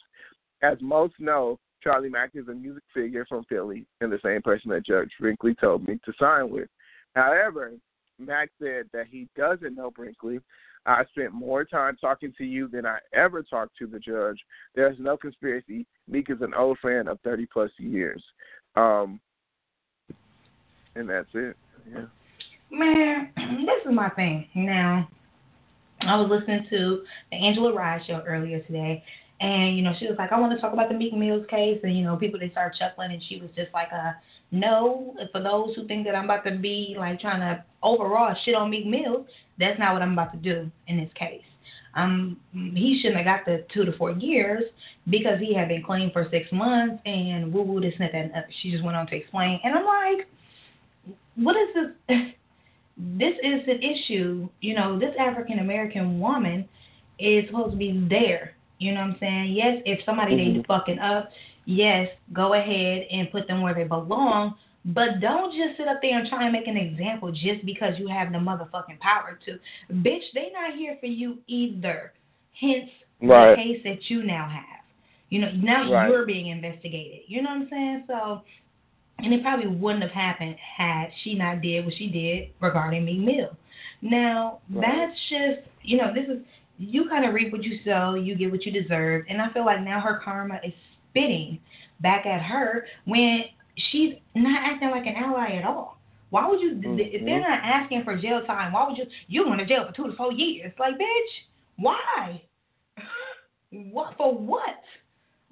As 0.61 0.77
most 0.81 1.13
know, 1.19 1.59
Charlie 1.83 2.09
Mack 2.09 2.31
is 2.33 2.47
a 2.47 2.53
music 2.53 2.83
figure 2.93 3.25
from 3.27 3.43
Philly 3.45 3.85
and 4.01 4.11
the 4.11 4.19
same 4.23 4.41
person 4.41 4.71
that 4.71 4.85
Judge 4.85 5.11
Brinkley 5.19 5.55
told 5.55 5.87
me 5.87 5.99
to 6.05 6.13
sign 6.19 6.49
with. 6.49 6.69
However, 7.15 7.73
Mack 8.19 8.49
said 8.59 8.85
that 8.93 9.07
he 9.09 9.27
doesn't 9.35 9.75
know 9.75 9.91
Brinkley. 9.91 10.39
I 10.85 11.03
spent 11.11 11.33
more 11.33 11.65
time 11.65 11.97
talking 11.99 12.33
to 12.37 12.45
you 12.45 12.67
than 12.69 12.85
I 12.85 12.99
ever 13.13 13.43
talked 13.43 13.77
to 13.77 13.87
the 13.87 13.99
judge. 13.99 14.39
There's 14.73 14.97
no 14.99 15.17
conspiracy. 15.17 15.85
Meek 16.07 16.29
is 16.29 16.41
an 16.41 16.53
old 16.53 16.79
friend 16.79 17.09
of 17.09 17.19
30 17.21 17.45
plus 17.51 17.71
years. 17.77 18.23
Um, 18.75 19.19
and 20.95 21.09
that's 21.09 21.27
it. 21.33 21.57
Yeah. 21.91 22.05
Man, 22.71 23.31
this 23.35 23.85
is 23.85 23.93
my 23.93 24.09
thing. 24.09 24.47
Now, 24.55 25.07
I 26.01 26.15
was 26.17 26.29
listening 26.29 26.67
to 26.69 27.03
the 27.31 27.37
Angela 27.37 27.73
Rye 27.73 28.01
show 28.05 28.23
earlier 28.27 28.61
today, 28.61 29.03
and 29.39 29.75
you 29.77 29.83
know 29.83 29.93
she 29.99 30.07
was 30.07 30.17
like, 30.17 30.31
"I 30.31 30.39
want 30.39 30.53
to 30.53 30.59
talk 30.59 30.73
about 30.73 30.89
the 30.89 30.95
Meek 30.95 31.13
Mills 31.13 31.45
case," 31.49 31.79
and 31.83 31.97
you 31.97 32.03
know 32.03 32.17
people 32.17 32.39
they 32.39 32.49
start 32.49 32.75
chuckling, 32.77 33.11
and 33.11 33.21
she 33.27 33.39
was 33.39 33.49
just 33.55 33.73
like, 33.73 33.87
"Uh, 33.93 34.11
no." 34.51 35.15
For 35.31 35.41
those 35.41 35.75
who 35.75 35.87
think 35.87 36.05
that 36.05 36.15
I'm 36.15 36.25
about 36.25 36.43
to 36.45 36.57
be 36.57 36.95
like 36.97 37.19
trying 37.19 37.39
to 37.39 37.63
overall 37.81 38.35
shit 38.43 38.55
on 38.55 38.69
Meek 38.69 38.85
Mills, 38.85 39.25
that's 39.57 39.79
not 39.79 39.93
what 39.93 40.01
I'm 40.01 40.13
about 40.13 40.33
to 40.33 40.37
do 40.37 40.69
in 40.87 40.97
this 40.97 41.11
case. 41.15 41.41
Um, 41.95 42.37
he 42.53 42.99
shouldn't 43.01 43.25
have 43.25 43.25
got 43.25 43.45
the 43.45 43.65
two 43.73 43.85
to 43.85 43.97
four 43.97 44.11
years 44.11 44.63
because 45.09 45.39
he 45.39 45.55
had 45.55 45.69
been 45.69 45.83
clean 45.83 46.11
for 46.11 46.27
six 46.29 46.51
months 46.51 47.01
and 47.05 47.51
woo 47.51 47.63
woo 47.63 47.81
this 47.81 47.93
and 47.99 48.09
that 48.09 48.13
and. 48.13 48.31
She 48.61 48.71
just 48.71 48.83
went 48.83 48.97
on 48.97 49.07
to 49.07 49.15
explain, 49.15 49.59
and 49.63 49.73
I'm 49.73 49.85
like, 49.85 50.27
what 51.35 51.55
is 51.55 51.69
this? 52.07 52.17
this 52.97 53.33
is 53.43 53.61
an 53.67 53.81
issue. 53.81 54.49
You 54.61 54.75
know, 54.75 54.99
this 54.99 55.13
African 55.19 55.59
American 55.59 56.19
woman 56.19 56.67
is 57.19 57.45
supposed 57.47 57.71
to 57.71 57.77
be 57.77 58.05
there. 58.09 58.53
You 58.79 58.93
know 58.93 59.01
what 59.01 59.11
I'm 59.11 59.17
saying? 59.19 59.53
Yes, 59.53 59.81
if 59.85 59.99
somebody 60.05 60.35
they 60.35 60.43
mm-hmm. 60.43 60.61
fucking 60.67 60.99
up, 60.99 61.29
yes, 61.65 62.09
go 62.33 62.53
ahead 62.53 63.07
and 63.11 63.31
put 63.31 63.47
them 63.47 63.61
where 63.61 63.73
they 63.73 63.83
belong. 63.83 64.55
But 64.85 65.19
don't 65.19 65.51
just 65.51 65.77
sit 65.77 65.87
up 65.87 65.97
there 66.01 66.17
and 66.17 66.29
try 66.29 66.43
and 66.43 66.53
make 66.53 66.67
an 66.67 66.77
example 66.77 67.31
just 67.31 67.65
because 67.65 67.95
you 67.97 68.07
have 68.07 68.31
the 68.31 68.37
motherfucking 68.37 68.99
power 68.99 69.37
to. 69.45 69.59
Bitch, 69.95 70.21
they 70.33 70.49
not 70.53 70.77
here 70.77 70.97
for 70.99 71.07
you 71.07 71.39
either. 71.47 72.13
Hence 72.59 72.89
Right. 73.19 73.55
the 73.57 73.63
case 73.63 73.83
that 73.83 74.09
you 74.09 74.23
now 74.23 74.47
have. 74.47 74.83
You 75.29 75.41
know, 75.41 75.51
now 75.51 75.91
Right. 75.91 76.09
you're 76.09 76.25
being 76.25 76.47
investigated. 76.47 77.21
You 77.27 77.41
know 77.41 77.49
what 77.49 77.61
I'm 77.63 77.69
saying? 77.69 78.03
So 78.07 78.43
And 79.19 79.33
it 79.33 79.41
probably 79.41 79.67
wouldn't 79.67 80.03
have 80.03 80.11
happened 80.11 80.55
had 80.77 81.07
she 81.23 81.33
not 81.33 81.61
did 81.61 81.85
what 81.85 81.93
she 81.95 82.07
did 82.07 82.49
regarding 82.61 83.05
Meek 83.05 83.19
Mill. 83.19 83.57
Now, 84.01 84.59
Right. 84.69 84.87
that's 84.87 85.19
just, 85.29 85.67
you 85.81 85.97
know, 85.97 86.13
this 86.13 86.27
is, 86.27 86.43
you 86.77 87.09
kind 87.09 87.25
of 87.25 87.33
reap 87.33 87.51
what 87.51 87.63
you 87.63 87.79
sow, 87.83 88.13
you 88.13 88.35
get 88.35 88.51
what 88.51 88.63
you 88.65 88.71
deserve. 88.71 89.25
And 89.27 89.41
I 89.41 89.49
feel 89.49 89.65
like 89.65 89.81
now 89.81 89.99
her 89.99 90.19
karma 90.23 90.59
is 90.63 90.73
spitting 91.09 91.59
back 92.01 92.27
at 92.27 92.41
her 92.41 92.85
when 93.05 93.45
she's 93.75 94.15
not 94.35 94.63
acting 94.63 94.91
like 94.91 95.07
an 95.07 95.15
ally 95.15 95.53
at 95.53 95.65
all. 95.65 95.97
Why 96.29 96.47
would 96.47 96.59
you, 96.59 96.79
if 96.83 97.25
they're 97.25 97.39
Mhm. 97.39 97.47
not 97.47 97.63
asking 97.63 98.03
for 98.03 98.15
jail 98.17 98.43
time, 98.45 98.73
why 98.73 98.87
would 98.87 98.97
you, 98.97 99.07
you're 99.27 99.45
going 99.45 99.57
to 99.59 99.65
jail 99.65 99.85
for 99.87 99.93
two 99.93 100.07
to 100.07 100.13
four 100.13 100.31
years? 100.31 100.73
Like, 100.77 100.95
bitch, 100.97 101.43
why? 101.77 102.41
what, 103.71 104.15
for 104.17 104.33
what? 104.35 104.83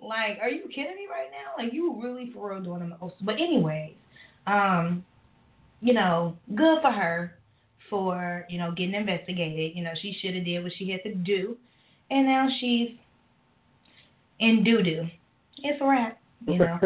Like, 0.02 0.38
are 0.42 0.50
you 0.50 0.64
kidding 0.68 0.96
me 0.96 1.08
right 1.10 1.30
now? 1.32 1.64
Like, 1.64 1.74
you 1.74 2.00
really 2.02 2.32
for 2.34 2.52
real 2.52 2.62
doing 2.62 2.80
the 2.80 2.98
most. 3.02 3.16
But 3.22 3.36
anyways, 3.36 3.94
um, 4.48 5.06
you 5.82 5.94
know, 5.94 6.36
good 6.56 6.82
for 6.82 6.92
her 6.92 7.36
for 7.90 8.46
you 8.50 8.58
know 8.58 8.72
getting 8.72 8.96
investigated. 8.96 9.76
You 9.76 9.84
know, 9.84 9.92
she 10.02 10.18
should 10.22 10.36
have 10.36 10.46
did 10.46 10.64
what 10.64 10.72
she 10.78 10.90
had 10.90 11.04
to 11.04 11.16
do, 11.16 11.58
and 12.12 12.26
now 12.26 12.48
she's 12.60 12.90
in 14.40 14.64
doo 14.64 14.82
doo. 14.82 15.08
It's 15.64 15.82
a 15.82 15.86
wrap. 15.86 16.20
You 16.48 16.60
know, 16.60 16.80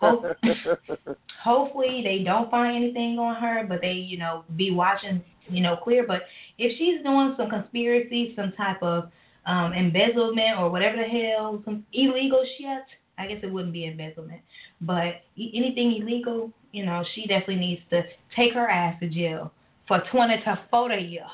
Hope- 0.00 0.24
hopefully 1.42 2.00
they 2.02 2.22
don't 2.24 2.50
find 2.50 2.76
anything 2.76 3.18
on 3.18 3.34
her, 3.36 3.64
but 3.68 3.80
they 3.80 3.92
you 3.92 4.16
know 4.18 4.44
be 4.56 4.70
watching 4.70 5.22
you 5.48 5.62
know 5.62 5.76
clear. 5.76 6.06
But 6.06 6.22
if 6.58 6.78
she's 6.78 7.02
doing 7.02 7.34
some 7.36 7.50
conspiracy, 7.50 8.32
some 8.36 8.52
type 8.52 8.82
of 8.82 9.10
um, 9.46 9.72
embezzlement 9.72 10.58
or 10.58 10.70
whatever 10.70 10.96
the 10.96 11.02
hell, 11.02 11.62
some 11.64 11.84
illegal 11.92 12.44
shit. 12.58 12.82
I 13.18 13.26
guess 13.26 13.38
it 13.42 13.52
wouldn't 13.52 13.74
be 13.74 13.86
embezzlement, 13.86 14.40
but 14.80 15.22
anything 15.36 15.96
illegal, 16.00 16.50
you 16.72 16.84
know, 16.84 17.04
she 17.14 17.26
definitely 17.26 17.56
needs 17.56 17.82
to 17.90 18.02
take 18.34 18.54
her 18.54 18.68
ass 18.68 18.98
to 19.00 19.08
jail 19.08 19.52
for 19.86 20.02
20 20.10 20.36
to 20.44 20.58
40 20.70 20.94
years. 20.96 21.26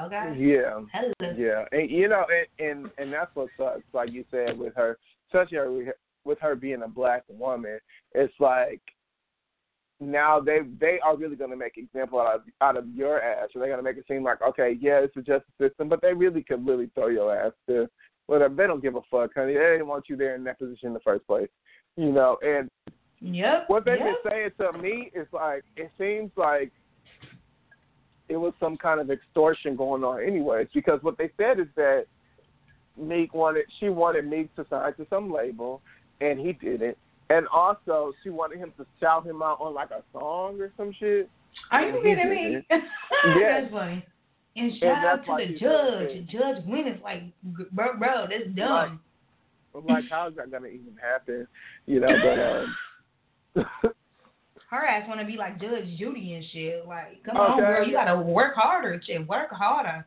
Okay? 0.00 0.34
yeah. 0.38 0.80
Hello. 0.92 1.34
Yeah, 1.36 1.64
and 1.72 1.90
you 1.90 2.08
know, 2.08 2.24
and 2.58 2.70
and, 2.70 2.90
and 2.96 3.12
that's 3.12 3.34
what 3.34 3.48
sucks. 3.56 3.82
Like 3.92 4.12
you 4.12 4.24
said, 4.30 4.58
with 4.58 4.74
her, 4.76 4.98
especially 5.28 5.84
her, 5.84 5.96
with 6.24 6.38
her 6.40 6.54
being 6.54 6.82
a 6.82 6.88
black 6.88 7.24
woman, 7.28 7.78
it's 8.14 8.32
like 8.38 8.80
now 10.00 10.40
they 10.40 10.60
they 10.80 10.98
are 11.04 11.16
really 11.16 11.36
going 11.36 11.50
to 11.50 11.56
make 11.56 11.76
example 11.76 12.20
out 12.20 12.36
of 12.36 12.42
out 12.60 12.76
of 12.76 12.88
your 12.94 13.20
ass. 13.20 13.48
Or 13.54 13.60
they're 13.60 13.68
going 13.68 13.78
to 13.78 13.82
make 13.82 13.98
it 13.98 14.04
seem 14.08 14.24
like 14.24 14.40
okay, 14.42 14.76
yeah, 14.80 15.00
it's 15.00 15.16
a 15.16 15.22
justice 15.22 15.52
system, 15.60 15.88
but 15.88 16.00
they 16.00 16.14
really 16.14 16.42
could 16.42 16.66
really 16.66 16.90
throw 16.94 17.08
your 17.08 17.36
ass 17.36 17.52
to 17.68 17.88
whatever. 18.26 18.54
They 18.54 18.66
don't 18.66 18.82
give 18.82 18.96
a 18.96 19.02
fuck, 19.10 19.30
honey. 19.34 19.54
They 19.54 19.60
didn't 19.60 19.86
want 19.86 20.08
you 20.08 20.16
there 20.16 20.34
in 20.34 20.44
that 20.44 20.58
position 20.58 20.88
in 20.88 20.94
the 20.94 21.00
first 21.00 21.26
place, 21.26 21.48
you 21.96 22.12
know. 22.12 22.38
And 22.42 22.70
Yep. 23.20 23.64
what 23.68 23.84
they've 23.84 23.98
yep. 23.98 24.22
been 24.22 24.32
saying 24.32 24.50
to 24.58 24.78
me 24.78 25.10
is 25.14 25.26
like 25.32 25.62
it 25.76 25.90
seems 25.98 26.30
like 26.36 26.72
it 28.30 28.36
was 28.36 28.54
some 28.58 28.76
kind 28.76 29.00
of 29.00 29.10
extortion 29.10 29.76
going 29.76 30.04
on 30.04 30.22
anyways 30.22 30.68
because 30.72 31.02
what 31.02 31.18
they 31.18 31.30
said 31.36 31.60
is 31.60 31.66
that 31.76 32.06
Meek 32.96 33.34
wanted 33.34 33.66
she 33.78 33.90
wanted 33.90 34.26
Meek 34.26 34.54
to 34.56 34.64
sign 34.70 34.94
to 34.94 35.06
some 35.10 35.30
label 35.30 35.82
and 36.20 36.38
he 36.38 36.52
didn't. 36.54 36.96
And 37.30 37.46
also 37.48 38.12
she 38.22 38.28
wanted 38.28 38.58
him 38.58 38.72
to 38.76 38.84
shout 39.00 39.24
him 39.24 39.40
out 39.40 39.60
on 39.60 39.72
like 39.72 39.90
a 39.90 40.02
song 40.12 40.60
or 40.60 40.72
some 40.76 40.92
shit. 40.98 41.30
Are 41.70 41.82
you 41.82 41.94
kidding 42.02 42.28
me? 42.28 42.52
did 42.52 42.64
That's 43.40 43.72
funny. 43.72 44.04
And 44.56 44.72
shout 44.80 45.04
out 45.04 45.24
to 45.24 45.36
the 45.38 45.58
judge. 45.58 46.28
Judge 46.28 46.64
Wynn 46.66 46.88
is 46.88 47.00
like, 47.02 47.22
bro, 47.72 47.96
bro, 47.96 48.26
that's 48.28 48.54
dumb. 48.56 49.00
I'm 49.74 49.86
like, 49.86 50.04
how 50.10 50.28
is 50.28 50.34
that 50.36 50.50
gonna 50.50 50.66
even 50.66 50.96
happen? 51.00 51.46
You 51.86 52.00
know, 52.00 52.08
but 53.54 53.64
um 53.64 53.66
Her 54.70 54.86
ass 54.86 55.08
want 55.08 55.18
to 55.20 55.26
be 55.26 55.36
like 55.36 55.60
Judge 55.60 55.86
Judy 55.98 56.34
and 56.34 56.44
shit. 56.52 56.86
Like, 56.86 57.24
come 57.24 57.36
on, 57.36 57.58
girl, 57.58 57.86
you 57.86 57.92
gotta 57.92 58.20
work 58.20 58.54
harder, 58.54 59.00
shit. 59.04 59.26
Work 59.26 59.50
harder. 59.50 60.06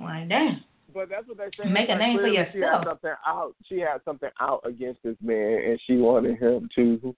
Like, 0.00 0.28
damn. 0.28 0.62
But 0.98 1.10
that's 1.10 1.28
what 1.28 1.36
they're 1.36 1.50
saying. 1.56 1.72
Make 1.72 1.88
a 1.88 1.92
Like, 1.92 2.00
name 2.00 2.16
for 2.16 2.22
clearly 2.24 2.36
She 2.52 2.58
had 2.58 2.66
yourself. 2.66 2.84
something 2.86 3.14
out. 3.24 3.54
She 3.68 3.78
had 3.78 3.98
something 4.04 4.30
out 4.40 4.62
against 4.64 5.00
this 5.04 5.14
man, 5.22 5.62
and 5.64 5.80
she 5.86 5.96
wanted 5.98 6.38
him 6.40 6.68
to 6.74 7.14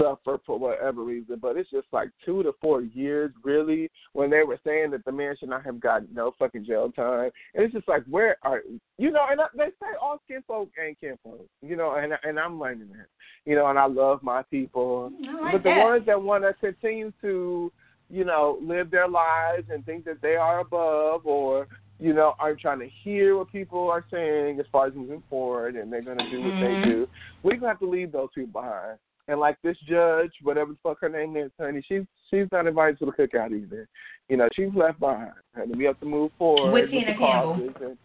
suffer 0.00 0.38
for 0.46 0.56
whatever 0.56 1.02
reason. 1.02 1.38
But 1.42 1.56
it's 1.56 1.68
just 1.70 1.88
like 1.90 2.10
two 2.24 2.44
to 2.44 2.52
four 2.60 2.82
years, 2.82 3.32
really, 3.42 3.90
when 4.12 4.30
they 4.30 4.44
were 4.44 4.60
saying 4.64 4.92
that 4.92 5.04
the 5.04 5.10
man 5.10 5.34
should 5.36 5.48
not 5.48 5.64
have 5.64 5.80
gotten 5.80 6.06
no 6.14 6.30
fucking 6.38 6.64
jail 6.64 6.92
time. 6.92 7.30
And 7.54 7.64
it's 7.64 7.74
just 7.74 7.88
like, 7.88 8.04
where 8.08 8.36
are 8.42 8.62
you 8.98 9.10
know? 9.10 9.26
And 9.28 9.40
I, 9.40 9.46
they 9.56 9.70
say 9.80 9.90
all 10.00 10.22
kinfolk 10.28 10.70
ain't 10.80 11.00
kinfolk, 11.00 11.44
you 11.60 11.74
know, 11.74 11.96
and 11.96 12.12
and 12.22 12.38
I'm 12.38 12.60
learning 12.60 12.90
that, 12.90 13.08
you 13.44 13.56
know. 13.56 13.66
And 13.66 13.78
I 13.80 13.86
love 13.86 14.22
my 14.22 14.42
people, 14.44 15.10
like 15.42 15.54
but 15.54 15.62
the 15.64 15.70
that. 15.70 15.84
ones 15.84 16.06
that 16.06 16.22
want 16.22 16.44
to 16.44 16.54
continue 16.54 17.12
to, 17.22 17.72
you 18.08 18.24
know, 18.24 18.58
live 18.62 18.92
their 18.92 19.08
lives 19.08 19.66
and 19.70 19.84
think 19.84 20.04
that 20.04 20.22
they 20.22 20.36
are 20.36 20.60
above 20.60 21.26
or, 21.26 21.66
you 22.00 22.12
know, 22.12 22.34
aren't 22.38 22.60
trying 22.60 22.78
to 22.80 22.88
hear 23.02 23.36
what 23.36 23.50
people 23.50 23.90
are 23.90 24.04
saying 24.10 24.60
as 24.60 24.66
far 24.70 24.86
as 24.86 24.94
moving 24.94 25.22
forward 25.28 25.74
and 25.76 25.92
they're 25.92 26.02
going 26.02 26.18
to 26.18 26.30
do 26.30 26.40
what 26.40 26.52
Mhm. 26.54 26.82
they 26.84 26.88
do, 26.90 27.08
we're 27.42 27.50
going 27.52 27.62
to 27.62 27.68
have 27.68 27.78
to 27.80 27.86
leave 27.90 28.12
those 28.12 28.28
people 28.34 28.60
behind. 28.62 28.98
And 29.26 29.38
like 29.40 29.60
this 29.62 29.76
judge, 29.80 30.30
whatever 30.42 30.72
the 30.72 30.78
fuck 30.82 31.00
her 31.00 31.08
name 31.10 31.36
is, 31.36 31.50
honey, 31.60 31.82
she's 31.86 32.04
she's 32.30 32.46
not 32.50 32.66
invited 32.66 32.98
to 33.00 33.06
the 33.06 33.12
cookout 33.12 33.52
either. 33.52 33.86
You 34.30 34.36
know, 34.38 34.48
she's 34.54 34.72
left 34.74 35.00
behind. 35.00 35.32
And 35.54 35.76
we 35.76 35.84
have 35.84 35.98
to 36.00 36.06
move 36.06 36.30
forward 36.38 36.72
With 36.72 36.90
Tina 36.90 37.14
Campbell. 37.18 37.54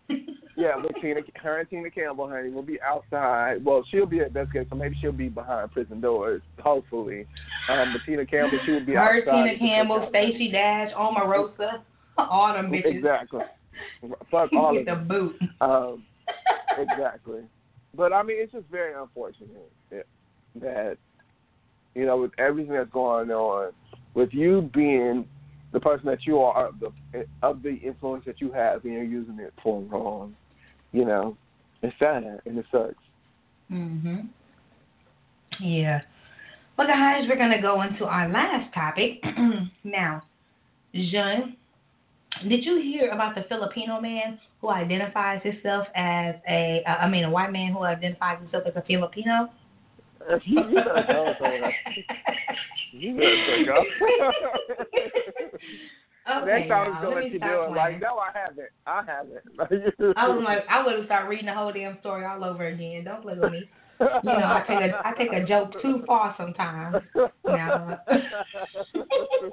and 0.10 0.28
yeah, 0.58 0.76
with 0.76 0.92
Tina, 1.02 1.22
her 1.42 1.60
and 1.60 1.70
Tina 1.70 1.90
Campbell, 1.90 2.28
honey, 2.30 2.50
will 2.50 2.62
be 2.62 2.80
outside. 2.82 3.64
Well, 3.64 3.84
she'll 3.90 4.06
be 4.06 4.20
at 4.20 4.34
best 4.34 4.52
case, 4.52 4.68
so 4.70 4.76
maybe 4.76 4.98
she'll 5.02 5.12
be 5.14 5.30
behind 5.30 5.72
prison 5.72 6.02
doors, 6.02 6.42
hopefully. 6.60 7.26
Um, 7.70 7.94
but 7.94 8.02
Tina 8.06 8.26
Campbell, 8.26 8.60
she 8.66 8.72
will 8.74 8.86
be 8.86 8.94
Her, 8.94 9.20
outside. 9.20 9.44
Tina 9.48 9.60
Campbell. 9.60 10.06
Stacey 10.10 10.52
Dash, 10.52 10.92
Omarosa, 10.94 11.82
all 12.18 12.54
them 12.54 12.70
bitches. 12.70 12.98
Exactly. 12.98 13.42
Fuck 14.32 14.52
all 14.54 14.78
of 14.78 14.86
the 14.86 14.96
boot. 14.96 15.36
Um, 15.62 16.04
exactly. 16.78 17.42
But 17.96 18.14
I 18.14 18.24
mean, 18.24 18.38
it's 18.40 18.52
just 18.52 18.66
very 18.72 18.94
unfortunate 18.94 19.72
that, 19.92 20.06
that 20.60 20.98
you 21.96 22.06
know, 22.06 22.18
with 22.18 22.32
everything 22.38 22.74
that's 22.74 22.90
going 22.92 23.30
on, 23.30 23.72
with 24.14 24.30
you 24.34 24.70
being 24.74 25.28
the 25.74 25.80
person 25.80 26.06
that 26.08 26.26
you 26.26 26.40
are, 26.40 26.68
of 26.68 26.80
the 26.80 27.26
of 27.42 27.64
the 27.64 27.76
influence 27.76 28.26
that 28.26 28.42
you 28.42 28.52
have, 28.52 28.84
and 28.84 28.94
you're 28.94 29.04
using 29.04 29.40
it 29.40 29.54
for 29.62 29.82
wrong. 29.84 30.36
You 30.92 31.06
know, 31.06 31.38
it's 31.82 31.96
sad 32.00 32.24
and 32.46 32.58
it 32.58 32.66
sucks. 32.72 32.96
Mhm. 33.72 34.28
Yeah. 35.60 36.02
Well, 36.78 36.88
guys, 36.88 37.28
we're 37.28 37.38
gonna 37.38 37.62
go 37.62 37.82
into 37.82 38.06
our 38.06 38.30
last 38.30 38.74
topic 38.74 39.24
now. 39.84 40.24
Jean, 40.94 41.58
did 42.48 42.66
you 42.66 42.82
hear 42.82 43.12
about 43.12 43.36
the 43.36 43.44
Filipino 43.50 44.02
man 44.02 44.40
who 44.62 44.70
identifies 44.70 45.42
himself 45.44 45.88
as 45.96 46.36
a, 46.48 46.84
uh, 46.88 46.92
I 46.92 47.10
mean, 47.10 47.26
a 47.26 47.30
white 47.30 47.52
man 47.52 47.74
who 47.74 47.84
identifies 47.84 48.40
himself 48.40 48.64
as 48.68 48.74
a 48.76 48.82
Filipino? 48.82 49.50
you 50.46 50.64
better 50.64 51.04
go, 51.08 51.36
You 52.94 53.16
better 53.16 53.66
go. 53.66 53.84
Okay, 56.26 56.46
Next 56.46 56.70
time 56.70 56.86
y'all, 56.86 56.96
I'm 56.96 57.04
gonna 57.04 57.16
let 57.16 57.32
you 57.32 57.40
do 57.40 57.64
it. 57.64 57.72
Like, 57.72 58.00
no, 58.00 58.18
I 58.18 58.32
haven't. 58.34 58.70
I 58.88 59.04
haven't. 59.06 59.44
I 60.18 60.30
was 60.30 60.42
like, 60.46 60.60
I 60.70 60.86
would 60.86 60.96
have 60.96 61.06
started 61.06 61.28
reading 61.28 61.48
the 61.48 61.54
whole 61.54 61.74
damn 61.74 62.00
story 62.00 62.26
all 62.26 62.46
over 62.46 62.68
again. 62.68 63.04
Don't 63.04 63.22
play 63.22 63.34
with 63.38 63.52
me. 63.52 63.70
You 64.00 64.08
know, 64.24 64.46
I 64.46 64.64
take 64.66 64.80
a 64.80 65.06
I 65.06 65.14
take 65.18 65.34
a 65.34 65.46
joke 65.46 65.74
too 65.82 66.04
far 66.08 66.34
sometimes. 66.38 66.96
No. 67.46 67.98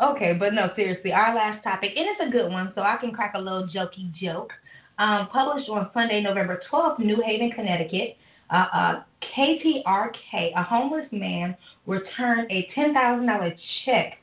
Okay, 0.00 0.34
but 0.34 0.52
no, 0.52 0.70
seriously, 0.76 1.12
our 1.12 1.34
last 1.34 1.64
topic, 1.64 1.92
and 1.96 2.06
it's 2.06 2.20
a 2.20 2.30
good 2.30 2.50
one, 2.52 2.70
so 2.74 2.82
I 2.82 2.96
can 3.00 3.12
crack 3.12 3.32
a 3.34 3.38
little 3.38 3.66
jokey 3.66 4.12
joke. 4.12 4.52
Um, 4.98 5.28
published 5.28 5.68
on 5.70 5.90
Sunday, 5.94 6.20
November 6.22 6.60
12th, 6.70 6.98
New 6.98 7.22
Haven, 7.24 7.50
Connecticut. 7.50 8.16
Uh, 8.50 8.66
uh, 8.72 9.02
KTRK, 9.36 10.52
a 10.54 10.62
homeless 10.62 11.06
man, 11.12 11.56
returned 11.86 12.50
a 12.50 12.68
$10,000 12.76 13.56
check, 13.84 14.18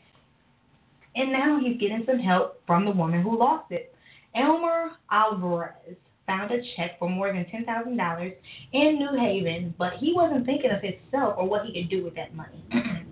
and 1.15 1.31
now 1.31 1.59
he's 1.59 1.79
getting 1.79 2.03
some 2.05 2.19
help 2.19 2.61
from 2.65 2.85
the 2.85 2.91
woman 2.91 3.21
who 3.21 3.37
lost 3.37 3.71
it. 3.71 3.93
Elmer 4.35 4.91
Alvarez 5.11 5.97
found 6.25 6.51
a 6.51 6.61
check 6.75 6.97
for 6.99 7.09
more 7.09 7.33
than 7.33 7.45
$10,000 7.45 8.35
in 8.71 8.95
New 8.97 9.19
Haven, 9.19 9.73
but 9.77 9.93
he 9.93 10.13
wasn't 10.13 10.45
thinking 10.45 10.71
of 10.71 10.81
himself 10.81 11.35
or 11.37 11.47
what 11.47 11.65
he 11.65 11.81
could 11.81 11.89
do 11.89 12.03
with 12.03 12.15
that 12.15 12.33
money. 12.33 12.63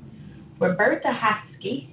Roberta 0.59 1.09
Hoskie 1.09 1.90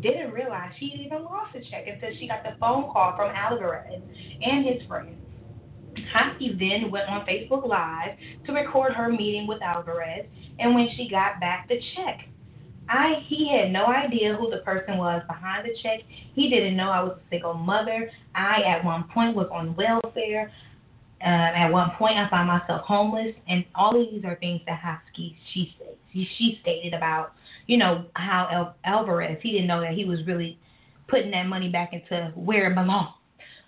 didn't 0.00 0.32
realize 0.32 0.72
she 0.78 0.86
even 0.86 1.24
lost 1.24 1.52
the 1.52 1.60
check 1.70 1.86
until 1.86 2.10
she 2.18 2.26
got 2.26 2.42
the 2.42 2.56
phone 2.58 2.90
call 2.92 3.16
from 3.16 3.34
Alvarez 3.34 4.00
and 4.42 4.66
his 4.66 4.86
friend. 4.86 5.16
Hoskie 6.14 6.58
then 6.58 6.90
went 6.90 7.08
on 7.08 7.26
Facebook 7.26 7.66
Live 7.66 8.16
to 8.46 8.52
record 8.52 8.92
her 8.94 9.08
meeting 9.08 9.46
with 9.46 9.62
Alvarez, 9.62 10.26
and 10.58 10.74
when 10.74 10.88
she 10.96 11.08
got 11.08 11.40
back 11.40 11.68
the 11.68 11.80
check, 11.96 12.20
I 12.88 13.24
he 13.28 13.48
had 13.48 13.72
no 13.72 13.86
idea 13.86 14.34
who 14.34 14.50
the 14.50 14.58
person 14.58 14.98
was 14.98 15.22
behind 15.28 15.66
the 15.66 15.76
check. 15.82 16.00
He 16.34 16.48
didn't 16.50 16.76
know 16.76 16.90
I 16.90 17.02
was 17.02 17.18
a 17.18 17.30
single 17.30 17.54
mother. 17.54 18.10
I 18.34 18.62
at 18.62 18.84
one 18.84 19.04
point 19.14 19.36
was 19.36 19.48
on 19.52 19.76
welfare. 19.76 20.50
Um, 21.22 21.30
at 21.30 21.70
one 21.70 21.90
point, 21.98 22.16
I 22.16 22.30
found 22.30 22.48
myself 22.48 22.80
homeless, 22.86 23.34
and 23.46 23.64
all 23.74 24.00
of 24.00 24.10
these 24.10 24.24
are 24.24 24.36
things 24.36 24.62
that 24.66 24.80
Hoskie 24.80 25.36
she 25.52 25.76
says. 25.78 25.94
she 26.12 26.58
stated 26.62 26.94
about, 26.94 27.32
you 27.70 27.76
know, 27.76 28.04
how 28.14 28.48
El- 28.52 28.74
Alvarez 28.84 29.38
he 29.40 29.52
didn't 29.52 29.68
know 29.68 29.80
that 29.80 29.92
he 29.92 30.04
was 30.04 30.26
really 30.26 30.58
putting 31.06 31.30
that 31.30 31.46
money 31.46 31.68
back 31.68 31.92
into 31.92 32.32
where 32.34 32.68
it 32.68 32.74
belonged. 32.74 33.14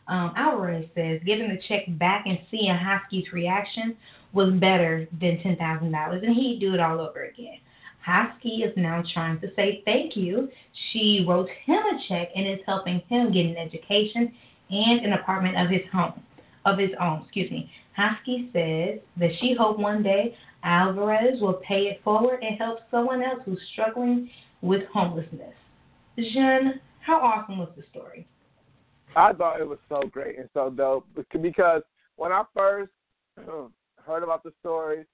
Um, 0.09 0.33
Alvarez 0.37 0.87
says 0.97 1.21
giving 1.25 1.49
the 1.49 1.61
check 1.69 1.85
back 2.01 2.25
and 2.27 2.37
seeing 2.51 2.75
Hoskie's 2.75 3.33
reaction 3.33 3.97
was 4.33 4.53
better 4.55 5.07
than 5.21 5.41
ten 5.41 5.55
thousand 5.57 5.93
dollars, 5.93 6.25
and 6.27 6.35
he'd 6.35 6.59
do 6.59 6.75
it 6.75 6.81
all 6.81 7.01
over 7.01 7.27
again. 7.27 7.59
Hoskie 8.05 8.67
is 8.67 8.73
now 8.77 9.05
trying 9.15 9.39
to 9.41 9.55
say 9.55 9.83
thank 9.85 10.17
you. 10.17 10.51
She 10.91 11.25
wrote 11.29 11.49
him 11.65 11.79
a 11.79 12.01
check 12.09 12.31
and 12.35 12.49
is 12.49 12.59
helping 12.67 13.01
him 13.09 13.33
get 13.33 13.47
an 13.47 13.57
education 13.57 14.35
and 14.69 15.07
an 15.07 15.13
apartment 15.13 15.57
of 15.57 15.71
his 15.71 15.83
home, 15.93 16.21
of 16.65 16.77
his 16.77 16.91
own. 17.01 17.23
Excuse 17.23 17.53
me. 17.53 17.71
Hoskie 17.97 18.53
says 18.53 18.99
that 19.19 19.31
she 19.41 19.55
hopes 19.57 19.79
one 19.79 20.03
day 20.03 20.37
Alvarez 20.65 21.41
will 21.41 21.61
pay 21.67 21.85
it 21.85 22.01
forward 22.05 22.43
and 22.43 22.59
help 22.59 22.81
someone 22.91 23.23
else 23.23 23.41
who's 23.45 23.61
struggling 23.73 24.31
with 24.61 24.83
homelessness. 24.93 25.55
Jean, 26.17 26.81
how 27.01 27.21
awesome 27.21 27.59
was 27.59 27.71
the 27.77 27.83
story? 27.91 28.27
I 29.17 29.33
thought 29.33 29.61
it 29.61 29.69
was 29.69 29.79
so 29.89 30.03
great 30.11 30.39
and 30.39 30.49
so 30.55 30.71
dope 30.71 31.07
because 31.41 31.83
when 32.17 32.33
I 32.33 32.45
first 32.57 32.93
heard 34.07 34.23
about 34.23 34.43
the 34.43 34.53
story, 34.61 35.05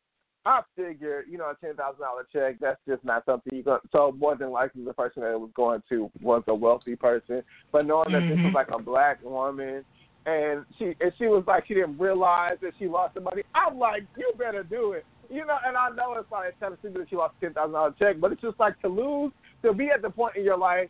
I 0.45 0.63
figured, 0.77 1.27
you 1.29 1.37
know, 1.37 1.51
a 1.51 1.57
ten 1.65 1.75
thousand 1.75 2.01
dollar 2.01 2.27
check, 2.33 2.59
that's 2.61 2.81
just 2.87 3.05
not 3.05 3.25
something 3.27 3.55
you 3.55 3.63
going 3.63 3.81
so 3.93 4.15
more 4.19 4.37
than 4.37 4.51
likely 4.51 4.85
the 4.85 4.95
person 4.95 5.23
that 5.23 5.33
it 5.33 5.41
was 5.41 5.51
going 5.55 5.83
to 5.89 6.11
was 6.23 6.43
a 6.47 6.55
wealthy 6.55 6.97
person. 6.97 7.43
But 7.73 7.87
knowing 7.87 8.13
that 8.13 8.23
mm-hmm. 8.23 8.29
this 8.29 8.37
was 8.37 8.47
mm-hmm. 8.47 8.55
like 8.55 8.69
a 8.73 8.79
black 8.79 9.23
woman 9.23 9.85
and 10.27 10.65
she 10.79 10.95
and 11.01 11.13
she 11.19 11.27
was 11.27 11.45
like 11.47 11.67
she 11.67 11.75
didn't 11.75 11.99
realize 11.99 12.57
that 12.63 12.73
she 12.79 12.87
lost 12.87 13.15
the 13.15 13.21
money. 13.21 13.43
I'm 13.55 13.79
like, 13.79 14.05
you 14.17 14.33
better 14.39 14.63
do 14.63 14.93
it. 14.93 15.05
You 15.31 15.45
know, 15.45 15.59
and 15.67 15.77
I 15.77 15.91
know 15.91 16.15
it's 16.15 16.31
like 16.33 16.59
kind 16.59 16.73
of 16.73 16.79
stupid 16.79 17.03
that 17.03 17.11
she 17.11 17.17
lost 17.17 17.35
a 17.41 17.45
ten 17.45 17.55
thousand 17.55 17.73
dollar 17.73 17.95
check, 17.99 18.21
but 18.21 18.33
it's 18.33 18.41
just 18.41 18.59
like 18.59 18.81
to 18.81 18.89
lose 18.89 19.33
to 19.63 19.73
be 19.73 19.89
at 19.89 20.03
the 20.03 20.11
point 20.11 20.37
in 20.37 20.45
your 20.45 20.59
life 20.59 20.89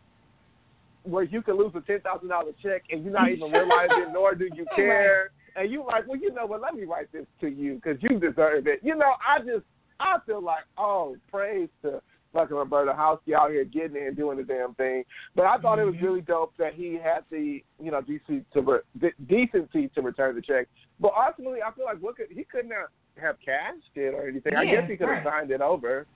where 1.03 1.25
you 1.25 1.43
can 1.43 1.57
lose 1.59 1.73
a 1.75 1.81
ten 1.81 2.01
thousand 2.01 2.29
dollar 2.29 2.53
check 2.63 2.83
and 2.91 3.03
you're 3.05 3.13
not 3.13 3.31
even 3.31 3.51
realizing, 3.51 4.03
it, 4.09 4.09
nor 4.13 4.35
do 4.35 4.49
you 4.55 4.67
care. 4.77 5.31
And 5.57 5.73
you 5.73 5.85
like, 5.85 6.07
well, 6.07 6.19
you 6.19 6.33
know 6.33 6.47
what? 6.47 6.61
Let 6.61 6.75
me 6.75 6.85
write 6.85 7.11
this 7.13 7.27
to 7.41 7.49
you 7.49 7.81
because 7.83 7.99
you 8.01 8.21
deserve 8.21 8.69
it. 8.69 8.81
You 8.83 8.95
know, 8.95 9.15
I 9.27 9.41
just 9.41 9.65
I 9.99 10.19
feel 10.25 10.43
like, 10.43 10.65
oh, 10.77 11.17
praise 11.31 11.69
to 11.83 12.01
fucking 12.33 12.57
Roberta 12.57 12.93
Hoskie 12.93 13.35
out 13.35 13.51
here 13.51 13.65
getting 13.65 13.97
it 13.97 14.07
and 14.09 14.17
doing 14.17 14.39
the 14.39 14.45
damn 14.45 14.75
thing. 14.75 15.05
But 15.35 15.47
I 15.47 15.59
thought 15.59 15.79
mm-hmm. 15.79 15.81
it 15.81 15.85
was 15.87 15.95
mm-hmm. 15.97 16.05
really 16.05 16.21
dope 16.21 16.53
that 16.59 16.75
he 16.75 16.95
had 16.95 17.25
the 17.31 17.63
you 17.83 17.91
know 17.91 18.01
decency 18.01 18.45
to 18.53 18.61
re- 18.61 19.13
decency 19.29 19.89
to 19.95 20.03
return 20.03 20.35
the 20.35 20.43
check. 20.43 20.69
But 21.01 21.13
ultimately, 21.17 21.61
I 21.63 21.73
feel 21.73 21.85
like 21.85 21.99
what 21.99 22.17
could 22.17 22.27
he 22.31 22.45
couldn't 22.45 22.71
have, 22.71 22.89
have 23.21 23.37
cashed 23.45 23.95
it 23.95 24.15
or 24.15 24.29
anything. 24.29 24.53
Yeah, 24.53 24.61
I 24.61 24.65
guess 24.65 24.91
he 24.91 24.97
could 24.97 25.09
have 25.09 25.25
right. 25.25 25.41
signed 25.41 25.51
it 25.51 25.61
over. 25.61 26.07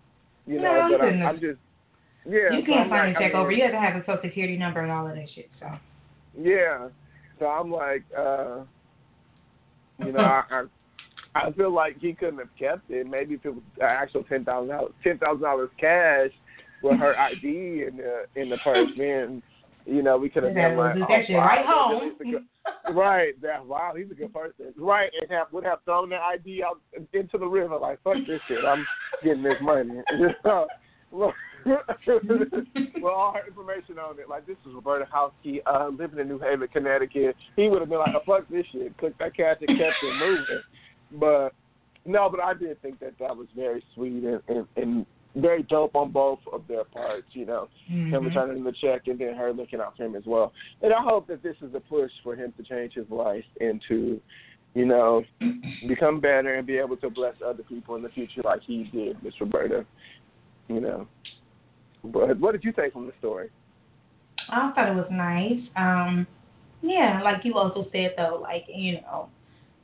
You 0.46 0.60
no, 0.60 0.88
know, 0.88 0.98
but 0.98 1.06
I'm, 1.06 1.22
I'm 1.22 1.40
just 1.40 1.58
yeah. 2.24 2.52
You 2.52 2.64
can't 2.64 2.88
so 2.88 2.94
sign 2.94 3.08
like, 3.08 3.16
a 3.16 3.20
check 3.20 3.34
I 3.34 3.36
mean, 3.36 3.36
over. 3.36 3.52
You 3.52 3.62
have 3.64 3.72
to 3.72 3.80
have 3.80 3.96
a 3.96 4.00
social 4.00 4.20
security 4.22 4.56
number 4.56 4.80
and 4.80 4.92
all 4.92 5.06
of 5.06 5.14
that 5.14 5.26
shit. 5.34 5.50
So. 5.60 5.66
Yeah. 6.38 6.88
So 7.38 7.46
I'm 7.46 7.70
like, 7.70 8.04
uh, 8.16 8.60
you 9.98 10.12
know, 10.12 10.20
I, 10.20 10.42
I 10.50 10.64
I 11.34 11.52
feel 11.52 11.72
like 11.72 11.98
he 11.98 12.12
couldn't 12.12 12.38
have 12.38 12.54
kept 12.58 12.90
it. 12.90 13.06
Maybe 13.06 13.34
if 13.34 13.44
it 13.44 13.54
was 13.54 13.62
actual 13.82 14.22
ten 14.24 14.44
thousand 14.44 14.68
dollars, 14.68 14.92
ten 15.02 15.18
thousand 15.18 15.42
dollars 15.42 15.70
cash 15.80 16.30
with 16.82 16.98
her 16.98 17.18
ID 17.18 17.84
in 17.88 17.96
the 17.96 18.40
in 18.40 18.50
the 18.50 18.58
purse, 18.58 18.90
then 18.96 19.42
you 19.86 20.02
know 20.02 20.18
we 20.18 20.28
could 20.28 20.44
have 20.44 20.54
been 20.54 20.76
like, 20.76 20.96
oh, 20.96 21.34
right 21.34 21.64
home. 21.66 22.12
Right, 22.92 23.40
that 23.42 23.64
wow, 23.64 23.92
he's 23.96 24.10
a 24.10 24.14
good 24.14 24.32
person. 24.32 24.66
Right, 24.76 25.10
and 25.20 25.30
have 25.30 25.48
would 25.52 25.64
have 25.64 25.78
thrown 25.84 26.10
the 26.10 26.16
ID 26.16 26.62
out 26.62 26.80
into 27.12 27.38
the 27.38 27.46
river 27.46 27.76
like 27.78 28.02
fuck 28.02 28.16
this 28.26 28.40
shit. 28.48 28.64
I'm 28.64 28.86
getting 29.22 29.42
this 29.42 29.54
money. 29.62 30.00
Look, 31.12 31.34
with 31.66 33.04
all 33.04 33.34
her 33.34 33.46
information 33.46 33.98
on 33.98 34.18
it. 34.18 34.28
Like 34.28 34.46
this 34.46 34.56
is 34.66 34.74
Roberta 34.74 35.06
Hoskie, 35.12 35.60
uh, 35.66 35.88
living 35.88 36.18
in 36.18 36.28
New 36.28 36.38
Haven, 36.38 36.68
Connecticut. 36.72 37.36
He 37.56 37.68
would 37.68 37.80
have 37.80 37.88
been 37.88 37.98
like, 37.98 38.14
oh, 38.14 38.22
"Fuck 38.26 38.48
this 38.48 38.64
shit," 38.72 38.96
click 38.98 39.16
that 39.18 39.36
cash 39.36 39.58
and 39.60 39.78
kept 39.78 39.94
it 40.02 40.18
moving. 40.18 40.62
But 41.12 41.50
no, 42.04 42.28
but 42.30 42.40
I 42.40 42.54
did 42.54 42.80
think 42.82 42.98
that 43.00 43.18
that 43.18 43.36
was 43.36 43.46
very 43.54 43.84
sweet 43.94 44.24
and, 44.24 44.40
and, 44.48 44.66
and 44.76 45.06
very 45.36 45.62
dope 45.64 45.94
on 45.94 46.10
both 46.10 46.40
of 46.52 46.62
their 46.68 46.84
parts. 46.84 47.26
You 47.32 47.46
know, 47.46 47.68
mm-hmm. 47.90 48.14
him 48.14 48.24
returning 48.24 48.64
the 48.64 48.72
check 48.72 49.02
and 49.06 49.18
then 49.18 49.34
her 49.34 49.52
looking 49.52 49.80
out 49.80 49.96
for 49.96 50.04
him 50.04 50.14
as 50.14 50.24
well. 50.26 50.52
And 50.82 50.92
I 50.92 51.02
hope 51.02 51.26
that 51.28 51.42
this 51.42 51.56
is 51.62 51.74
a 51.74 51.80
push 51.80 52.10
for 52.22 52.34
him 52.36 52.52
to 52.56 52.62
change 52.62 52.94
his 52.94 53.08
life 53.10 53.44
and 53.60 53.80
to, 53.88 54.20
you 54.74 54.86
know, 54.86 55.24
become 55.88 56.20
better 56.20 56.54
and 56.54 56.66
be 56.66 56.78
able 56.78 56.96
to 56.98 57.10
bless 57.10 57.34
other 57.44 57.62
people 57.62 57.96
in 57.96 58.02
the 58.02 58.10
future 58.10 58.42
like 58.44 58.62
he 58.62 58.84
did, 58.92 59.22
Miss 59.22 59.34
Roberta. 59.40 59.84
You 60.68 60.80
know. 60.80 61.08
But 62.04 62.38
what 62.40 62.52
did 62.52 62.64
you 62.64 62.72
take 62.72 62.92
from 62.92 63.06
the 63.06 63.12
story? 63.18 63.50
I 64.48 64.72
thought 64.74 64.88
it 64.88 64.94
was 64.94 65.08
nice. 65.10 65.60
Um, 65.76 66.26
yeah, 66.82 67.20
like 67.22 67.44
you 67.44 67.54
also 67.54 67.86
said 67.92 68.14
though, 68.16 68.40
like 68.42 68.64
you 68.68 69.00
know, 69.02 69.28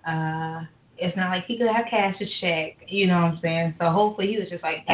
uh, 0.07 0.65
it's 0.97 1.17
not 1.17 1.31
like 1.31 1.47
he 1.47 1.57
could 1.57 1.69
have 1.69 1.87
cash 1.89 2.19
to 2.19 2.27
check. 2.41 2.77
You 2.89 3.07
know 3.07 3.15
what 3.15 3.35
I'm 3.35 3.39
saying? 3.41 3.75
So 3.79 3.91
hopefully 3.91 4.29
he 4.29 4.39
was 4.39 4.49
just 4.49 4.63
like, 4.63 4.85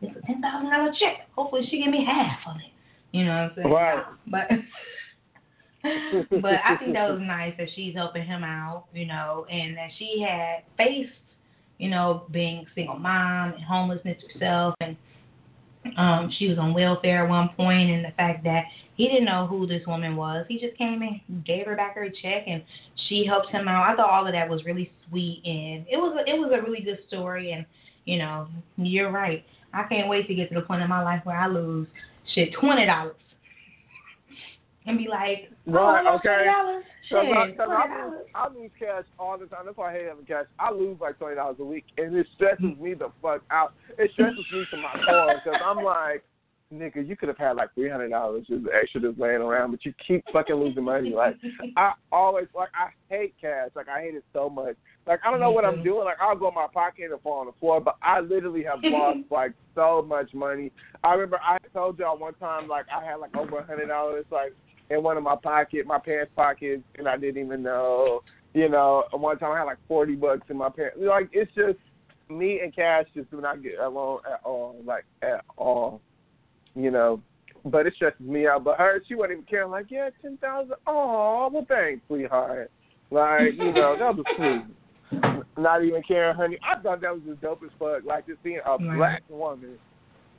it's 0.00 0.16
a 0.16 0.26
ten 0.26 0.40
thousand 0.40 0.70
dollar 0.70 0.92
check. 0.98 1.28
Hopefully 1.34 1.66
she 1.70 1.82
give 1.82 1.90
me 1.90 2.04
half 2.04 2.38
of 2.46 2.56
it. 2.56 2.72
You 3.16 3.24
know 3.24 3.30
what 3.30 3.38
I'm 3.38 3.52
saying? 3.56 3.70
Right. 3.70 4.04
But. 4.26 4.50
but 6.42 6.54
I 6.64 6.76
think 6.76 6.92
that 6.94 7.08
was 7.08 7.20
nice 7.22 7.54
that 7.56 7.68
she's 7.76 7.94
helping 7.94 8.24
him 8.24 8.42
out, 8.42 8.86
you 8.92 9.06
know, 9.06 9.46
and 9.48 9.76
that 9.76 9.90
she 9.96 10.26
had 10.28 10.64
faced, 10.76 11.12
you 11.78 11.88
know, 11.88 12.24
being 12.32 12.66
single 12.74 12.98
mom 12.98 13.52
and 13.52 13.62
homelessness 13.62 14.18
herself 14.32 14.74
and 14.80 14.96
um, 15.96 16.32
she 16.38 16.48
was 16.48 16.58
on 16.58 16.74
welfare 16.74 17.24
at 17.24 17.30
one 17.30 17.50
point, 17.56 17.90
and 17.90 18.04
the 18.04 18.10
fact 18.16 18.44
that 18.44 18.64
he 18.96 19.06
didn't 19.06 19.24
know 19.24 19.46
who 19.46 19.66
this 19.66 19.86
woman 19.86 20.16
was. 20.16 20.44
He 20.48 20.58
just 20.58 20.76
came 20.76 21.02
and 21.02 21.44
gave 21.44 21.66
her 21.66 21.76
back 21.76 21.94
her 21.94 22.08
check, 22.08 22.44
and 22.46 22.62
she 23.08 23.24
helped 23.24 23.48
him 23.50 23.68
out. 23.68 23.88
I 23.88 23.96
thought 23.96 24.10
all 24.10 24.26
of 24.26 24.32
that 24.32 24.48
was 24.48 24.64
really 24.64 24.92
sweet, 25.08 25.40
and 25.44 25.86
it 25.88 25.96
was 25.96 26.16
a, 26.18 26.28
it 26.28 26.38
was 26.38 26.52
a 26.52 26.62
really 26.62 26.82
good 26.82 26.98
story. 27.08 27.52
And 27.52 27.64
you 28.04 28.18
know, 28.18 28.48
you're 28.76 29.10
right. 29.10 29.44
I 29.72 29.84
can't 29.84 30.08
wait 30.08 30.26
to 30.28 30.34
get 30.34 30.48
to 30.50 30.54
the 30.54 30.62
point 30.62 30.82
in 30.82 30.88
my 30.88 31.02
life 31.02 31.20
where 31.24 31.38
I 31.38 31.46
lose 31.46 31.86
shit 32.34 32.52
twenty 32.60 32.86
dollars 32.86 33.16
and 34.86 34.96
be 34.96 35.06
like, 35.06 35.50
oh, 35.68 35.72
right, 35.72 36.06
okay. 36.16 36.46
Cause 37.10 37.26
I, 37.34 37.50
cause 37.56 37.68
I, 37.70 38.06
lose, 38.06 38.26
I 38.34 38.48
lose 38.48 38.70
cash 38.78 39.04
all 39.18 39.38
the 39.38 39.46
time. 39.46 39.66
That's 39.66 39.76
why 39.76 39.90
I 39.90 39.92
hate 39.94 40.06
having 40.08 40.24
cash. 40.24 40.46
I 40.58 40.70
lose 40.70 40.98
like 41.00 41.18
twenty 41.18 41.36
dollars 41.36 41.56
a 41.60 41.64
week, 41.64 41.84
and 41.96 42.14
it 42.16 42.26
stresses 42.34 42.78
me 42.80 42.94
the 42.94 43.10
fuck 43.22 43.42
out. 43.50 43.74
It 43.98 44.10
stresses 44.12 44.44
me 44.52 44.64
to 44.70 44.76
my 44.76 44.92
core 45.06 45.34
because 45.44 45.60
I'm 45.64 45.84
like, 45.84 46.24
nigga, 46.72 47.06
you 47.06 47.16
could 47.16 47.28
have 47.28 47.38
had 47.38 47.56
like 47.56 47.74
three 47.74 47.88
hundred 47.88 48.10
dollars 48.10 48.46
just 48.46 48.64
extra 48.72 49.00
just 49.00 49.18
laying 49.18 49.40
around, 49.40 49.70
but 49.70 49.84
you 49.84 49.92
keep 50.06 50.24
fucking 50.32 50.54
losing 50.54 50.84
money. 50.84 51.10
Like 51.10 51.36
I 51.76 51.92
always 52.12 52.46
like 52.54 52.68
I 52.74 52.90
hate 53.12 53.34
cash. 53.40 53.70
Like 53.74 53.88
I 53.88 54.00
hate 54.02 54.14
it 54.14 54.24
so 54.32 54.50
much. 54.50 54.76
Like 55.06 55.20
I 55.24 55.30
don't 55.30 55.40
know 55.40 55.50
what 55.50 55.64
I'm 55.64 55.76
mm-hmm. 55.76 55.84
doing. 55.84 56.04
Like 56.04 56.18
I'll 56.20 56.36
go 56.36 56.48
in 56.48 56.54
my 56.54 56.66
pocket 56.72 57.10
and 57.10 57.20
fall 57.22 57.40
on 57.40 57.46
the 57.46 57.52
floor, 57.60 57.80
but 57.80 57.96
I 58.02 58.20
literally 58.20 58.64
have 58.64 58.80
lost 58.82 59.20
like 59.30 59.52
so 59.74 60.04
much 60.06 60.34
money. 60.34 60.70
I 61.02 61.12
remember 61.14 61.40
I 61.42 61.58
told 61.72 61.98
y'all 61.98 62.18
one 62.18 62.34
time 62.34 62.68
like 62.68 62.86
I 62.94 63.04
had 63.04 63.16
like 63.16 63.36
over 63.36 63.58
a 63.58 63.66
hundred 63.66 63.86
dollars 63.86 64.26
like 64.30 64.52
in 64.90 65.02
one 65.02 65.16
of 65.16 65.22
my 65.22 65.36
pocket, 65.36 65.86
my 65.86 65.98
pants 65.98 66.32
pockets, 66.36 66.82
and 66.96 67.08
I 67.08 67.16
didn't 67.16 67.42
even 67.42 67.62
know. 67.62 68.20
You 68.54 68.68
know, 68.68 69.04
one 69.12 69.38
time 69.38 69.52
I 69.52 69.58
had 69.58 69.64
like 69.64 69.78
forty 69.86 70.14
bucks 70.14 70.46
in 70.50 70.56
my 70.56 70.68
pants. 70.68 70.96
Like 70.98 71.30
it's 71.32 71.52
just 71.54 71.78
me 72.30 72.60
and 72.60 72.74
cash 72.74 73.06
just 73.14 73.30
do 73.30 73.40
not 73.40 73.62
get 73.62 73.78
along 73.78 74.20
at 74.30 74.40
all, 74.44 74.76
like 74.84 75.04
at 75.22 75.44
all. 75.56 76.02
You 76.78 76.90
know, 76.92 77.20
but 77.64 77.86
it 77.86 77.94
stresses 77.96 78.20
me 78.20 78.46
out. 78.46 78.62
But 78.62 78.78
her, 78.78 79.02
she 79.08 79.14
wasn't 79.14 79.32
even 79.32 79.44
caring. 79.44 79.70
Like, 79.70 79.86
yeah, 79.90 80.10
ten 80.22 80.36
thousand. 80.38 80.74
Oh, 80.86 81.50
well, 81.52 81.66
thanks, 81.68 82.02
sweetheart. 82.06 82.70
Like, 83.10 83.54
you 83.56 83.72
know, 83.72 83.96
that 83.98 84.16
was 84.16 84.24
sweet. 84.36 84.64
Not 85.56 85.82
even 85.84 86.02
caring, 86.06 86.36
honey. 86.36 86.58
I 86.62 86.80
thought 86.80 87.00
that 87.00 87.12
was 87.12 87.22
just 87.26 87.40
dope 87.40 87.62
as 87.64 87.70
fuck. 87.78 88.04
Like 88.04 88.26
just 88.26 88.38
seeing 88.44 88.60
a 88.64 88.78
black 88.78 89.22
woman 89.28 89.78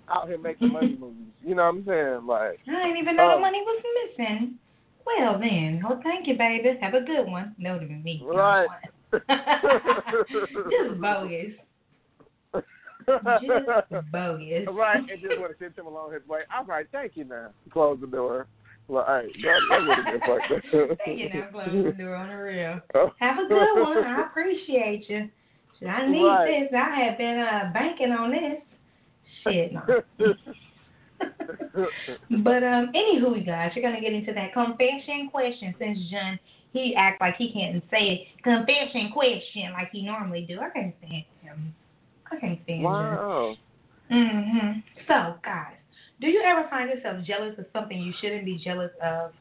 out 0.10 0.28
here 0.28 0.38
making 0.38 0.72
money 0.72 0.96
moves. 1.00 1.18
You 1.44 1.56
know 1.56 1.64
what 1.64 1.76
I'm 1.76 1.86
saying? 1.86 2.28
Like 2.28 2.60
I 2.68 2.88
didn't 2.88 2.98
even 2.98 3.16
know 3.16 3.32
um, 3.32 3.38
the 3.38 3.42
money 3.42 3.62
was 3.66 3.84
missing. 4.18 4.56
Well 5.06 5.40
then, 5.40 5.82
well 5.84 6.00
thank 6.04 6.28
you, 6.28 6.38
baby. 6.38 6.78
Have 6.82 6.94
a 6.94 7.02
good 7.02 7.26
one. 7.26 7.56
No 7.58 7.80
to 7.80 7.86
me. 7.86 8.22
Right. 8.24 8.68
just 9.12 11.02
bogus. 11.02 11.54
Just 13.08 14.12
bogus. 14.12 14.68
Right, 14.72 14.98
and 14.98 15.22
just 15.22 15.40
want 15.40 15.52
to 15.52 15.58
send 15.60 15.78
him 15.78 15.86
along 15.88 16.14
his 16.14 16.28
way. 16.28 16.42
All 16.56 16.66
right, 16.66 16.86
thank 16.92 17.14
you 17.16 17.26
now. 17.26 17.50
Close 17.72 17.98
the 18.02 18.08
door. 18.08 18.48
Well, 18.88 19.06
all 19.08 19.16
right, 19.16 19.32
that, 19.44 19.60
that 19.70 19.88
would 19.88 19.98
have 19.98 20.06
been 20.06 20.20
fucked 20.22 20.98
Thank 21.06 21.20
you 21.20 21.30
now, 21.30 21.50
close 21.52 21.86
the 21.86 21.92
door 21.92 22.16
on 22.16 22.30
the 22.30 22.36
real. 22.36 22.82
Have 23.20 23.38
a 23.38 23.48
good 23.48 23.82
one. 23.84 24.04
I 24.04 24.26
appreciate 24.26 25.08
you. 25.08 25.30
I 25.88 26.08
need 26.08 26.26
right. 26.26 26.68
this. 26.70 26.78
I 26.78 27.00
have 27.06 27.18
been 27.18 27.40
uh, 27.40 27.72
banking 27.74 28.12
on 28.12 28.32
this. 28.32 28.62
Shit, 29.44 29.74
no. 29.74 29.82
but 32.44 32.64
um, 32.64 32.92
anywho, 32.94 33.46
guys, 33.46 33.72
you're 33.76 33.84
gonna 33.84 34.02
get 34.02 34.14
into 34.14 34.34
that 34.34 34.54
confession 34.54 35.30
question 35.32 35.74
since 35.80 35.98
John 36.12 36.40
he 36.72 36.94
act 36.96 37.20
like 37.22 37.36
he 37.38 37.52
can't 37.52 37.84
say 37.90 38.28
confession 38.44 39.12
question 39.14 39.72
like 39.74 39.90
he 39.92 40.04
normally 40.04 40.46
do. 40.48 40.60
I 40.60 40.70
can't 40.70 40.96
stand 41.00 41.24
him. 41.42 41.74
I 42.32 42.38
can't 42.38 42.60
stand 42.64 42.84
wow. 42.84 43.56
Mhm. 44.10 44.84
So, 45.08 45.36
guys, 45.44 45.76
do 46.20 46.28
you 46.28 46.42
ever 46.42 46.68
find 46.70 46.90
yourself 46.90 47.24
jealous 47.26 47.58
of 47.58 47.66
something 47.74 48.00
you 48.00 48.14
shouldn't 48.20 48.46
be 48.46 48.58
jealous 48.58 48.92
of 49.02 49.34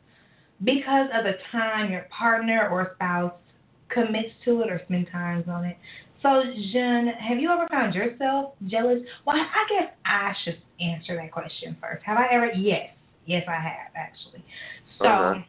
because 0.65 1.09
of 1.13 1.25
the 1.25 1.39
time 1.51 1.91
your 1.91 2.07
partner 2.11 2.69
or 2.69 2.93
spouse 2.95 3.33
commits 3.89 4.35
to 4.45 4.63
it 4.63 4.71
or 4.71 4.81
spend 4.85 5.09
times 5.11 5.49
on 5.49 5.65
it? 5.65 5.77
So, 6.23 6.43
Jen, 6.73 7.09
have 7.09 7.39
you 7.39 7.51
ever 7.51 7.67
found 7.69 7.95
yourself 7.95 8.55
jealous? 8.67 9.03
Well, 9.25 9.37
I 9.37 9.67
guess 9.69 9.93
I 10.05 10.35
should 10.45 10.61
answer 10.81 11.15
that 11.17 11.31
question 11.31 11.77
first. 11.81 12.05
Have 12.05 12.19
I 12.19 12.27
ever? 12.33 12.47
Yes. 12.53 12.91
Yes, 13.27 13.45
I 13.47 13.55
have, 13.55 13.93
actually. 13.95 14.45
So, 14.99 15.07
Okay. 15.07 15.47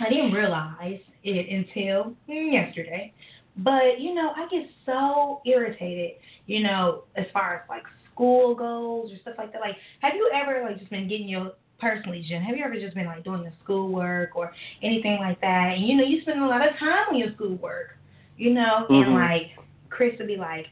I 0.00 0.08
didn't 0.08 0.32
realize 0.32 1.00
it 1.22 1.48
until 1.48 2.14
yesterday. 2.26 3.12
But, 3.56 4.00
you 4.00 4.14
know, 4.14 4.32
I 4.36 4.48
get 4.48 4.68
so 4.84 5.40
irritated, 5.46 6.12
you 6.46 6.62
know, 6.62 7.04
as 7.16 7.26
far 7.32 7.54
as 7.54 7.68
like 7.68 7.84
school 8.12 8.54
goals 8.54 9.12
or 9.12 9.16
stuff 9.18 9.34
like 9.38 9.52
that. 9.52 9.60
Like, 9.60 9.76
have 10.00 10.14
you 10.14 10.30
ever, 10.34 10.62
like, 10.64 10.78
just 10.78 10.90
been 10.90 11.08
getting 11.08 11.28
your, 11.28 11.52
personally, 11.78 12.24
Jen, 12.28 12.42
have 12.42 12.56
you 12.56 12.64
ever 12.64 12.74
just 12.74 12.94
been, 12.94 13.06
like, 13.06 13.24
doing 13.24 13.42
your 13.42 13.52
schoolwork 13.62 14.34
or 14.34 14.52
anything 14.82 15.18
like 15.20 15.40
that? 15.40 15.74
And, 15.76 15.86
you 15.86 15.96
know, 15.96 16.04
you 16.04 16.22
spend 16.22 16.42
a 16.42 16.46
lot 16.46 16.66
of 16.66 16.76
time 16.78 17.08
on 17.10 17.16
your 17.16 17.32
schoolwork, 17.34 17.96
you 18.36 18.52
know, 18.52 18.86
and, 18.88 19.06
Mhm. 19.08 19.14
like, 19.14 19.50
Chris 19.88 20.18
would 20.18 20.26
be 20.26 20.36
like, 20.36 20.66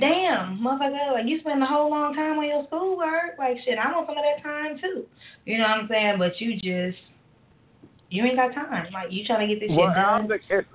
damn, 0.00 0.58
motherfucker, 0.58 1.12
like 1.12 1.26
you 1.26 1.40
spend 1.40 1.62
a 1.62 1.66
whole 1.66 1.90
long 1.90 2.14
time 2.14 2.38
on 2.38 2.44
your 2.46 2.64
schoolwork. 2.66 3.36
Like 3.38 3.58
shit, 3.64 3.78
I 3.78 3.90
want 3.92 4.06
some 4.06 4.16
of 4.16 4.24
that 4.24 4.42
time 4.42 4.78
too. 4.78 5.06
You 5.44 5.58
know 5.58 5.64
what 5.64 5.78
I'm 5.78 5.88
saying? 5.88 6.18
But 6.18 6.40
you 6.40 6.54
just 6.54 6.98
you 8.10 8.24
ain't 8.24 8.36
got 8.36 8.54
time. 8.54 8.92
Like 8.92 9.10
you 9.10 9.24
trying 9.26 9.48
to 9.48 9.54
get 9.54 9.60
this 9.60 9.76
Well, 9.76 9.88
shit 9.88 9.96
done. 9.96 10.28
don't 10.28 10.28
think 10.28 10.42
it's 10.48 10.68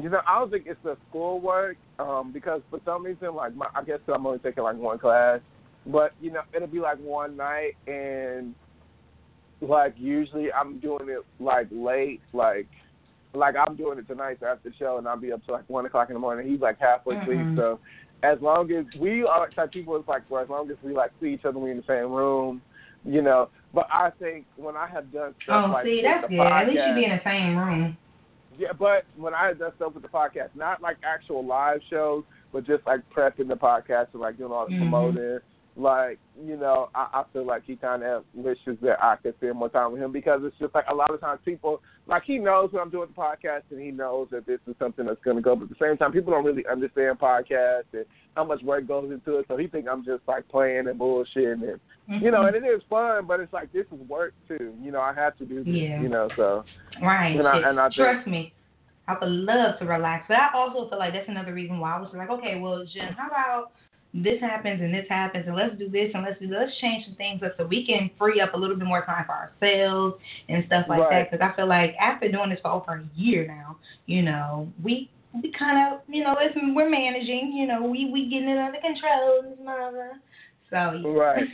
you 0.00 0.08
know 0.10 0.20
I 0.26 0.38
don't 0.38 0.50
think 0.50 0.64
it's 0.66 0.78
the 0.84 0.96
schoolwork 1.08 1.76
um, 1.98 2.30
because 2.32 2.60
for 2.70 2.80
some 2.84 3.04
reason 3.04 3.34
like 3.34 3.54
my, 3.54 3.66
I 3.74 3.82
guess 3.82 3.98
I'm 4.12 4.26
only 4.26 4.38
taking 4.40 4.62
like 4.62 4.76
one 4.76 4.98
class, 4.98 5.40
but 5.86 6.12
you 6.20 6.30
know 6.30 6.42
it'll 6.54 6.68
be 6.68 6.80
like 6.80 6.98
one 6.98 7.36
night 7.36 7.72
and 7.86 8.54
like 9.60 9.94
usually 9.96 10.52
I'm 10.52 10.78
doing 10.80 11.08
it 11.08 11.24
like 11.40 11.68
late 11.70 12.20
like 12.32 12.66
like 13.34 13.54
I'm 13.56 13.76
doing 13.76 13.98
it 13.98 14.06
tonight 14.06 14.38
so 14.40 14.46
after 14.46 14.68
the 14.70 14.76
show 14.76 14.98
and 14.98 15.08
I'll 15.08 15.16
be 15.18 15.32
up 15.32 15.44
to 15.46 15.52
like 15.52 15.68
one 15.68 15.86
o'clock 15.86 16.08
in 16.10 16.14
the 16.14 16.20
morning. 16.20 16.50
He's 16.50 16.60
like 16.60 16.78
halfway 16.78 17.16
asleep 17.16 17.38
Mhm. 17.38 17.56
so 17.56 17.78
as 18.22 18.38
long 18.40 18.70
as 18.72 18.84
we 19.00 19.24
are 19.24 19.40
like 19.40 19.54
type 19.54 19.72
people 19.72 19.96
it's 19.96 20.08
like 20.08 20.28
for 20.28 20.40
as 20.40 20.48
long 20.48 20.70
as 20.70 20.76
we 20.82 20.92
like 20.92 21.10
see 21.20 21.28
each 21.34 21.44
other 21.44 21.58
we 21.58 21.70
in 21.70 21.78
the 21.78 21.82
same 21.86 22.12
room, 22.12 22.60
you 23.04 23.22
know. 23.22 23.48
But 23.74 23.88
I 23.92 24.10
think 24.18 24.46
when 24.56 24.76
I 24.76 24.86
have 24.88 25.12
done 25.12 25.34
stuff 25.44 25.64
Oh, 25.68 25.72
like 25.72 25.84
see, 25.84 26.02
that's 26.02 26.28
good. 26.28 26.40
At 26.40 26.66
least 26.66 26.76
you 26.76 26.80
podcast- 26.82 26.94
be 26.96 27.04
in 27.04 27.10
the 27.10 27.20
same 27.24 27.56
room. 27.56 27.96
Yeah, 28.58 28.72
but 28.78 29.04
when 29.16 29.34
I 29.34 29.46
had 29.48 29.58
done 29.58 29.72
stuff 29.76 29.94
with 29.94 30.02
the 30.02 30.08
podcast, 30.08 30.50
not 30.54 30.80
like 30.82 30.96
actual 31.04 31.44
live 31.44 31.80
shows, 31.90 32.24
but 32.52 32.64
just 32.66 32.86
like 32.86 33.00
prepping 33.14 33.48
the 33.48 33.56
podcast 33.56 34.08
and 34.12 34.20
like 34.20 34.38
doing 34.38 34.52
all 34.52 34.66
the 34.66 34.72
Mhm. 34.72 34.78
promoting, 34.78 35.40
like 35.76 36.18
you 36.42 36.56
know, 36.56 36.88
I, 36.94 37.08
I 37.12 37.22
feel 37.32 37.46
like 37.46 37.64
he 37.66 37.76
kind 37.76 38.02
of 38.02 38.24
wishes 38.34 38.78
that 38.82 39.02
I 39.02 39.16
could 39.16 39.34
spend 39.36 39.56
more 39.56 39.68
time 39.68 39.92
with 39.92 40.02
him 40.02 40.12
because 40.12 40.40
it's 40.44 40.56
just 40.58 40.74
like 40.74 40.86
a 40.90 40.94
lot 40.94 41.10
of 41.10 41.20
times 41.20 41.40
people 41.44 41.82
like 42.06 42.22
he 42.24 42.38
knows 42.38 42.72
when 42.72 42.82
I'm 42.82 42.90
doing 42.90 43.08
the 43.14 43.20
podcast 43.20 43.62
and 43.70 43.80
he 43.80 43.90
knows 43.90 44.28
that 44.30 44.46
this 44.46 44.60
is 44.66 44.74
something 44.78 45.06
that's 45.06 45.22
going 45.22 45.36
to 45.36 45.42
go, 45.42 45.54
but 45.54 45.64
at 45.64 45.70
the 45.70 45.76
same 45.80 45.96
time, 45.96 46.12
people 46.12 46.32
don't 46.32 46.44
really 46.44 46.64
understand 46.70 47.18
podcasts 47.18 47.92
and 47.92 48.06
how 48.34 48.44
much 48.44 48.62
work 48.62 48.86
goes 48.86 49.10
into 49.10 49.38
it, 49.38 49.46
so 49.48 49.56
he 49.56 49.66
think 49.66 49.86
I'm 49.90 50.04
just 50.04 50.22
like 50.26 50.48
playing 50.48 50.88
and 50.88 50.98
bullshitting 50.98 51.62
and 51.62 51.80
you 52.22 52.30
know, 52.30 52.38
mm-hmm. 52.38 52.54
and 52.54 52.64
it 52.64 52.68
is 52.68 52.82
fun, 52.88 53.26
but 53.26 53.40
it's 53.40 53.52
like 53.52 53.72
this 53.72 53.86
is 53.92 54.08
work 54.08 54.32
too. 54.46 54.72
You 54.80 54.92
know, 54.92 55.00
I 55.00 55.12
have 55.12 55.36
to 55.38 55.44
do 55.44 55.64
this. 55.64 55.74
Yeah. 55.74 56.00
You 56.00 56.08
know, 56.08 56.28
so 56.36 56.64
Right. 57.02 57.36
And 57.36 57.46
I- 57.46 57.68
and 57.68 57.80
I 57.80 57.88
think- 57.88 57.96
Trust 57.96 58.26
me. 58.26 58.52
I 59.08 59.16
would 59.20 59.30
love 59.30 59.78
to 59.78 59.84
relax. 59.84 60.24
But 60.26 60.38
I 60.38 60.48
also 60.52 60.88
feel 60.88 60.98
like 60.98 61.12
that's 61.12 61.28
another 61.28 61.54
reason 61.54 61.78
why 61.78 61.96
I 61.96 62.00
was 62.00 62.10
like, 62.12 62.28
okay, 62.28 62.58
well, 62.58 62.84
Jen, 62.92 63.12
how 63.12 63.28
about 63.28 63.70
this 64.22 64.40
happens 64.40 64.80
and 64.80 64.94
this 64.94 65.06
happens 65.08 65.44
and 65.46 65.54
let's 65.54 65.76
do 65.78 65.88
this 65.90 66.10
and 66.14 66.24
let's 66.24 66.38
do 66.40 66.48
let's 66.48 66.72
change 66.80 67.04
some 67.04 67.14
things 67.16 67.42
up 67.42 67.52
so 67.58 67.66
we 67.66 67.84
can 67.84 68.10
free 68.18 68.40
up 68.40 68.54
a 68.54 68.56
little 68.56 68.76
bit 68.76 68.86
more 68.86 69.04
time 69.04 69.26
for 69.26 69.32
ourselves 69.32 70.16
and 70.48 70.64
stuff 70.66 70.86
like 70.88 71.08
that. 71.10 71.30
Because 71.30 71.46
I 71.46 71.54
feel 71.54 71.68
like 71.68 71.94
after 72.00 72.30
doing 72.30 72.50
this 72.50 72.60
for 72.62 72.70
over 72.70 72.94
a 72.94 73.18
year 73.18 73.46
now, 73.46 73.76
you 74.06 74.22
know, 74.22 74.68
we 74.82 75.10
we 75.34 75.52
kind 75.58 75.92
of, 75.92 76.00
you 76.08 76.24
know, 76.24 76.34
it's, 76.40 76.56
we're 76.74 76.88
managing, 76.88 77.52
you 77.52 77.66
know, 77.66 77.82
we 77.82 78.10
we 78.10 78.30
getting 78.30 78.48
it 78.48 78.58
under 78.58 78.78
control, 78.80 79.56
mother. 79.62 80.12
So 80.70 80.92
yeah. 80.92 81.08
Right. 81.08 81.44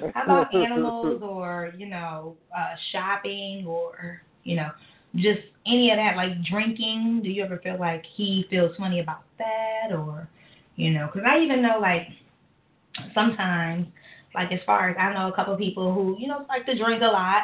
How 0.14 0.24
about 0.24 0.54
animals 0.54 1.22
or, 1.22 1.72
you 1.76 1.86
know, 1.86 2.36
uh, 2.56 2.74
shopping 2.92 3.66
or, 3.66 4.22
you 4.44 4.56
know, 4.56 4.70
just 5.16 5.40
any 5.66 5.90
of 5.90 5.96
that, 5.96 6.16
like 6.16 6.32
drinking? 6.44 7.20
Do 7.22 7.30
you 7.30 7.44
ever 7.44 7.58
feel 7.58 7.78
like 7.78 8.04
he 8.16 8.46
feels 8.50 8.76
funny 8.76 9.00
about 9.00 9.22
that 9.38 9.94
or, 9.94 10.28
you 10.78 10.92
know, 10.92 11.10
because 11.12 11.28
I 11.28 11.40
even 11.40 11.60
know, 11.60 11.78
like, 11.80 12.06
sometimes, 13.12 13.88
like, 14.34 14.52
as 14.52 14.60
far 14.64 14.88
as 14.88 14.96
I 14.98 15.12
know 15.12 15.28
a 15.28 15.34
couple 15.34 15.52
of 15.52 15.58
people 15.58 15.92
who, 15.92 16.16
you 16.18 16.28
know, 16.28 16.46
like 16.48 16.64
to 16.66 16.78
drink 16.78 17.02
a 17.02 17.06
lot, 17.06 17.42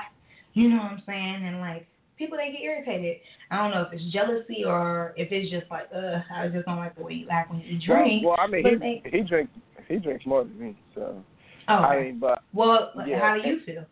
you 0.55 0.71
know 0.71 0.77
what 0.77 0.93
I'm 0.93 1.03
saying? 1.05 1.45
And, 1.45 1.59
like, 1.59 1.87
people, 2.17 2.39
they 2.39 2.53
get 2.53 2.63
irritated. 2.63 3.17
I 3.51 3.57
don't 3.59 3.73
know 3.73 3.83
if 3.83 3.93
it's 3.93 4.13
jealousy 4.13 4.63
or 4.65 5.15
if 5.17 5.33
it's 5.33 5.51
just 5.51 5.69
like, 5.69 5.89
ugh, 5.95 6.23
I 6.33 6.47
just 6.47 6.65
don't 6.65 6.77
like 6.77 6.95
the 6.97 7.03
way 7.03 7.15
you 7.15 7.29
act 7.29 7.51
when 7.51 7.61
you 7.61 7.79
drink. 7.85 8.25
Well, 8.25 8.37
well 8.39 8.41
I 8.41 8.47
mean, 8.47 8.63
but 8.63 8.73
he 8.73 8.79
they- 8.79 9.19
he 9.19 9.25
drinks 9.25 9.53
he 9.89 9.97
drinks 9.97 10.25
more 10.25 10.45
than 10.45 10.59
me, 10.59 10.77
so 10.95 11.23
oh, 11.69 11.75
I 11.75 12.05
mean, 12.05 12.19
but 12.19 12.43
well, 12.55 12.91
yeah, 13.07 13.21
how 13.21 13.35
do 13.35 13.47
you 13.47 13.57
and- 13.57 13.65
feel? 13.65 13.85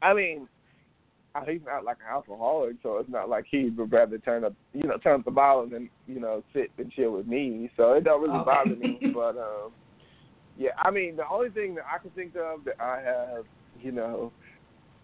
I 0.00 0.14
mean, 0.14 0.48
he's 1.42 1.60
not 1.66 1.84
like 1.84 1.96
an 2.06 2.12
alcoholic, 2.12 2.76
so 2.82 2.98
it's 2.98 3.10
not 3.10 3.28
like 3.28 3.44
he 3.50 3.70
would 3.70 3.92
rather 3.92 4.18
turn 4.18 4.44
up, 4.44 4.54
you 4.72 4.86
know, 4.86 4.96
turn 4.98 5.18
up 5.20 5.24
the 5.24 5.30
bottle 5.30 5.68
than 5.68 5.90
you 6.06 6.20
know 6.20 6.42
sit 6.52 6.70
and 6.78 6.92
chill 6.92 7.12
with 7.12 7.26
me. 7.26 7.70
So 7.76 7.92
it 7.92 8.04
don't 8.04 8.22
really 8.22 8.38
Okay. 8.38 8.44
bother 8.44 8.76
me. 8.76 8.98
But 9.14 9.36
um, 9.36 9.72
yeah, 10.56 10.70
I 10.78 10.90
mean, 10.90 11.16
the 11.16 11.28
only 11.28 11.50
thing 11.50 11.74
that 11.74 11.84
I 11.92 11.98
can 11.98 12.10
think 12.10 12.36
of 12.36 12.64
that 12.64 12.80
I 12.80 13.00
have, 13.00 13.44
you 13.80 13.90
know, 13.92 14.32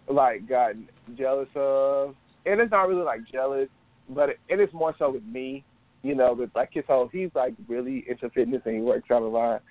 like 0.09 0.49
gotten 0.49 0.89
jealous 1.17 1.49
of, 1.57 2.15
and 2.47 2.61
it's 2.61 2.71
not 2.71 2.89
really 2.89 3.03
like 3.03 3.21
jealous, 3.31 3.69
but 4.09 4.31
it, 4.31 4.41
it 4.49 4.61
is 4.61 4.69
more 4.73 4.95
so 4.99 5.11
with 5.11 5.25
me. 5.25 5.65
You 6.03 6.15
know, 6.15 6.33
with 6.33 6.51
like 6.55 6.71
his 6.73 6.85
whole, 6.89 7.09
he's 7.13 7.29
like 7.35 7.55
really 7.69 8.05
into 8.09 8.31
fitness 8.31 8.63
and 8.65 8.77
he 8.77 8.81
works 8.81 9.11
out 9.11 9.23
a 9.23 9.27
lot. 9.27 9.63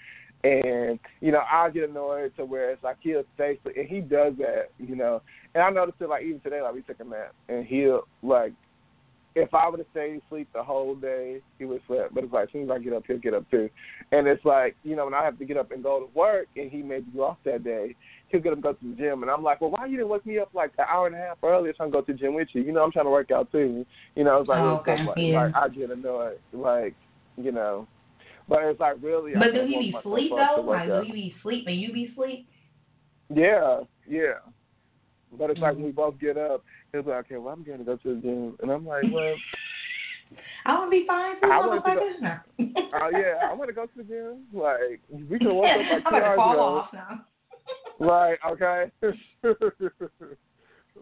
And 0.43 0.99
you 1.19 1.31
know, 1.33 1.41
I 1.51 1.69
get 1.69 1.89
annoyed 1.89 2.31
to 2.37 2.45
where 2.45 2.71
it's 2.71 2.83
like 2.83 2.97
he'll 3.01 3.23
stay, 3.35 3.59
and 3.65 3.87
he 3.87 3.99
does 3.99 4.33
that. 4.37 4.69
You 4.77 4.95
know, 4.95 5.21
and 5.53 5.61
I 5.61 5.69
noticed 5.69 5.99
it 5.99 6.07
like 6.07 6.23
even 6.23 6.39
today, 6.39 6.61
like 6.61 6.73
we 6.73 6.81
took 6.81 6.99
a 7.01 7.03
nap, 7.03 7.33
and 7.49 7.65
he'll 7.65 8.07
like, 8.23 8.53
if 9.35 9.53
I 9.53 9.67
would 9.67 9.79
have 9.79 9.87
stayed 9.91 10.21
asleep 10.25 10.47
the 10.53 10.63
whole 10.63 10.95
day, 10.95 11.41
he 11.57 11.65
would 11.65 11.81
sleep. 11.87 12.03
But 12.13 12.23
it's 12.23 12.31
like 12.31 12.47
as 12.47 12.53
soon 12.53 12.63
as 12.63 12.69
I 12.71 12.79
get 12.79 12.93
up, 12.93 13.03
he'll 13.05 13.17
get 13.17 13.33
up 13.33 13.51
too. 13.51 13.69
And 14.13 14.27
it's 14.27 14.45
like 14.45 14.77
you 14.83 14.95
know 14.95 15.03
when 15.03 15.13
I 15.13 15.25
have 15.25 15.37
to 15.39 15.45
get 15.45 15.57
up 15.57 15.71
and 15.71 15.83
go 15.83 15.99
to 15.99 16.17
work, 16.17 16.47
and 16.55 16.71
he 16.71 16.81
may 16.81 17.01
be 17.01 17.19
off 17.19 17.37
that 17.43 17.65
day, 17.65 17.97
he'll 18.29 18.39
get 18.39 18.53
up 18.53 18.55
and 18.55 18.63
go 18.63 18.71
to 18.71 18.89
the 18.91 18.95
gym, 18.95 19.23
and 19.23 19.29
I'm 19.29 19.43
like, 19.43 19.59
well, 19.59 19.71
why 19.71 19.87
you 19.87 19.97
didn't 19.97 20.09
wake 20.09 20.25
me 20.25 20.39
up 20.39 20.51
like 20.53 20.71
an 20.77 20.85
hour 20.89 21.07
and 21.07 21.17
a 21.17 21.19
half 21.19 21.37
earlier 21.43 21.73
I 21.77 21.83
can 21.83 21.91
go 21.91 21.99
to 21.99 22.13
the 22.13 22.17
gym 22.17 22.33
with 22.33 22.47
you? 22.53 22.61
You 22.61 22.71
know, 22.71 22.81
I'm 22.81 22.93
trying 22.93 23.07
to 23.07 23.11
work 23.11 23.29
out 23.31 23.51
too. 23.51 23.85
You 24.15 24.23
know, 24.23 24.39
it's 24.39 24.47
like, 24.47 24.59
Oh, 24.59 24.77
okay, 24.87 25.03
like, 25.03 25.17
yeah. 25.17 25.43
like 25.43 25.55
I 25.55 25.67
get 25.67 25.91
annoyed, 25.91 26.39
like 26.53 26.95
you 27.35 27.51
know. 27.51 27.87
But 28.49 28.63
it's 28.63 28.79
like 28.79 28.95
really. 29.01 29.35
I 29.35 29.39
But 29.39 29.45
do 29.53 29.59
can't 29.59 29.69
he 29.69 29.77
be 29.91 29.95
sleep 30.03 30.31
though? 30.31 30.61
Like, 30.63 30.87
do 30.87 31.01
he 31.05 31.11
be 31.13 31.35
sleep 31.43 31.65
and 31.67 31.79
you 31.79 31.93
be 31.93 32.11
sleep? 32.15 32.47
Yeah, 33.33 33.81
yeah. 34.07 34.39
But 35.37 35.51
it's 35.51 35.59
like 35.59 35.75
Mhm. 35.75 35.83
we 35.83 35.91
both 35.91 36.19
get 36.19 36.35
up. 36.37 36.63
He'll 36.91 37.03
be 37.03 37.11
like, 37.11 37.25
okay, 37.25 37.37
well, 37.37 37.53
I'm 37.53 37.61
going 37.63 37.77
to 37.77 37.83
go 37.85 37.95
to 37.97 38.15
the 38.15 38.21
gym. 38.21 38.57
And 38.63 38.71
I'm 38.71 38.83
like, 38.87 39.03
well, 39.11 39.35
I 40.65 40.73
want 40.73 40.91
to 40.91 40.99
be 40.99 41.05
fine 41.05 41.39
too, 41.39 41.47
I 41.51 41.61
go- 41.61 41.79
motherfuckers. 41.79 42.21
No. 42.21 42.37
oh, 42.95 43.09
yeah, 43.13 43.47
I 43.47 43.53
want 43.53 43.67
to 43.69 43.73
go 43.73 43.85
to 43.85 43.91
the 43.97 44.03
gym. 44.03 44.45
Like, 44.51 44.99
we 45.29 45.37
can 45.37 45.55
work 45.55 45.67
yeah, 45.77 45.97
up 45.97 46.05
like 46.05 46.05
I'm 46.07 46.11
two 46.21 46.25
hours 46.25 46.35
fall 46.37 46.53
ago. 46.53 46.61
off 46.63 46.89
now. 46.93 47.25
Right, 47.99 48.39
okay. 48.49 48.91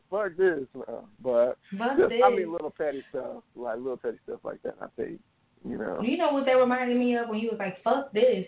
Fuck 0.10 0.36
this. 0.38 0.66
No. 0.76 1.08
But, 1.24 1.58
But 1.78 1.98
just, 1.98 2.10
this, 2.10 2.22
I 2.26 2.30
mean, 2.30 2.52
little 2.52 2.74
petty 2.76 3.04
stuff. 3.10 3.44
Like, 3.56 3.78
little 3.78 3.98
petty 3.98 4.18
stuff 4.26 4.40
like 4.44 4.62
that, 4.64 4.76
I 4.82 4.88
think. 4.96 5.20
You 5.68 5.78
know. 5.78 6.02
you 6.02 6.18
know 6.18 6.32
what 6.32 6.46
that 6.46 6.54
reminded 6.54 6.98
me 6.98 7.16
of 7.18 7.30
when 7.30 7.40
you 7.40 7.50
was 7.50 7.60
like, 7.60 7.82
"Fuck 7.84 8.12
this." 8.14 8.46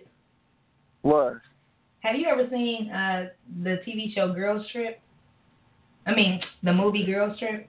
What? 1.01 1.33
Have 2.01 2.15
you 2.15 2.27
ever 2.27 2.47
seen 2.49 2.89
uh 2.91 3.27
the 3.63 3.77
TV 3.85 4.13
show 4.13 4.33
Girls 4.33 4.65
Trip? 4.71 4.99
I 6.05 6.15
mean, 6.15 6.39
the 6.63 6.73
movie 6.73 7.05
Girls 7.05 7.37
Trip. 7.39 7.67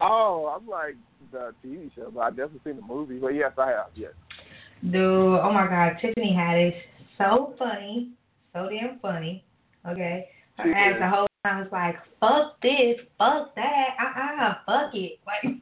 Oh, 0.00 0.54
I'm 0.56 0.66
like 0.68 0.96
the 1.32 1.54
TV 1.64 1.94
show, 1.94 2.10
but 2.14 2.20
I've 2.20 2.36
definitely 2.36 2.60
seen 2.64 2.76
the 2.76 2.86
movie. 2.86 3.18
But 3.18 3.28
yes, 3.28 3.52
I 3.58 3.68
have, 3.70 3.86
yes. 3.94 4.12
Dude, 4.82 4.94
oh 5.40 5.50
my 5.52 5.66
God, 5.66 5.96
Tiffany 6.00 6.34
Haddish, 6.36 6.76
so 7.16 7.54
funny, 7.58 8.10
so 8.52 8.68
damn 8.68 8.98
funny. 9.00 9.42
Okay, 9.88 10.28
her 10.58 10.64
She 10.64 10.72
ass 10.72 10.94
is. 10.96 11.00
the 11.00 11.08
whole 11.08 11.26
time 11.44 11.60
was 11.60 11.68
like, 11.72 11.96
"Fuck 12.20 12.60
this, 12.60 12.98
fuck 13.18 13.54
that, 13.54 13.88
uh 13.98 14.42
uh, 14.44 14.54
fuck 14.66 14.94
it." 14.94 15.18
Like, 15.26 15.56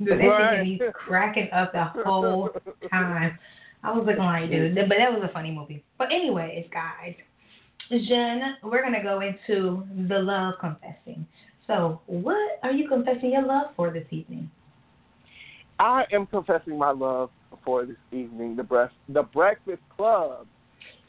that 0.00 0.16
Right. 0.16 0.56
had 0.56 0.66
me 0.66 0.80
cracking 0.92 1.50
up 1.52 1.72
the 1.72 1.84
whole 1.84 2.50
time. 2.90 3.38
I 3.82 3.92
was 3.92 4.04
looking 4.06 4.22
like, 4.22 4.50
dude, 4.50 4.74
but 4.74 4.98
that 4.98 5.12
was 5.12 5.22
a 5.22 5.32
funny 5.32 5.50
movie. 5.50 5.82
But 5.98 6.12
anyways, 6.12 6.66
guys, 6.70 7.14
Jen, 7.90 8.56
we're 8.62 8.82
gonna 8.82 9.02
go 9.02 9.20
into 9.20 9.86
the 10.08 10.18
love 10.18 10.54
confessing. 10.60 11.26
So, 11.66 12.00
what 12.06 12.58
are 12.62 12.72
you 12.72 12.88
confessing 12.88 13.32
your 13.32 13.42
love 13.42 13.74
for 13.76 13.90
this 13.90 14.06
evening? 14.10 14.50
I 15.78 16.04
am 16.12 16.26
confessing 16.26 16.76
my 16.76 16.90
love 16.90 17.30
for 17.64 17.86
this 17.86 17.96
evening. 18.12 18.56
The 18.56 18.62
breast, 18.62 18.94
the 19.08 19.22
Breakfast 19.22 19.82
Club 19.96 20.46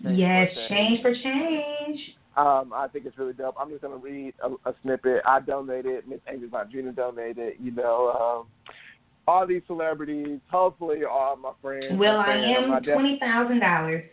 Change 0.03 0.17
yes, 0.17 0.49
change 0.69 1.01
for 1.01 1.13
change. 1.13 1.99
Um, 2.37 2.71
I 2.73 2.87
think 2.91 3.05
it's 3.05 3.17
really 3.17 3.33
dope. 3.33 3.55
I'm 3.59 3.69
just 3.69 3.81
gonna 3.81 3.97
read 3.97 4.33
a, 4.41 4.69
a 4.69 4.73
snippet. 4.83 5.21
I 5.25 5.41
donated. 5.41 6.07
Miss 6.07 6.19
Angel 6.31 6.49
Madrina 6.49 6.95
donated. 6.95 7.53
You 7.59 7.71
know, 7.71 8.45
um, 8.47 8.73
all 9.27 9.45
these 9.45 9.61
celebrities. 9.67 10.39
Hopefully, 10.49 10.99
all 11.03 11.35
my 11.35 11.51
friends. 11.61 11.97
will.i.am 11.99 12.83
twenty 12.83 13.19
thousand 13.19 13.59
dollars. 13.59 14.03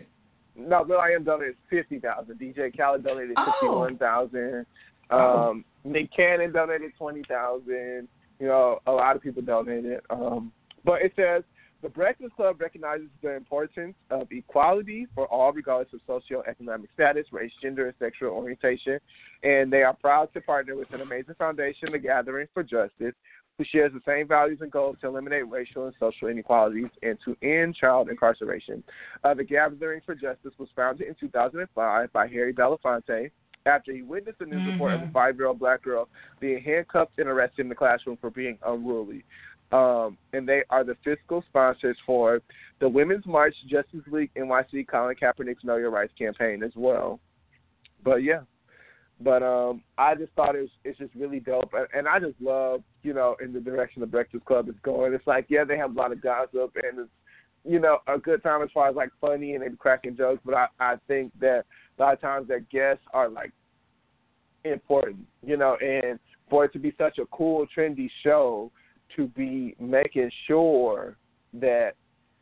No, 0.56 0.82
will.i.am 0.82 1.22
donated 1.22 1.54
fifty 1.70 2.00
thousand. 2.00 2.40
DJ 2.40 2.76
Khaled 2.76 3.04
donated 3.04 3.34
Oh. 3.36 3.44
fifty 3.52 3.68
one 3.68 3.96
thousand. 3.98 4.66
Oh. 5.10 5.50
Um, 5.50 5.64
Nick 5.84 6.10
Cannon 6.14 6.52
donated 6.52 6.90
twenty 6.98 7.22
thousand. 7.28 8.08
You 8.40 8.46
know, 8.48 8.80
a 8.86 8.92
lot 8.92 9.14
of 9.16 9.22
people 9.22 9.42
donated. 9.42 10.00
Um, 10.10 10.52
but 10.84 11.02
it 11.02 11.12
says 11.14 11.44
the 11.82 11.88
Breakfast 11.88 12.34
Club 12.34 12.60
recognizes 12.60 13.08
the 13.22 13.34
importance 13.36 13.94
of 14.10 14.26
equality 14.32 15.06
for 15.14 15.26
all, 15.26 15.52
regardless 15.52 15.88
of 15.92 16.00
socioeconomic 16.22 16.88
status, 16.94 17.26
race, 17.32 17.52
gender, 17.62 17.86
and 17.86 17.94
sexual 17.98 18.30
orientation, 18.30 18.98
and 19.42 19.72
they 19.72 19.82
are 19.82 19.94
proud 19.94 20.32
to 20.34 20.40
partner 20.40 20.74
with 20.74 20.92
an 20.92 21.00
amazing 21.02 21.36
foundation, 21.36 21.92
the 21.92 21.98
Gathering 21.98 22.48
for 22.52 22.64
Justice, 22.64 23.14
who 23.56 23.64
shares 23.64 23.92
the 23.92 24.00
same 24.06 24.26
values 24.26 24.58
and 24.60 24.70
goals 24.70 24.96
to 25.00 25.06
eliminate 25.06 25.48
racial 25.48 25.86
and 25.86 25.94
social 26.00 26.28
inequalities 26.28 26.90
and 27.02 27.18
to 27.24 27.36
end 27.42 27.74
child 27.74 28.08
incarceration. 28.08 28.82
Uh, 29.22 29.34
the 29.34 29.44
Gathering 29.44 30.00
for 30.04 30.14
Justice 30.14 30.52
was 30.58 30.68
founded 30.74 31.06
in 31.06 31.14
2005 31.14 32.12
by 32.12 32.26
Harry 32.26 32.52
Belafonte 32.52 33.30
after 33.66 33.92
he 33.92 34.02
witnessed 34.02 34.40
a 34.40 34.46
news 34.46 34.66
report 34.66 34.94
of 34.94 35.02
a 35.02 35.06
Mhm. 35.06 35.12
five-year-old 35.12 35.58
black 35.58 35.82
girl 35.82 36.08
being 36.40 36.62
handcuffed 36.62 37.18
and 37.18 37.28
arrested 37.28 37.62
in 37.62 37.68
the 37.68 37.74
classroom 37.74 38.16
for 38.16 38.30
being 38.30 38.58
unruly. 38.64 39.24
Um, 39.70 40.16
and 40.32 40.48
they 40.48 40.62
are 40.70 40.82
the 40.82 40.96
fiscal 41.04 41.44
sponsors 41.48 41.96
for 42.06 42.40
the 42.80 42.88
Women's 42.88 43.26
March 43.26 43.54
Justice 43.68 44.00
League 44.10 44.30
NYC 44.34 44.88
Colin 44.88 45.14
Kaepernick's 45.14 45.64
Know 45.64 45.76
Your 45.76 45.90
Rights 45.90 46.12
campaign 46.18 46.62
as 46.62 46.72
well. 46.74 47.20
But 48.02 48.22
yeah, 48.22 48.40
but 49.20 49.42
um, 49.42 49.82
I 49.98 50.14
just 50.14 50.32
thought 50.32 50.54
it 50.54 50.60
was 50.60 50.70
it's 50.84 50.98
just 50.98 51.14
really 51.14 51.40
dope, 51.40 51.72
and, 51.94 52.08
I 52.08 52.18
just 52.18 52.40
love 52.40 52.82
you 53.02 53.12
know 53.12 53.36
in 53.42 53.52
the 53.52 53.60
direction 53.60 54.00
the 54.00 54.06
Breakfast 54.06 54.44
Club 54.44 54.68
is 54.68 54.74
going. 54.82 55.12
It's 55.12 55.26
like 55.26 55.46
yeah, 55.48 55.64
they 55.64 55.76
have 55.76 55.90
a 55.90 55.98
lot 55.98 56.12
of 56.12 56.22
gossip 56.22 56.76
and 56.82 57.00
it's 57.00 57.10
you 57.64 57.80
know 57.80 57.98
a 58.06 58.16
good 58.16 58.42
time 58.42 58.62
as 58.62 58.70
far 58.72 58.88
as 58.88 58.96
like 58.96 59.10
funny 59.20 59.54
and 59.54 59.78
cracking 59.78 60.16
jokes, 60.16 60.40
but 60.44 60.54
I 60.54 60.66
I 60.80 60.94
think 61.08 61.32
that 61.40 61.64
a 61.98 62.02
lot 62.02 62.14
of 62.14 62.20
times 62.20 62.48
their 62.48 62.60
guests 62.60 63.04
are 63.12 63.28
like 63.28 63.52
important, 64.64 65.18
you 65.44 65.56
know, 65.56 65.76
and 65.80 66.18
for 66.48 66.64
it 66.64 66.72
to 66.72 66.78
be 66.78 66.94
such 66.96 67.18
a 67.18 67.26
cool, 67.26 67.66
trendy 67.76 68.08
show, 68.22 68.70
to 69.16 69.26
be 69.28 69.74
making 69.80 70.30
sure 70.46 71.16
that 71.54 71.92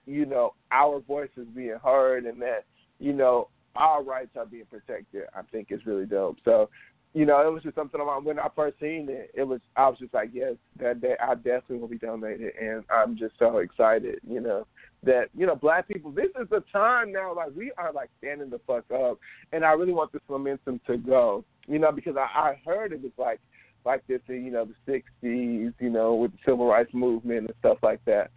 you 0.06 0.26
know 0.26 0.54
our 0.70 1.00
voice 1.00 1.30
is 1.36 1.46
being 1.54 1.78
heard 1.82 2.24
and 2.24 2.40
that 2.40 2.64
you 2.98 3.12
know 3.12 3.48
our 3.76 4.02
rights 4.02 4.30
are 4.36 4.46
being 4.46 4.64
protected. 4.70 5.22
I 5.34 5.42
think 5.52 5.68
is 5.70 5.84
really 5.86 6.06
dope. 6.06 6.38
So, 6.44 6.70
you 7.14 7.26
know, 7.26 7.46
it 7.46 7.52
was 7.52 7.62
just 7.62 7.74
something 7.74 8.00
about 8.00 8.24
when 8.24 8.38
I 8.38 8.48
first 8.54 8.78
seen 8.80 9.06
it. 9.08 9.30
It 9.34 9.44
was 9.44 9.60
I 9.76 9.88
was 9.88 9.98
just 9.98 10.14
like, 10.14 10.30
yes, 10.32 10.54
that 10.80 11.00
day 11.00 11.14
I 11.20 11.34
definitely 11.34 11.78
will 11.78 11.88
be 11.88 11.98
donated, 11.98 12.54
and 12.60 12.84
I'm 12.90 13.16
just 13.16 13.34
so 13.38 13.58
excited. 13.58 14.20
You 14.28 14.40
know 14.40 14.66
that 15.02 15.28
you 15.36 15.46
know 15.46 15.56
black 15.56 15.88
people. 15.88 16.10
This 16.10 16.30
is 16.40 16.48
the 16.50 16.62
time 16.72 17.12
now. 17.12 17.34
Like 17.34 17.50
we 17.56 17.72
are 17.78 17.92
like 17.92 18.10
standing 18.18 18.50
the 18.50 18.60
fuck 18.66 18.84
up, 18.90 19.18
and 19.52 19.64
I 19.64 19.72
really 19.72 19.92
want 19.92 20.12
this 20.12 20.22
momentum 20.28 20.80
to 20.86 20.96
go. 20.96 21.44
You 21.66 21.78
know, 21.78 21.90
because 21.90 22.16
I, 22.16 22.38
I 22.38 22.60
heard 22.64 22.92
it 22.92 23.02
was 23.02 23.12
like 23.18 23.40
like 23.86 24.06
this 24.06 24.20
in 24.28 24.44
you 24.44 24.50
know 24.50 24.66
the 24.66 25.02
'60s, 25.22 25.72
you 25.78 25.90
know, 25.90 26.14
with 26.14 26.32
the 26.32 26.38
civil 26.44 26.66
rights 26.66 26.92
movement 26.92 27.46
and 27.46 27.54
stuff 27.60 27.78
like 27.82 28.04
that. 28.04 28.30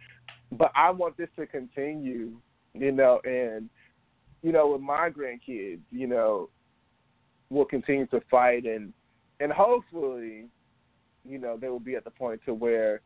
But 0.52 0.72
I 0.74 0.90
want 0.90 1.16
this 1.16 1.28
to 1.36 1.46
continue, 1.46 2.32
you 2.72 2.92
know, 2.92 3.20
and 3.24 3.68
you 4.42 4.52
know, 4.52 4.70
with 4.70 4.80
my 4.80 5.10
grandkids, 5.10 5.80
you 5.90 6.06
know, 6.06 6.48
we'll 7.50 7.66
continue 7.66 8.06
to 8.06 8.20
fight 8.30 8.64
and 8.64 8.92
and 9.40 9.52
hopefully, 9.52 10.44
you 11.28 11.38
know, 11.38 11.56
they 11.60 11.68
will 11.68 11.80
be 11.80 11.96
at 11.96 12.04
the 12.04 12.10
point 12.10 12.40
to 12.46 12.54
where 12.54 13.00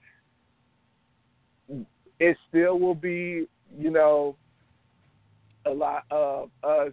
it 2.20 2.36
still 2.48 2.78
will 2.78 2.94
be, 2.94 3.48
you 3.76 3.90
know, 3.90 4.36
a 5.64 5.70
lot 5.70 6.04
of 6.10 6.50
us 6.62 6.92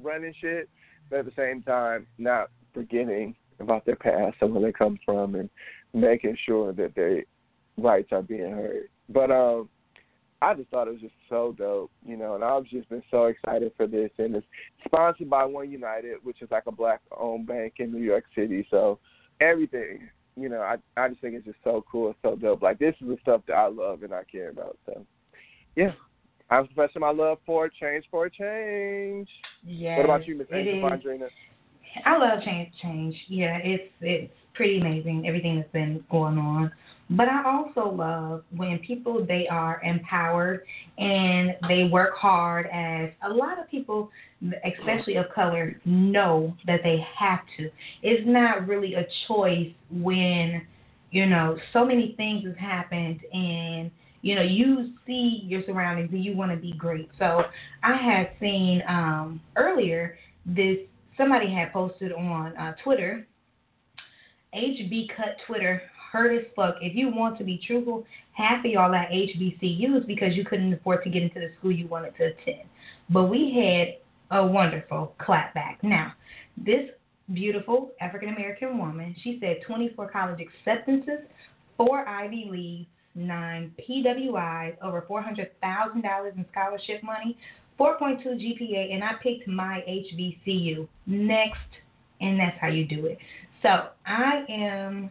running 0.00 0.34
shit, 0.40 0.68
but 1.10 1.20
at 1.20 1.24
the 1.26 1.32
same 1.36 1.62
time 1.62 2.06
not 2.18 2.48
forgetting 2.72 3.36
about 3.62 3.86
their 3.86 3.96
past 3.96 4.36
and 4.40 4.52
where 4.52 4.62
they 4.62 4.72
come 4.72 4.98
from 5.04 5.34
and 5.34 5.48
making 5.94 6.36
sure 6.44 6.72
that 6.72 6.94
their 6.94 7.24
rights 7.76 8.08
are 8.12 8.22
being 8.22 8.50
heard. 8.50 8.88
But 9.08 9.30
um 9.30 9.68
I 10.40 10.54
just 10.54 10.70
thought 10.70 10.88
it 10.88 10.92
was 10.92 11.00
just 11.00 11.14
so 11.28 11.54
dope, 11.56 11.92
you 12.04 12.16
know, 12.16 12.34
and 12.34 12.42
I've 12.42 12.64
just 12.64 12.88
been 12.88 13.02
so 13.12 13.26
excited 13.26 13.70
for 13.76 13.86
this 13.86 14.10
and 14.18 14.34
it's 14.34 14.46
sponsored 14.84 15.30
by 15.30 15.44
One 15.44 15.70
United, 15.70 16.16
which 16.24 16.42
is 16.42 16.50
like 16.50 16.64
a 16.66 16.72
black 16.72 17.00
owned 17.16 17.46
bank 17.46 17.74
in 17.78 17.92
New 17.92 18.02
York 18.02 18.24
City. 18.34 18.66
So 18.70 18.98
everything, 19.40 20.08
you 20.36 20.48
know, 20.48 20.60
I 20.60 20.76
I 20.96 21.08
just 21.08 21.20
think 21.20 21.34
it's 21.34 21.46
just 21.46 21.58
so 21.62 21.84
cool 21.90 22.14
so 22.22 22.36
dope. 22.36 22.62
Like 22.62 22.78
this 22.78 22.94
is 23.00 23.08
the 23.08 23.18
stuff 23.22 23.42
that 23.46 23.54
I 23.54 23.68
love 23.68 24.02
and 24.02 24.12
I 24.12 24.24
care 24.24 24.50
about. 24.50 24.78
So 24.86 25.06
yeah. 25.76 25.92
I'm 26.50 26.64
expressing 26.66 27.00
my 27.00 27.10
love 27.10 27.38
for 27.46 27.70
change 27.70 28.04
for 28.10 28.26
a 28.26 28.30
change. 28.30 29.28
Yes, 29.64 29.96
what 29.96 30.04
about 30.04 30.28
you, 30.28 30.36
Miss 30.36 30.48
Angel. 30.52 30.74
Fondrina? 30.82 31.28
I 32.04 32.16
love 32.16 32.42
change. 32.44 32.72
Change. 32.82 33.14
Yeah, 33.28 33.58
it's 33.58 33.92
it's 34.00 34.32
pretty 34.54 34.80
amazing 34.80 35.26
everything 35.26 35.56
that's 35.56 35.72
been 35.72 36.04
going 36.10 36.38
on. 36.38 36.72
But 37.10 37.28
I 37.28 37.44
also 37.44 37.94
love 37.94 38.44
when 38.56 38.78
people 38.78 39.24
they 39.26 39.46
are 39.48 39.80
empowered 39.82 40.62
and 40.98 41.54
they 41.68 41.84
work 41.84 42.14
hard. 42.16 42.66
As 42.72 43.10
a 43.22 43.28
lot 43.28 43.58
of 43.58 43.68
people, 43.70 44.10
especially 44.64 45.16
of 45.16 45.26
color, 45.34 45.76
know 45.84 46.54
that 46.66 46.80
they 46.82 47.04
have 47.18 47.40
to. 47.58 47.70
It's 48.02 48.26
not 48.26 48.66
really 48.66 48.94
a 48.94 49.06
choice 49.28 49.70
when 49.90 50.66
you 51.10 51.26
know 51.26 51.58
so 51.72 51.84
many 51.84 52.14
things 52.16 52.46
have 52.46 52.56
happened 52.56 53.20
and 53.32 53.90
you 54.22 54.34
know 54.34 54.42
you 54.42 54.94
see 55.06 55.42
your 55.44 55.62
surroundings 55.66 56.10
and 56.12 56.24
you 56.24 56.34
want 56.34 56.50
to 56.52 56.56
be 56.56 56.72
great. 56.72 57.10
So 57.18 57.42
I 57.82 57.96
had 57.96 58.30
seen 58.40 58.82
um, 58.88 59.40
earlier 59.56 60.16
this 60.46 60.78
somebody 61.16 61.52
had 61.52 61.72
posted 61.72 62.12
on 62.12 62.56
uh, 62.56 62.74
Twitter, 62.82 63.26
HBCU 64.54 65.08
Twitter, 65.46 65.82
hurt 66.12 66.36
as 66.38 66.44
fuck. 66.54 66.76
If 66.80 66.94
you 66.94 67.08
want 67.08 67.38
to 67.38 67.44
be 67.44 67.60
truthful, 67.66 68.04
half 68.32 68.64
of 68.64 68.70
y'all 68.70 68.94
at 68.94 69.08
HBCUs 69.10 70.06
because 70.06 70.34
you 70.34 70.44
couldn't 70.44 70.72
afford 70.74 71.02
to 71.04 71.10
get 71.10 71.22
into 71.22 71.40
the 71.40 71.48
school 71.58 71.72
you 71.72 71.86
wanted 71.86 72.16
to 72.18 72.24
attend. 72.24 72.68
But 73.08 73.24
we 73.24 73.54
had 73.54 74.38
a 74.38 74.46
wonderful 74.46 75.14
clapback. 75.20 75.82
Now, 75.82 76.12
this 76.56 76.90
beautiful 77.32 77.92
African 78.00 78.28
American 78.30 78.78
woman, 78.78 79.14
she 79.22 79.38
said 79.40 79.60
24 79.66 80.10
college 80.10 80.40
acceptances, 80.40 81.20
four 81.76 82.06
Ivy 82.06 82.48
Leagues, 82.50 82.88
nine 83.14 83.72
PWIs, 83.78 84.76
over 84.82 85.06
$400,000 85.08 86.36
in 86.36 86.46
scholarship 86.50 87.02
money, 87.02 87.36
4.2 87.82 88.24
GPA, 88.24 88.94
and 88.94 89.02
I 89.02 89.14
picked 89.20 89.48
my 89.48 89.82
HBCU 89.88 90.86
next, 91.06 91.58
and 92.20 92.38
that's 92.38 92.56
how 92.60 92.68
you 92.68 92.84
do 92.84 93.06
it. 93.06 93.18
So 93.60 93.88
I 94.06 94.44
am 94.48 95.10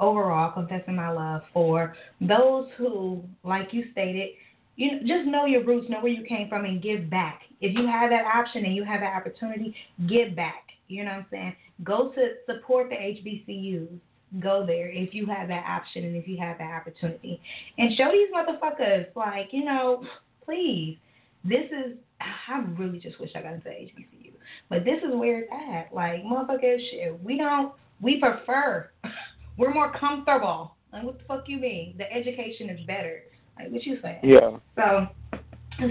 overall 0.00 0.50
confessing 0.50 0.96
my 0.96 1.10
love 1.10 1.42
for 1.52 1.94
those 2.20 2.66
who, 2.76 3.22
like 3.44 3.68
you 3.70 3.84
stated, 3.92 4.30
you 4.74 4.98
just 5.00 5.26
know 5.26 5.44
your 5.46 5.64
roots, 5.64 5.88
know 5.88 6.00
where 6.00 6.10
you 6.10 6.24
came 6.24 6.48
from, 6.48 6.64
and 6.64 6.82
give 6.82 7.08
back. 7.08 7.42
If 7.60 7.76
you 7.76 7.86
have 7.86 8.10
that 8.10 8.24
option 8.24 8.64
and 8.64 8.74
you 8.74 8.82
have 8.82 9.00
that 9.00 9.14
opportunity, 9.14 9.72
give 10.08 10.34
back. 10.34 10.64
You 10.88 11.04
know 11.04 11.10
what 11.10 11.18
I'm 11.18 11.26
saying? 11.30 11.56
Go 11.84 12.10
to 12.16 12.30
support 12.46 12.88
the 12.88 12.96
HBCUs. 12.96 14.00
Go 14.40 14.66
there 14.66 14.90
if 14.90 15.14
you 15.14 15.24
have 15.26 15.46
that 15.48 15.64
option 15.66 16.04
and 16.04 16.16
if 16.16 16.26
you 16.26 16.36
have 16.38 16.58
that 16.58 16.72
opportunity. 16.72 17.40
And 17.78 17.96
show 17.96 18.10
these 18.12 18.28
motherfuckers, 18.34 19.06
like, 19.14 19.48
you 19.52 19.64
know, 19.64 20.04
please, 20.44 20.98
this 21.44 21.64
is, 21.70 21.96
I 22.20 22.64
really 22.76 22.98
just 22.98 23.20
wish 23.20 23.30
I 23.34 23.42
got 23.42 23.54
into 23.54 23.68
HBCU. 23.68 24.32
But 24.68 24.84
this 24.84 24.98
is 25.02 25.14
where 25.14 25.40
it's 25.40 25.52
at. 25.52 25.94
Like, 25.94 26.22
motherfuckers, 26.24 26.78
shit, 26.90 27.22
we 27.22 27.36
don't, 27.36 27.72
we 28.00 28.18
prefer, 28.18 28.90
we're 29.56 29.72
more 29.72 29.92
comfortable. 29.98 30.74
Like, 30.92 31.04
what 31.04 31.18
the 31.18 31.24
fuck 31.24 31.44
you 31.46 31.58
mean? 31.58 31.94
The 31.98 32.10
education 32.12 32.70
is 32.70 32.84
better. 32.86 33.22
Like, 33.58 33.70
what 33.70 33.84
you 33.84 33.98
saying? 34.02 34.20
Yeah. 34.22 34.58
So, 34.76 35.08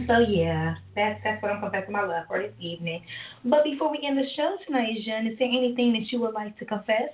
so 0.08 0.20
yeah, 0.20 0.76
that's 0.96 1.20
that's 1.24 1.42
what 1.42 1.52
I'm 1.52 1.62
confessing 1.62 1.94
my 1.94 2.04
love 2.04 2.26
for 2.28 2.42
this 2.42 2.52
evening. 2.60 3.04
But 3.46 3.64
before 3.64 3.90
we 3.90 4.00
end 4.06 4.18
the 4.18 4.26
show 4.36 4.58
tonight, 4.66 4.98
Jean, 5.06 5.28
is 5.28 5.40
there 5.40 5.48
anything 5.48 5.94
that 5.94 6.12
you 6.12 6.20
would 6.22 6.34
like 6.34 6.58
to 6.60 6.66
confess? 6.66 7.10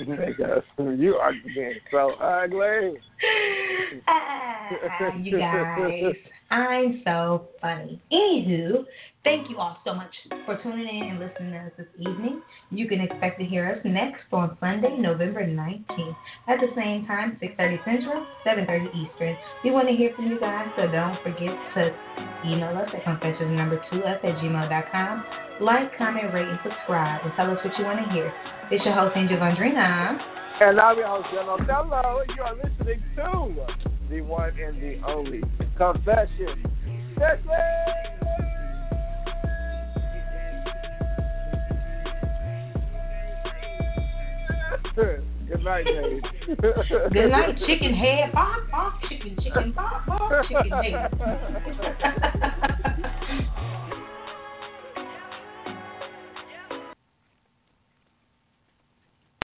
Nigga, 0.00 0.62
you 0.98 1.14
are 1.14 1.32
being 1.54 1.74
so 1.90 2.12
ugly. 2.14 2.98
ah, 4.08 5.12
you 5.20 5.38
guys, 5.38 6.14
I'm 6.50 7.02
so 7.04 7.48
funny. 7.60 8.00
Anywho, 8.12 8.84
thank 9.24 9.50
you 9.50 9.58
all 9.58 9.78
so 9.84 9.94
much 9.94 10.12
for 10.44 10.60
tuning 10.62 10.86
in 10.86 11.10
and 11.10 11.18
listening 11.18 11.52
to 11.52 11.58
us 11.58 11.72
this 11.76 11.86
evening. 11.98 12.42
You 12.70 12.88
can 12.88 13.00
expect 13.00 13.38
to 13.40 13.44
hear 13.44 13.70
us 13.72 13.78
next 13.84 14.22
on 14.32 14.56
Sunday, 14.60 14.96
November 14.98 15.46
19th 15.46 16.16
at 16.48 16.60
the 16.60 16.68
same 16.76 17.06
time, 17.06 17.38
6:30 17.40 17.84
Central, 17.84 18.26
7:30 18.44 18.90
Eastern. 18.94 19.36
We 19.64 19.70
want 19.70 19.88
to 19.88 19.94
hear 19.94 20.12
from 20.14 20.26
you 20.28 20.38
guys, 20.38 20.68
so 20.76 20.86
don't 20.86 21.20
forget 21.22 21.56
to 21.74 21.94
email 22.44 22.76
us 22.76 22.88
at 22.94 23.04
confessions 23.04 23.56
number 23.56 23.82
two 23.90 24.04
at 24.04 24.22
gmail.com. 24.22 25.24
Like, 25.60 25.96
comment, 25.96 26.34
rate, 26.34 26.48
and 26.48 26.58
subscribe, 26.62 27.24
and 27.24 27.32
tell 27.34 27.50
us 27.50 27.58
what 27.64 27.78
you 27.78 27.84
want 27.84 28.04
to 28.04 28.12
hear. 28.12 28.32
It's 28.70 28.84
your 28.84 28.94
host, 28.94 29.16
Angel 29.16 29.38
Vondrina. 29.38 30.18
And 30.60 30.80
I'm 30.80 30.96
your 30.96 31.08
host, 31.08 31.26
Jello 31.32 31.56
Hello. 31.58 32.22
You 32.28 32.42
are 32.44 32.54
listening 32.54 33.02
to 33.16 33.66
the 34.08 34.20
one 34.20 34.56
and 34.60 34.80
the 34.80 35.00
only 35.04 35.42
Confession. 35.76 36.64
Good 44.94 45.24
night, 45.64 45.86
Dave. 45.86 46.22
Good 47.12 47.30
night, 47.30 47.58
chicken 47.66 47.94
head. 47.94 48.30
Bop, 48.32 48.60
bop, 48.70 49.00
chicken, 49.08 49.36
chicken, 49.42 49.72
bop, 49.72 50.06
bop, 50.06 50.30
chicken 50.46 50.70
head. 50.70 51.10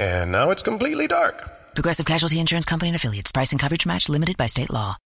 And 0.00 0.32
now 0.32 0.50
it's 0.50 0.62
completely 0.62 1.06
dark. 1.06 1.74
Progressive 1.74 2.06
Casualty 2.06 2.40
Insurance 2.40 2.64
Company 2.64 2.88
and 2.88 2.96
affiliates. 2.96 3.32
Price 3.32 3.52
and 3.52 3.60
coverage 3.60 3.84
match 3.84 4.08
limited 4.08 4.38
by 4.38 4.46
state 4.46 4.70
law. 4.70 4.96